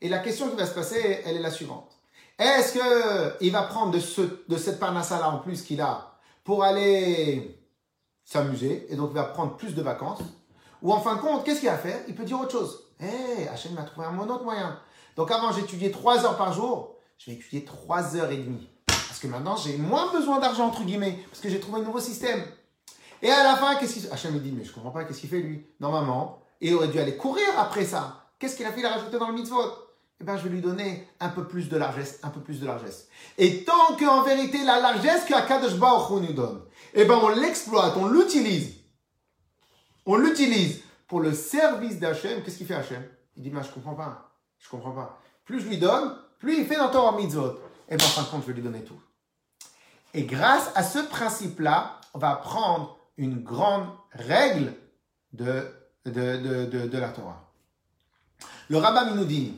Et 0.00 0.08
la 0.08 0.18
question 0.18 0.48
qui 0.48 0.56
va 0.56 0.66
se 0.66 0.74
passer, 0.74 1.20
elle 1.26 1.36
est 1.36 1.40
la 1.40 1.50
suivante. 1.50 1.90
Est-ce 2.38 2.72
qu'il 3.38 3.52
va 3.52 3.62
prendre 3.64 3.92
de, 3.92 4.00
ce, 4.00 4.22
de 4.48 4.56
cette 4.56 4.80
parnassa-là 4.80 5.28
en 5.28 5.38
plus 5.38 5.62
qu'il 5.62 5.80
a 5.82 6.18
pour 6.42 6.64
aller 6.64 7.59
s'amuser 8.30 8.86
et 8.88 8.96
donc 8.96 9.10
il 9.10 9.14
va 9.14 9.24
prendre 9.24 9.56
plus 9.56 9.74
de 9.74 9.82
vacances 9.82 10.20
Ou 10.82 10.92
en 10.92 11.00
fin 11.00 11.16
de 11.16 11.20
compte, 11.20 11.44
qu'est-ce 11.44 11.60
qu'il 11.60 11.68
va 11.68 11.76
faire? 11.76 12.00
Il 12.08 12.14
peut 12.14 12.24
dire 12.24 12.40
autre 12.40 12.52
chose. 12.52 12.84
Eh, 13.00 13.04
hey, 13.04 13.48
Hachem 13.48 13.72
m'a 13.74 13.82
trouvé 13.82 14.06
un 14.06 14.16
autre 14.18 14.44
moyen. 14.44 14.78
Donc 15.16 15.30
avant, 15.30 15.52
j'étudiais 15.52 15.90
3 15.90 16.24
heures 16.24 16.36
par 16.36 16.52
jour. 16.52 16.94
Je 17.18 17.30
vais 17.30 17.36
étudier 17.36 17.64
3 17.64 18.16
heures 18.16 18.30
et 18.30 18.36
demie. 18.36 18.68
Parce 18.86 19.18
que 19.18 19.26
maintenant, 19.26 19.56
j'ai 19.56 19.76
moins 19.76 20.12
besoin 20.12 20.38
d'argent, 20.38 20.66
entre 20.66 20.84
guillemets, 20.84 21.18
parce 21.28 21.40
que 21.40 21.50
j'ai 21.50 21.60
trouvé 21.60 21.80
un 21.80 21.84
nouveau 21.84 21.98
système. 21.98 22.42
Et 23.20 23.30
à 23.30 23.42
la 23.42 23.56
fin, 23.56 23.74
qu'est-ce 23.76 23.94
qu'il 23.94 24.12
Hachem 24.12 24.32
me 24.32 24.38
dit, 24.38 24.52
mais 24.52 24.64
je 24.64 24.72
comprends 24.72 24.92
pas, 24.92 25.04
qu'est-ce 25.04 25.20
qu'il 25.20 25.28
fait 25.28 25.40
lui? 25.40 25.66
Normalement, 25.80 26.40
il 26.60 26.72
aurait 26.74 26.88
dû 26.88 27.00
aller 27.00 27.16
courir 27.16 27.48
après 27.58 27.84
ça. 27.84 28.28
Qu'est-ce 28.38 28.56
qu'il 28.56 28.64
a 28.64 28.72
fait? 28.72 28.80
Il 28.80 28.86
a 28.86 28.90
rajouté 28.90 29.18
dans 29.18 29.28
le 29.28 29.34
mitzvot 29.34 29.89
eh 30.20 30.24
ben, 30.24 30.36
je 30.36 30.42
vais 30.42 30.50
lui 30.50 30.60
donner 30.60 31.08
un 31.18 31.30
peu 31.30 31.46
plus 31.46 31.68
de 31.68 31.76
largesse, 31.76 32.20
un 32.22 32.28
peu 32.28 32.40
plus 32.40 32.60
de 32.60 32.66
largesse. 32.66 33.08
Et 33.38 33.64
tant 33.64 33.96
qu'en 33.98 34.22
vérité, 34.22 34.62
la 34.64 34.78
largesse 34.78 35.24
qu'Akadosh 35.24 35.76
Baruch 35.76 36.10
nous 36.22 36.34
donne, 36.34 36.60
eh 36.92 37.06
ben, 37.06 37.18
on 37.22 37.28
l'exploite, 37.30 37.94
on 37.96 38.06
l'utilise. 38.06 38.74
On 40.04 40.16
l'utilise 40.16 40.82
pour 41.08 41.20
le 41.20 41.32
service 41.32 41.98
d'Hachem. 41.98 42.42
Qu'est-ce 42.42 42.58
qu'il 42.58 42.66
fait 42.66 42.74
Hachem? 42.74 43.02
Il 43.36 43.42
dit, 43.42 43.50
mais 43.50 43.62
je 43.62 43.70
comprends 43.70 43.94
pas. 43.94 44.30
Je 44.58 44.68
comprends 44.68 44.92
pas. 44.92 45.18
Plus 45.44 45.60
je 45.60 45.68
lui 45.68 45.78
donne, 45.78 46.14
plus 46.38 46.58
il 46.58 46.66
fait 46.66 46.76
dans 46.76 46.90
Torah 46.90 47.16
Mitzvot. 47.16 47.58
Eh 47.88 47.96
ben, 47.96 48.04
en 48.04 48.08
fin 48.08 48.22
de 48.22 48.26
compte, 48.28 48.42
je 48.42 48.48
vais 48.48 48.52
lui 48.54 48.62
donner 48.62 48.84
tout. 48.84 49.00
Et 50.12 50.24
grâce 50.24 50.70
à 50.74 50.82
ce 50.82 50.98
principe-là, 50.98 52.00
on 52.12 52.18
va 52.18 52.34
prendre 52.36 52.98
une 53.16 53.42
grande 53.42 53.86
règle 54.12 54.74
de, 55.32 55.66
de, 56.04 56.66
de, 56.66 56.86
de, 56.86 56.98
la 56.98 57.08
Torah. 57.10 57.50
Le 58.68 58.76
rabbin 58.78 59.14
nous 59.14 59.24
dit, 59.24 59.54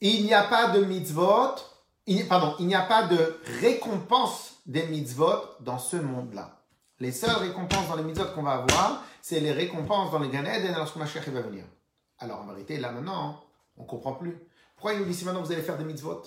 il 0.00 0.24
n'y 0.24 0.34
a 0.34 0.44
pas 0.44 0.70
de 0.70 0.84
mitzvot, 0.84 1.54
pardon, 2.28 2.54
il 2.58 2.66
n'y 2.66 2.74
a 2.74 2.82
pas 2.82 3.06
de 3.06 3.40
récompense 3.60 4.60
des 4.66 4.86
mitzvot 4.86 5.42
dans 5.60 5.78
ce 5.78 5.96
monde-là. 5.96 6.58
Les 6.98 7.12
seules 7.12 7.36
récompenses 7.36 7.88
dans 7.88 7.96
les 7.96 8.02
mitzvot 8.02 8.26
qu'on 8.34 8.42
va 8.42 8.52
avoir, 8.52 9.04
c'est 9.22 9.40
les 9.40 9.52
récompenses 9.52 10.10
dans 10.10 10.18
les 10.18 10.28
Gan 10.28 10.44
Eden 10.44 10.74
lorsque 10.76 10.96
Mashiach 10.96 11.28
va 11.28 11.40
venir. 11.42 11.64
Alors 12.18 12.40
en 12.40 12.46
vérité, 12.46 12.78
là 12.78 12.92
maintenant, 12.92 13.42
on 13.76 13.82
ne 13.82 13.86
comprend 13.86 14.14
plus. 14.14 14.38
Pourquoi 14.76 14.94
il 14.94 15.00
nous 15.00 15.06
dit 15.06 15.14
si 15.14 15.24
maintenant 15.24 15.42
vous 15.42 15.52
allez 15.52 15.62
faire 15.62 15.78
des 15.78 15.84
mitzvot 15.84 16.22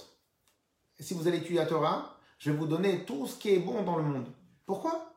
Si 1.00 1.14
vous 1.14 1.28
allez 1.28 1.38
étudier 1.38 1.58
la 1.58 1.66
Torah, 1.66 2.18
je 2.38 2.52
vais 2.52 2.58
vous 2.58 2.68
donner 2.68 3.06
tout 3.06 3.28
ce 3.28 3.38
qui 3.38 3.54
est 3.54 3.60
bon 3.60 3.84
dans 3.84 3.98
le 3.98 4.04
monde. 4.04 4.28
Pourquoi? 4.66 5.14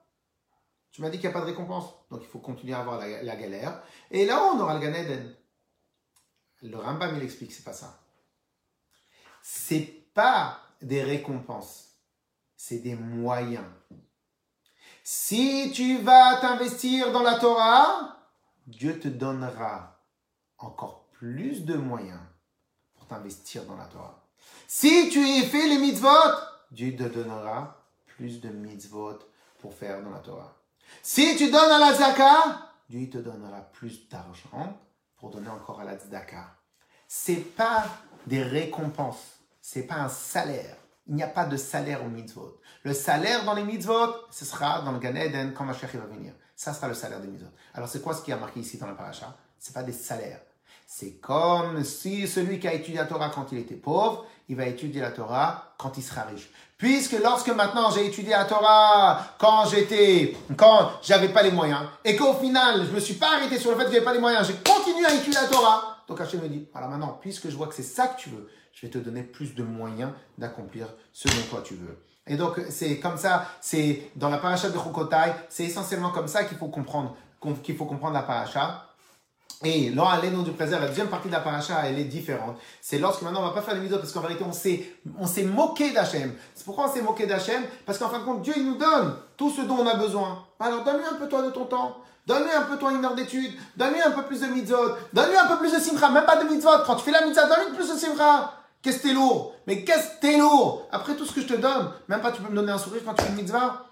Tu 0.93 1.03
m'as 1.03 1.11
dit 1.11 1.19
qu'il 1.19 1.29
n'y 1.29 1.35
a 1.35 1.39
pas 1.39 1.45
de 1.45 1.51
récompense. 1.51 1.93
Donc 2.11 2.21
il 2.23 2.27
faut 2.27 2.39
continuer 2.39 2.73
à 2.73 2.81
avoir 2.81 2.99
la, 2.99 3.37
galère. 3.37 3.83
Et 4.11 4.25
là, 4.25 4.43
on 4.45 4.61
aura 4.61 4.75
le 4.75 4.81
Gan 4.81 4.95
Eden. 4.95 5.35
Le 6.63 6.79
Rambam, 6.79 7.17
il 7.17 7.23
explique, 7.23 7.53
c'est 7.53 7.65
pas 7.65 7.75
ça. 7.75 8.01
C'est 9.49 10.11
pas 10.13 10.59
des 10.83 11.05
récompenses. 11.05 11.93
C'est 12.57 12.81
des 12.81 12.97
moyens. 12.97 13.71
Si 15.05 15.71
tu 15.73 15.99
vas 15.99 16.39
t'investir 16.41 17.13
dans 17.13 17.23
la 17.23 17.39
Torah, 17.39 18.17
Dieu 18.67 18.99
te 18.99 19.07
donnera 19.07 20.03
encore 20.59 21.07
plus 21.13 21.65
de 21.65 21.75
moyens 21.75 22.19
pour 22.97 23.07
t'investir 23.07 23.65
dans 23.67 23.77
la 23.77 23.85
Torah. 23.85 24.21
Si 24.67 25.11
tu 25.11 25.21
y 25.21 25.47
fais 25.47 25.69
les 25.69 25.79
mitzvot, 25.79 26.09
Dieu 26.73 26.97
te 26.97 27.05
donnera 27.05 27.87
plus 28.05 28.41
de 28.41 28.49
mitzvot 28.49 29.21
pour 29.61 29.73
faire 29.75 30.03
dans 30.03 30.11
la 30.11 30.19
Torah. 30.19 30.57
Si 31.05 31.37
tu 31.37 31.53
donnes 31.53 31.71
à 31.71 31.79
la 31.79 31.95
zaka, 31.95 32.73
Dieu 32.89 33.09
te 33.09 33.19
donnera 33.19 33.61
plus 33.61 34.09
d'argent 34.09 34.77
pour 35.15 35.31
donner 35.31 35.51
encore 35.51 35.81
à 35.83 35.85
la 35.85 35.97
tzedaka. 35.97 36.53
C'est 37.07 37.55
pas 37.55 37.87
des 38.27 38.43
récompenses, 38.43 39.36
c'est 39.69 39.83
pas 39.83 39.97
un 39.97 40.09
salaire. 40.09 40.77
Il 41.09 41.17
n'y 41.17 41.25
a 41.25 41.27
pas 41.27 41.45
de 41.45 41.57
salaire 41.57 42.05
au 42.05 42.09
mitzvot. 42.09 42.61
Le 42.85 42.95
salaire 42.95 43.45
dans 43.45 43.53
les 43.53 43.65
mitzvot, 43.65 44.15
ce 44.31 44.45
sera 44.45 44.83
dans 44.83 44.93
le 44.93 45.01
Gan 45.01 45.17
Eden 45.17 45.55
quand 45.55 45.65
Mashiach 45.65 45.93
va 45.97 46.07
venir. 46.07 46.35
Ça 46.55 46.73
sera 46.73 46.87
le 46.87 46.95
salaire 46.95 47.19
des 47.21 47.27
mitzvot. 47.27 47.51
Alors 47.75 47.89
c'est 47.89 48.01
quoi 48.01 48.15
ce 48.15 48.23
qui 48.23 48.31
a 48.31 48.37
marqué 48.37 48.61
ici 48.61 48.79
dans 48.79 48.87
la 48.87 48.93
paracha? 48.93 49.37
C'est 49.59 49.75
pas 49.75 49.83
des 49.83 49.93
salaires. 49.93 50.41
C'est 50.87 51.15
comme 51.15 51.83
si 51.83 52.29
celui 52.29 52.61
qui 52.61 52.69
a 52.69 52.75
étudié 52.75 52.99
la 52.99 53.07
Torah 53.07 53.29
quand 53.35 53.51
il 53.51 53.59
était 53.59 53.75
pauvre, 53.75 54.25
il 54.49 54.55
va 54.55 54.67
étudier 54.67 55.01
la 55.01 55.11
Torah 55.11 55.75
quand 55.79 55.99
il 55.99 56.03
sera 56.03 56.23
riche. 56.23 56.49
Puisque 56.79 57.19
lorsque 57.21 57.49
maintenant 57.49 57.91
j'ai 57.91 58.07
étudié 58.07 58.35
la 58.35 58.45
Torah 58.45 59.35
quand 59.37 59.67
j'étais, 59.67 60.37
quand 60.57 60.93
j'avais 61.03 61.31
pas 61.31 61.43
les 61.43 61.51
moyens, 61.51 61.89
et 62.05 62.15
qu'au 62.15 62.35
final 62.35 62.87
je 62.87 62.93
me 62.93 63.01
suis 63.01 63.15
pas 63.15 63.35
arrêté 63.35 63.59
sur 63.59 63.73
le 63.73 63.79
fait 63.79 63.87
que 63.87 63.91
j'avais 63.91 64.05
pas 64.05 64.15
les 64.15 64.21
moyens, 64.21 64.47
j'ai 64.47 64.55
continué 64.73 65.07
à 65.07 65.13
étudier 65.13 65.41
la 65.41 65.49
Torah. 65.49 66.05
Donc 66.07 66.21
Hachem 66.21 66.41
me 66.41 66.49
dit, 66.49 66.69
alors 66.73 66.89
maintenant, 66.89 67.19
puisque 67.21 67.51
je 67.51 67.57
vois 67.57 67.67
que 67.67 67.75
c'est 67.75 67.83
ça 67.83 68.07
que 68.07 68.21
tu 68.21 68.31
veux, 68.31 68.49
je 68.77 68.87
vais 68.87 68.93
te 68.93 68.99
donner 68.99 69.23
plus 69.23 69.55
de 69.55 69.63
moyens 69.63 70.11
d'accomplir 70.37 70.87
ce 71.13 71.29
dont 71.29 71.43
toi 71.49 71.63
tu 71.65 71.75
veux. 71.75 71.99
Et 72.27 72.37
donc 72.37 72.61
c'est 72.69 72.99
comme 72.99 73.17
ça, 73.17 73.47
c'est 73.61 74.11
dans 74.17 74.29
la 74.29 74.37
paracha 74.37 74.69
de 74.69 74.79
Chokotai, 74.79 75.33
c'est 75.49 75.65
essentiellement 75.65 76.11
comme 76.11 76.29
ça 76.29 76.45
qu'il 76.45 76.59
faut 76.59 76.69
comprendre, 76.69 77.17
qu'il 77.63 77.75
faut 77.75 77.87
comprendre 77.87 78.13
la 78.13 78.23
paracha. 78.23 78.83
Et 79.65 79.89
là, 79.89 80.21
noms 80.31 80.43
du 80.43 80.51
préserve, 80.51 80.83
la 80.83 80.89
deuxième 80.89 81.09
partie 81.09 81.29
de 81.29 81.33
la 81.33 81.41
paracha, 81.41 81.87
elle 81.87 81.99
est 81.99 82.05
différente. 82.05 82.59
C'est 82.83 82.99
lorsque 82.99 83.23
maintenant 83.23 83.41
on 83.41 83.47
va 83.47 83.53
pas 83.53 83.63
faire 83.63 83.75
les 83.75 83.81
mitzvot 83.81 83.97
parce 83.97 84.13
qu'en 84.13 84.21
vérité 84.21 84.45
on 84.47 84.53
s'est, 84.53 84.87
on 85.19 85.27
s'est 85.27 85.45
moqué 85.45 85.93
d'Hachem. 85.93 86.35
C'est 86.55 86.67
pourquoi 86.67 86.91
on 86.91 86.93
s'est 86.93 87.01
moqué 87.01 87.27
d'Hachem? 87.27 87.63
Parce 87.87 87.97
qu'en 87.97 88.11
fin 88.11 88.19
de 88.19 88.25
compte, 88.25 88.43
Dieu 88.43 88.53
il 88.59 88.67
nous 88.67 88.77
donne 88.77 89.17
tout 89.39 89.49
ce 89.49 89.63
dont 89.63 89.79
on 89.79 89.87
a 89.87 89.95
besoin. 89.95 90.45
Alors 90.61 90.85
donne-lui 90.85 91.07
un 91.07 91.15
peu 91.15 91.29
toi 91.31 91.41
de 91.41 91.51
ton 91.51 91.65
temps. 91.65 91.97
Donne-lui 92.27 92.53
un 92.53 92.63
peu 92.63 92.77
toi 92.77 92.93
une 92.93 93.05
heure 93.05 93.15
d'étude. 93.15 93.53
Donne-lui 93.77 94.03
un 94.03 94.11
peu 94.11 94.25
plus 94.25 94.41
de 94.41 94.47
mitzvot. 94.49 94.97
Donne-lui 95.15 95.39
un 95.39 95.47
peu 95.47 95.57
plus 95.59 95.73
de 95.73 95.79
simcha. 95.79 96.11
Même 96.11 96.27
pas 96.27 96.43
de 96.43 96.49
mitzvot. 96.51 96.83
Quand 96.85 96.97
tu 96.97 97.05
fais 97.05 97.13
la 97.13 97.25
mitzvah, 97.25 97.47
donne-lui 97.47 97.77
plus 97.77 97.89
de 97.89 97.97
simcha. 97.97 98.53
Qu'est-ce 98.87 98.99
que 98.99 99.09
t'es 99.09 99.15
lourd? 99.15 99.53
Mais 99.67 99.83
qu'est-ce 99.83 100.15
que 100.15 100.21
t'es 100.21 100.39
lourd? 100.39 100.87
Après 100.93 101.17
tout 101.17 101.27
ce 101.27 101.33
que 101.33 101.41
je 101.41 101.49
te 101.49 101.55
donne, 101.55 101.91
même 102.07 102.21
pas 102.21 102.31
tu 102.31 102.41
peux 102.41 102.49
me 102.49 102.55
donner 102.55 102.71
un 102.71 102.79
sourire 102.79 103.03
quand 103.05 103.15
tu 103.15 103.25
fais 103.25 103.31
une 103.31 103.35
mitzvah. 103.35 103.85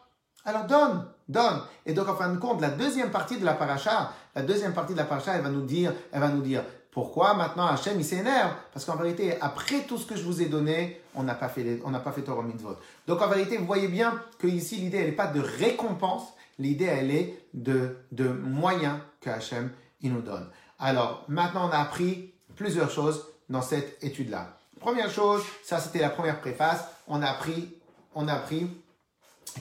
Alors 0.45 0.66
donne, 0.66 1.05
donne. 1.28 1.62
Et 1.84 1.95
donc 1.95 2.09
en 2.09 2.14
fin 2.14 2.28
de 2.28 2.38
compte, 2.38 2.61
la 2.61 2.70
deuxième 2.70 3.11
partie 3.11 3.36
de 3.36 3.45
la 3.45 3.55
paracha, 3.55 4.12
la 4.36 4.42
deuxième 4.42 4.72
partie 4.72 4.92
de 4.92 4.99
la 4.99 5.05
paracha, 5.05 5.34
elle 5.34 5.42
va 5.42 5.49
nous 5.49 5.62
dire, 5.62 5.92
va 6.12 6.28
nous 6.28 6.42
dire 6.42 6.62
pourquoi 6.92 7.34
maintenant 7.34 7.66
Hachem 7.66 7.99
il 7.99 8.05
s'énerve 8.05 8.53
Parce 8.72 8.84
qu'en 8.84 8.95
vérité, 8.95 9.36
après 9.40 9.80
tout 9.80 9.99
ce 9.99 10.07
que 10.07 10.14
je 10.14 10.22
vous 10.22 10.42
ai 10.42 10.47
donné, 10.47 11.01
on 11.16 11.24
n'a 11.24 11.34
pas 11.34 11.49
fait, 11.49 11.80
Torah. 12.24 12.45
Donc 13.09 13.20
en 13.20 13.28
vérité, 13.28 13.57
vous 13.57 13.66
voyez 13.66 13.88
bien 13.88 14.22
que 14.38 14.47
ici 14.47 14.76
l'idée 14.76 14.99
elle 14.99 15.07
n'est 15.07 15.12
pas 15.16 15.26
de 15.26 15.40
récompense, 15.40 16.22
l'idée 16.61 16.84
elle 16.84 17.11
est 17.11 17.49
de 17.53 17.97
de 18.12 18.28
moyens 18.28 18.99
que 19.20 19.30
Hachem 19.30 19.72
il 20.03 20.12
nous 20.12 20.22
donne. 20.22 20.49
Alors 20.78 21.24
maintenant 21.26 21.68
on 21.68 21.72
a 21.72 21.78
appris 21.78 22.32
plusieurs 22.55 22.92
choses 22.92 23.26
dans 23.49 23.62
cette 23.62 23.99
étude 24.05 24.30
là. 24.30 24.57
Première 24.85 25.11
chose, 25.11 25.41
ça 25.64 25.80
c'était 25.80 26.01
la 26.01 26.11
première 26.11 26.41
préface, 26.41 26.85
on 27.09 27.22
a 27.22 27.26
appris, 27.26 27.70
on 28.14 28.28
a 28.28 28.35
appris 28.35 28.68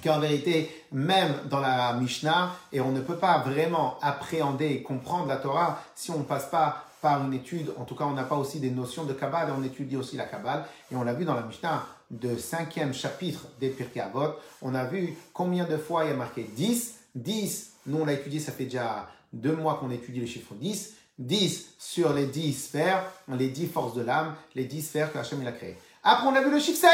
qu'en 0.03 0.19
vérité, 0.19 0.69
même 0.91 1.33
dans 1.49 1.61
la 1.61 1.93
Mishnah, 1.93 2.53
et 2.73 2.81
on 2.81 2.91
ne 2.91 2.99
peut 2.99 3.15
pas 3.15 3.37
vraiment 3.37 3.97
appréhender 4.01 4.65
et 4.65 4.83
comprendre 4.83 5.27
la 5.27 5.37
Torah 5.37 5.81
si 5.95 6.11
on 6.11 6.17
ne 6.17 6.23
passe 6.23 6.47
pas 6.47 6.83
par 7.01 7.23
une 7.23 7.33
étude, 7.33 7.71
en 7.77 7.85
tout 7.85 7.95
cas 7.95 8.03
on 8.03 8.11
n'a 8.11 8.25
pas 8.25 8.35
aussi 8.35 8.59
des 8.59 8.69
notions 8.69 9.05
de 9.05 9.13
Kabbalah, 9.13 9.47
et 9.47 9.53
on 9.57 9.63
étudie 9.63 9.95
aussi 9.95 10.17
la 10.17 10.25
Kabbalah, 10.25 10.67
et 10.91 10.95
on 10.97 11.03
l'a 11.03 11.13
vu 11.13 11.23
dans 11.23 11.35
la 11.35 11.43
Mishnah 11.43 11.85
de 12.11 12.35
cinquième 12.35 12.93
chapitre 12.93 13.45
des 13.61 13.69
Pirkei 13.69 14.01
Avot, 14.01 14.35
on 14.61 14.75
a 14.75 14.83
vu 14.83 15.15
combien 15.31 15.63
de 15.63 15.77
fois 15.77 16.03
il 16.03 16.09
y 16.09 16.13
a 16.13 16.17
marqué 16.17 16.43
10, 16.43 16.95
10, 17.15 17.71
nous 17.85 17.99
on 17.99 18.05
l'a 18.05 18.11
étudié, 18.11 18.41
ça 18.41 18.51
fait 18.51 18.65
déjà 18.65 19.07
deux 19.31 19.55
mois 19.55 19.75
qu'on 19.75 19.89
étudie 19.89 20.19
le 20.19 20.27
chiffre 20.27 20.53
10, 20.53 20.95
10 21.19 21.75
sur 21.77 22.13
les 22.13 22.25
10 22.25 22.53
sphères, 22.53 23.05
les 23.27 23.49
10 23.49 23.67
forces 23.67 23.93
de 23.93 24.01
l'âme, 24.01 24.35
les 24.55 24.65
10 24.65 24.81
sphères 24.81 25.13
que 25.13 25.17
Hachem 25.17 25.41
il 25.41 25.47
a 25.47 25.51
créées. 25.51 25.77
Après 26.03 26.27
on 26.27 26.35
a 26.35 26.41
vu 26.41 26.51
le 26.51 26.59
chiffre 26.59 26.79
7, 26.79 26.91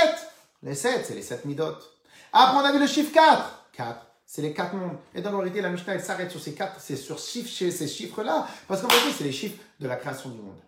les 0.64 0.76
7 0.76 1.06
c'est 1.06 1.16
les 1.16 1.22
7 1.22 1.46
midot. 1.46 1.76
Après, 2.32 2.58
on 2.58 2.66
a 2.66 2.72
vu 2.72 2.80
le 2.80 2.88
chiffre 2.88 3.12
4. 3.12 3.70
4, 3.74 4.06
c'est 4.26 4.42
les 4.42 4.54
4 4.54 4.76
mondes. 4.76 4.98
Et 5.16 5.22
dans 5.22 5.32
la 5.32 5.38
réalité, 5.38 5.62
la 5.62 5.70
Mishnah, 5.70 5.96
elle 5.96 6.04
s'arrête 6.04 6.30
sur 6.30 6.40
ces 6.40 6.54
4, 6.54 6.80
c'est 6.80 6.96
sur 6.96 7.20
ces 7.20 7.88
chiffres-là, 7.88 8.48
parce 8.68 8.82
qu'en 8.82 8.88
réalité, 8.88 9.16
c'est 9.18 9.24
les 9.24 9.32
chiffres 9.32 9.58
de 9.80 9.88
la 9.88 9.96
création 9.96 10.30
du 10.30 10.40
monde. 10.40 10.60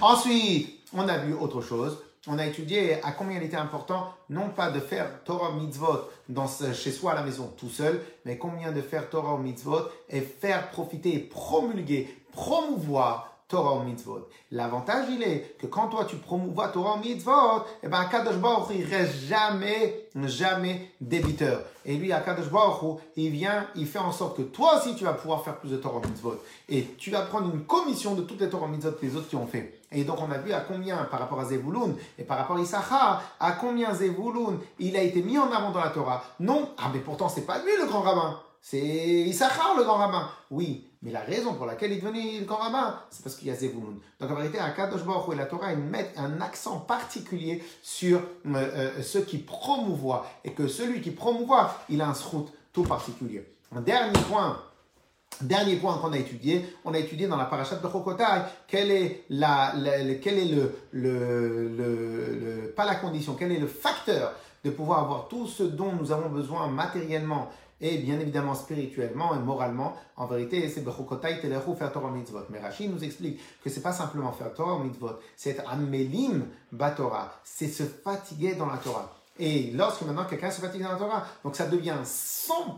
Ensuite, 0.00 0.78
on 0.92 1.08
a 1.08 1.18
vu 1.18 1.34
autre 1.34 1.60
chose. 1.62 1.98
On 2.26 2.38
a 2.38 2.46
étudié 2.46 3.02
à 3.02 3.12
combien 3.12 3.38
il 3.38 3.44
était 3.44 3.56
important, 3.56 4.12
non 4.28 4.50
pas 4.50 4.70
de 4.70 4.78
faire 4.78 5.24
Torah 5.24 5.52
mitzvot 5.52 6.10
dans 6.28 6.46
chez 6.46 6.92
soi 6.92 7.12
à 7.12 7.14
la 7.14 7.22
maison 7.22 7.50
tout 7.56 7.70
seul, 7.70 7.98
mais 8.26 8.36
combien 8.36 8.72
de 8.72 8.82
faire 8.82 9.08
Torah 9.08 9.38
mitzvot 9.38 9.88
et 10.10 10.20
faire 10.20 10.70
profiter, 10.70 11.18
promulguer, 11.18 12.19
promouvoir 12.32 13.30
Torah 13.50 13.74
ou 13.74 13.82
mitzvot. 13.82 14.28
L'avantage, 14.52 15.06
il 15.10 15.24
est 15.24 15.56
que 15.58 15.66
quand 15.66 15.88
toi 15.88 16.04
tu 16.04 16.16
promouvois 16.16 16.68
Torah 16.68 16.94
ou 16.94 17.00
mitzvot, 17.00 17.64
eh 17.82 17.88
ben, 17.88 17.98
Akadosh 17.98 18.36
Baruch 18.36 18.68
il 18.72 18.84
reste 18.84 19.24
jamais, 19.26 20.08
jamais 20.14 20.92
débiteur. 21.00 21.62
Et 21.84 21.96
lui, 21.96 22.12
Akadosh 22.12 22.48
Baruch 22.48 23.00
il 23.16 23.30
vient, 23.30 23.66
il 23.74 23.88
fait 23.88 23.98
en 23.98 24.12
sorte 24.12 24.36
que 24.36 24.42
toi 24.42 24.78
aussi 24.78 24.94
tu 24.94 25.02
vas 25.02 25.14
pouvoir 25.14 25.42
faire 25.42 25.56
plus 25.56 25.70
de 25.70 25.76
Torah 25.76 25.98
ou 25.98 26.08
mitzvot. 26.08 26.40
Et 26.68 26.94
tu 26.96 27.10
vas 27.10 27.22
prendre 27.22 27.52
une 27.52 27.64
commission 27.64 28.14
de 28.14 28.22
toutes 28.22 28.40
les 28.40 28.48
Torah 28.48 28.68
mitzvot 28.68 28.92
que 28.92 29.04
les 29.04 29.16
autres 29.16 29.28
qui 29.28 29.36
ont 29.36 29.48
fait. 29.48 29.80
Et 29.90 30.04
donc 30.04 30.18
on 30.20 30.30
a 30.30 30.38
vu 30.38 30.52
à 30.52 30.60
combien, 30.60 30.96
par 31.04 31.18
rapport 31.18 31.40
à 31.40 31.44
Zevulun 31.44 31.94
et 32.18 32.22
par 32.22 32.38
rapport 32.38 32.56
à 32.56 32.60
Issachar, 32.60 33.20
à 33.40 33.52
combien 33.52 33.92
Zevulun, 33.92 34.58
il 34.78 34.96
a 34.96 35.02
été 35.02 35.22
mis 35.22 35.38
en 35.38 35.50
avant 35.50 35.72
dans 35.72 35.80
la 35.80 35.90
Torah. 35.90 36.22
Non, 36.38 36.68
ah 36.78 36.90
mais 36.92 37.00
pourtant 37.00 37.28
c'est 37.28 37.46
pas 37.46 37.58
lui 37.58 37.72
le 37.80 37.88
grand 37.88 38.02
rabbin. 38.02 38.38
C'est 38.62 38.78
Issachar 38.78 39.74
le 39.76 39.82
grand 39.82 39.96
rabbin. 39.96 40.28
Oui, 40.52 40.89
mais 41.02 41.10
la 41.12 41.20
raison 41.20 41.54
pour 41.54 41.64
laquelle 41.64 41.92
il 41.92 42.00
devenu 42.00 42.40
le 42.40 42.44
grand 42.44 42.70
c'est 43.10 43.22
parce 43.22 43.36
qu'il 43.36 43.48
y 43.48 43.50
a 43.50 43.54
Zevulun. 43.54 43.96
Donc 44.20 44.30
en 44.30 44.34
vérité, 44.34 44.58
à 44.58 44.70
Kadosh 44.70 45.02
Baruch 45.02 45.32
et 45.32 45.36
la 45.36 45.46
Torah, 45.46 45.72
ils 45.72 45.78
mettent 45.78 46.12
un 46.18 46.40
accent 46.42 46.80
particulier 46.80 47.62
sur 47.82 48.18
euh, 48.18 48.54
euh, 48.54 49.02
ceux 49.02 49.22
qui 49.22 49.38
promouvoient. 49.38 50.26
Et 50.44 50.52
que 50.52 50.68
celui 50.68 51.00
qui 51.00 51.10
promouvoit, 51.10 51.74
il 51.88 52.02
a 52.02 52.08
un 52.08 52.12
route 52.12 52.52
tout 52.74 52.82
particulier. 52.82 53.44
Un 53.74 53.80
dernier 53.80 54.20
point. 54.28 54.60
Dernier 55.40 55.76
point 55.76 55.96
qu'on 55.98 56.12
a 56.12 56.18
étudié, 56.18 56.66
on 56.84 56.92
a 56.92 56.98
étudié 56.98 57.26
dans 57.26 57.36
la 57.36 57.46
parashat 57.46 57.76
de 57.76 57.88
Chokotai, 57.88 58.42
quel 58.66 58.90
est 58.90 59.24
la, 59.30 59.72
quel 60.20 60.38
est 60.38 60.44
le, 60.44 60.74
le, 60.90 61.68
le, 61.68 62.72
pas 62.76 62.84
la 62.84 62.96
condition, 62.96 63.36
quel 63.38 63.52
est 63.52 63.58
le 63.58 63.68
facteur 63.68 64.34
de 64.64 64.70
pouvoir 64.70 64.98
avoir 64.98 65.28
tout 65.28 65.46
ce 65.46 65.62
dont 65.62 65.92
nous 65.92 66.12
avons 66.12 66.28
besoin 66.28 66.66
matériellement 66.66 67.48
et 67.80 67.98
bien 67.98 68.18
évidemment 68.20 68.54
spirituellement 68.54 69.34
et 69.34 69.38
moralement. 69.38 69.96
En 70.16 70.26
vérité, 70.26 70.68
c'est 70.68 70.82
Bechokotai 70.82 71.40
Telechu 71.40 71.74
faire 71.76 71.92
Torah 71.92 72.10
Mitzvot. 72.10 72.44
Mais 72.50 72.60
Rachid 72.60 72.92
nous 72.92 73.02
explique 73.02 73.40
que 73.62 73.70
c'est 73.70 73.80
pas 73.80 73.92
simplement 73.92 74.32
faire 74.32 74.52
Torah 74.54 74.82
Mitzvot, 74.82 75.18
c'est 75.36 75.50
être 75.50 75.68
Amelim 75.70 76.46
Batora, 76.72 77.32
c'est 77.44 77.68
se 77.68 77.84
fatiguer 77.84 78.54
dans 78.54 78.66
la 78.66 78.76
Torah. 78.76 79.16
Et 79.38 79.70
lorsque 79.70 80.02
maintenant 80.02 80.26
quelqu'un 80.26 80.50
se 80.50 80.60
fatigue 80.60 80.82
dans 80.82 80.92
la 80.92 80.98
Torah, 80.98 81.24
donc 81.42 81.56
ça 81.56 81.66
devient 81.66 81.96
son, 82.04 82.76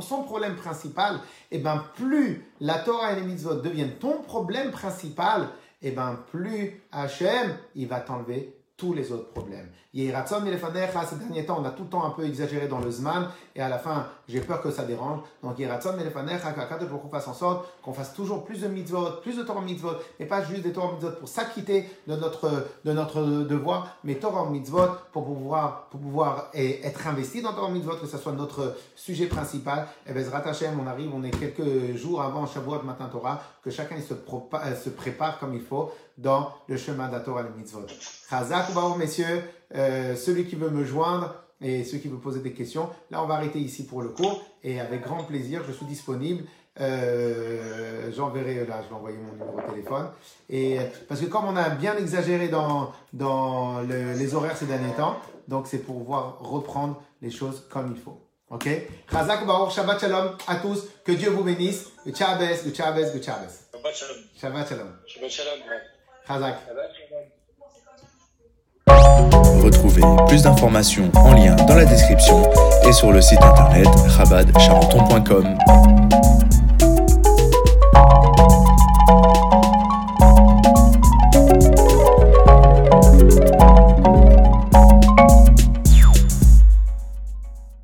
son, 0.00 0.22
problème 0.24 0.56
principal, 0.56 1.20
et 1.52 1.58
ben 1.58 1.84
plus 1.94 2.44
la 2.60 2.80
Torah 2.80 3.12
et 3.12 3.20
les 3.20 3.26
mitzvot 3.26 3.54
deviennent 3.54 3.96
ton 4.00 4.22
problème 4.22 4.72
principal, 4.72 5.48
et 5.80 5.92
ben 5.92 6.18
plus 6.32 6.82
Hachem, 6.90 7.56
il 7.76 7.86
va 7.86 8.00
t'enlever 8.00 8.57
tous 8.78 8.94
les 8.94 9.10
autres 9.10 9.30
problèmes. 9.30 9.68
Yeratzon 9.92 10.40
ces 10.44 11.16
derniers 11.16 11.44
temps, 11.44 11.58
on 11.60 11.64
a 11.64 11.70
tout 11.70 11.82
le 11.82 11.88
temps 11.88 12.04
un 12.04 12.10
peu 12.10 12.24
exagéré 12.24 12.68
dans 12.68 12.78
le 12.78 12.90
Zman, 12.90 13.28
et 13.56 13.60
à 13.60 13.68
la 13.68 13.78
fin, 13.78 14.06
j'ai 14.28 14.40
peur 14.40 14.62
que 14.62 14.70
ça 14.70 14.84
dérange. 14.84 15.20
Donc, 15.42 15.58
Yeratzon 15.58 15.96
Melefanecha, 15.96 16.52
pour 16.88 17.02
qu'on 17.02 17.08
fasse 17.08 17.26
en 17.26 17.34
sorte 17.34 17.66
qu'on 17.82 17.92
fasse 17.92 18.14
toujours 18.14 18.44
plus 18.44 18.60
de 18.60 18.68
mitzvot, 18.68 19.20
plus 19.20 19.36
de 19.36 19.42
Torah 19.42 19.62
mitzvot, 19.62 19.94
et 20.20 20.26
pas 20.26 20.44
juste 20.44 20.62
des 20.62 20.72
Torah 20.72 20.92
mitzvot 20.92 21.10
pour 21.18 21.28
s'acquitter 21.28 21.90
de 22.06 22.14
notre, 22.14 22.68
de 22.84 22.92
notre 22.92 23.20
devoir, 23.20 23.96
mais 24.04 24.14
Torah 24.14 24.48
mitzvot 24.48 24.86
pour 25.12 25.24
pouvoir, 25.24 25.88
pour 25.90 25.98
pouvoir 25.98 26.50
être 26.54 27.06
investi 27.08 27.42
dans 27.42 27.54
Torah 27.54 27.70
mitzvot, 27.70 27.96
que 27.96 28.06
ce 28.06 28.16
soit 28.16 28.32
notre 28.32 28.76
sujet 28.94 29.26
principal. 29.26 29.88
Et 30.06 30.12
bien, 30.12 30.22
Hashem, 30.32 30.78
on 30.80 30.86
arrive, 30.86 31.10
on 31.12 31.24
est 31.24 31.36
quelques 31.36 31.96
jours 31.96 32.22
avant 32.22 32.46
Shavuot 32.46 32.82
Matin 32.82 33.08
Torah, 33.10 33.42
que 33.64 33.70
chacun 33.70 33.96
se, 34.00 34.14
se 34.14 34.90
prépare 34.90 35.40
comme 35.40 35.54
il 35.54 35.62
faut 35.62 35.90
dans 36.18 36.52
le 36.66 36.76
chemin 36.76 37.08
de 37.08 37.12
la 37.12 37.20
Torah 37.20 37.40
et 37.40 37.44
le 37.44 37.54
mitzvot. 37.56 37.86
Chazak 38.28 38.66
ou 38.76 38.94
messieurs, 38.96 39.42
euh, 39.74 40.14
celui 40.14 40.46
qui 40.46 40.56
veut 40.56 40.70
me 40.70 40.84
joindre, 40.84 41.34
et 41.60 41.84
ceux 41.84 41.98
qui 41.98 42.08
veulent 42.08 42.20
poser 42.20 42.40
des 42.40 42.52
questions. 42.52 42.88
Là, 43.10 43.22
on 43.22 43.26
va 43.26 43.34
arrêter 43.34 43.58
ici 43.58 43.86
pour 43.86 44.02
le 44.02 44.10
cours 44.10 44.44
et 44.62 44.80
avec 44.80 45.02
grand 45.02 45.24
plaisir, 45.24 45.62
je 45.66 45.72
suis 45.72 45.86
disponible. 45.86 46.44
Euh, 46.80 48.12
J'enverrai, 48.12 48.64
là, 48.66 48.80
je 48.82 48.88
vais 48.88 48.94
envoyer 48.94 49.18
mon 49.18 49.32
numéro 49.32 49.60
de 49.60 49.74
téléphone. 49.74 50.08
Et, 50.48 50.78
parce 51.08 51.20
que 51.20 51.26
comme 51.26 51.46
on 51.46 51.56
a 51.56 51.70
bien 51.70 51.96
exagéré 51.96 52.48
dans, 52.48 52.92
dans 53.12 53.80
le, 53.80 54.12
les 54.12 54.34
horaires 54.34 54.56
ces 54.56 54.66
derniers 54.66 54.94
temps, 54.94 55.16
donc 55.48 55.66
c'est 55.66 55.78
pour 55.78 55.98
pouvoir 55.98 56.38
reprendre 56.40 57.02
les 57.20 57.30
choses 57.30 57.66
comme 57.68 57.92
il 57.94 58.00
faut. 58.00 58.20
Ok? 58.50 58.68
Chazak 59.10 59.44
Baruch, 59.44 59.72
Shabbat 59.72 60.00
Shalom 60.00 60.36
à 60.46 60.56
tous. 60.56 60.86
Que 61.04 61.12
Dieu 61.12 61.30
vous 61.30 61.42
bénisse. 61.42 61.90
Chabez, 62.14 62.56
que 62.64 62.72
Chabez. 62.72 63.06
Shabbat 63.06 63.94
Shalom. 63.94 64.16
Shabbat 64.40 64.68
Shalom. 64.68 64.92
Shabbat 65.06 65.30
Shalom. 65.30 65.58
Retrouvez 69.62 70.02
plus 70.26 70.42
d'informations 70.42 71.10
en 71.14 71.32
lien 71.32 71.56
dans 71.66 71.74
la 71.74 71.84
description 71.84 72.42
et 72.86 72.92
sur 72.92 73.12
le 73.12 73.20
site 73.20 73.42
internet 73.42 73.88
rabadcharenton.com. 74.18 75.58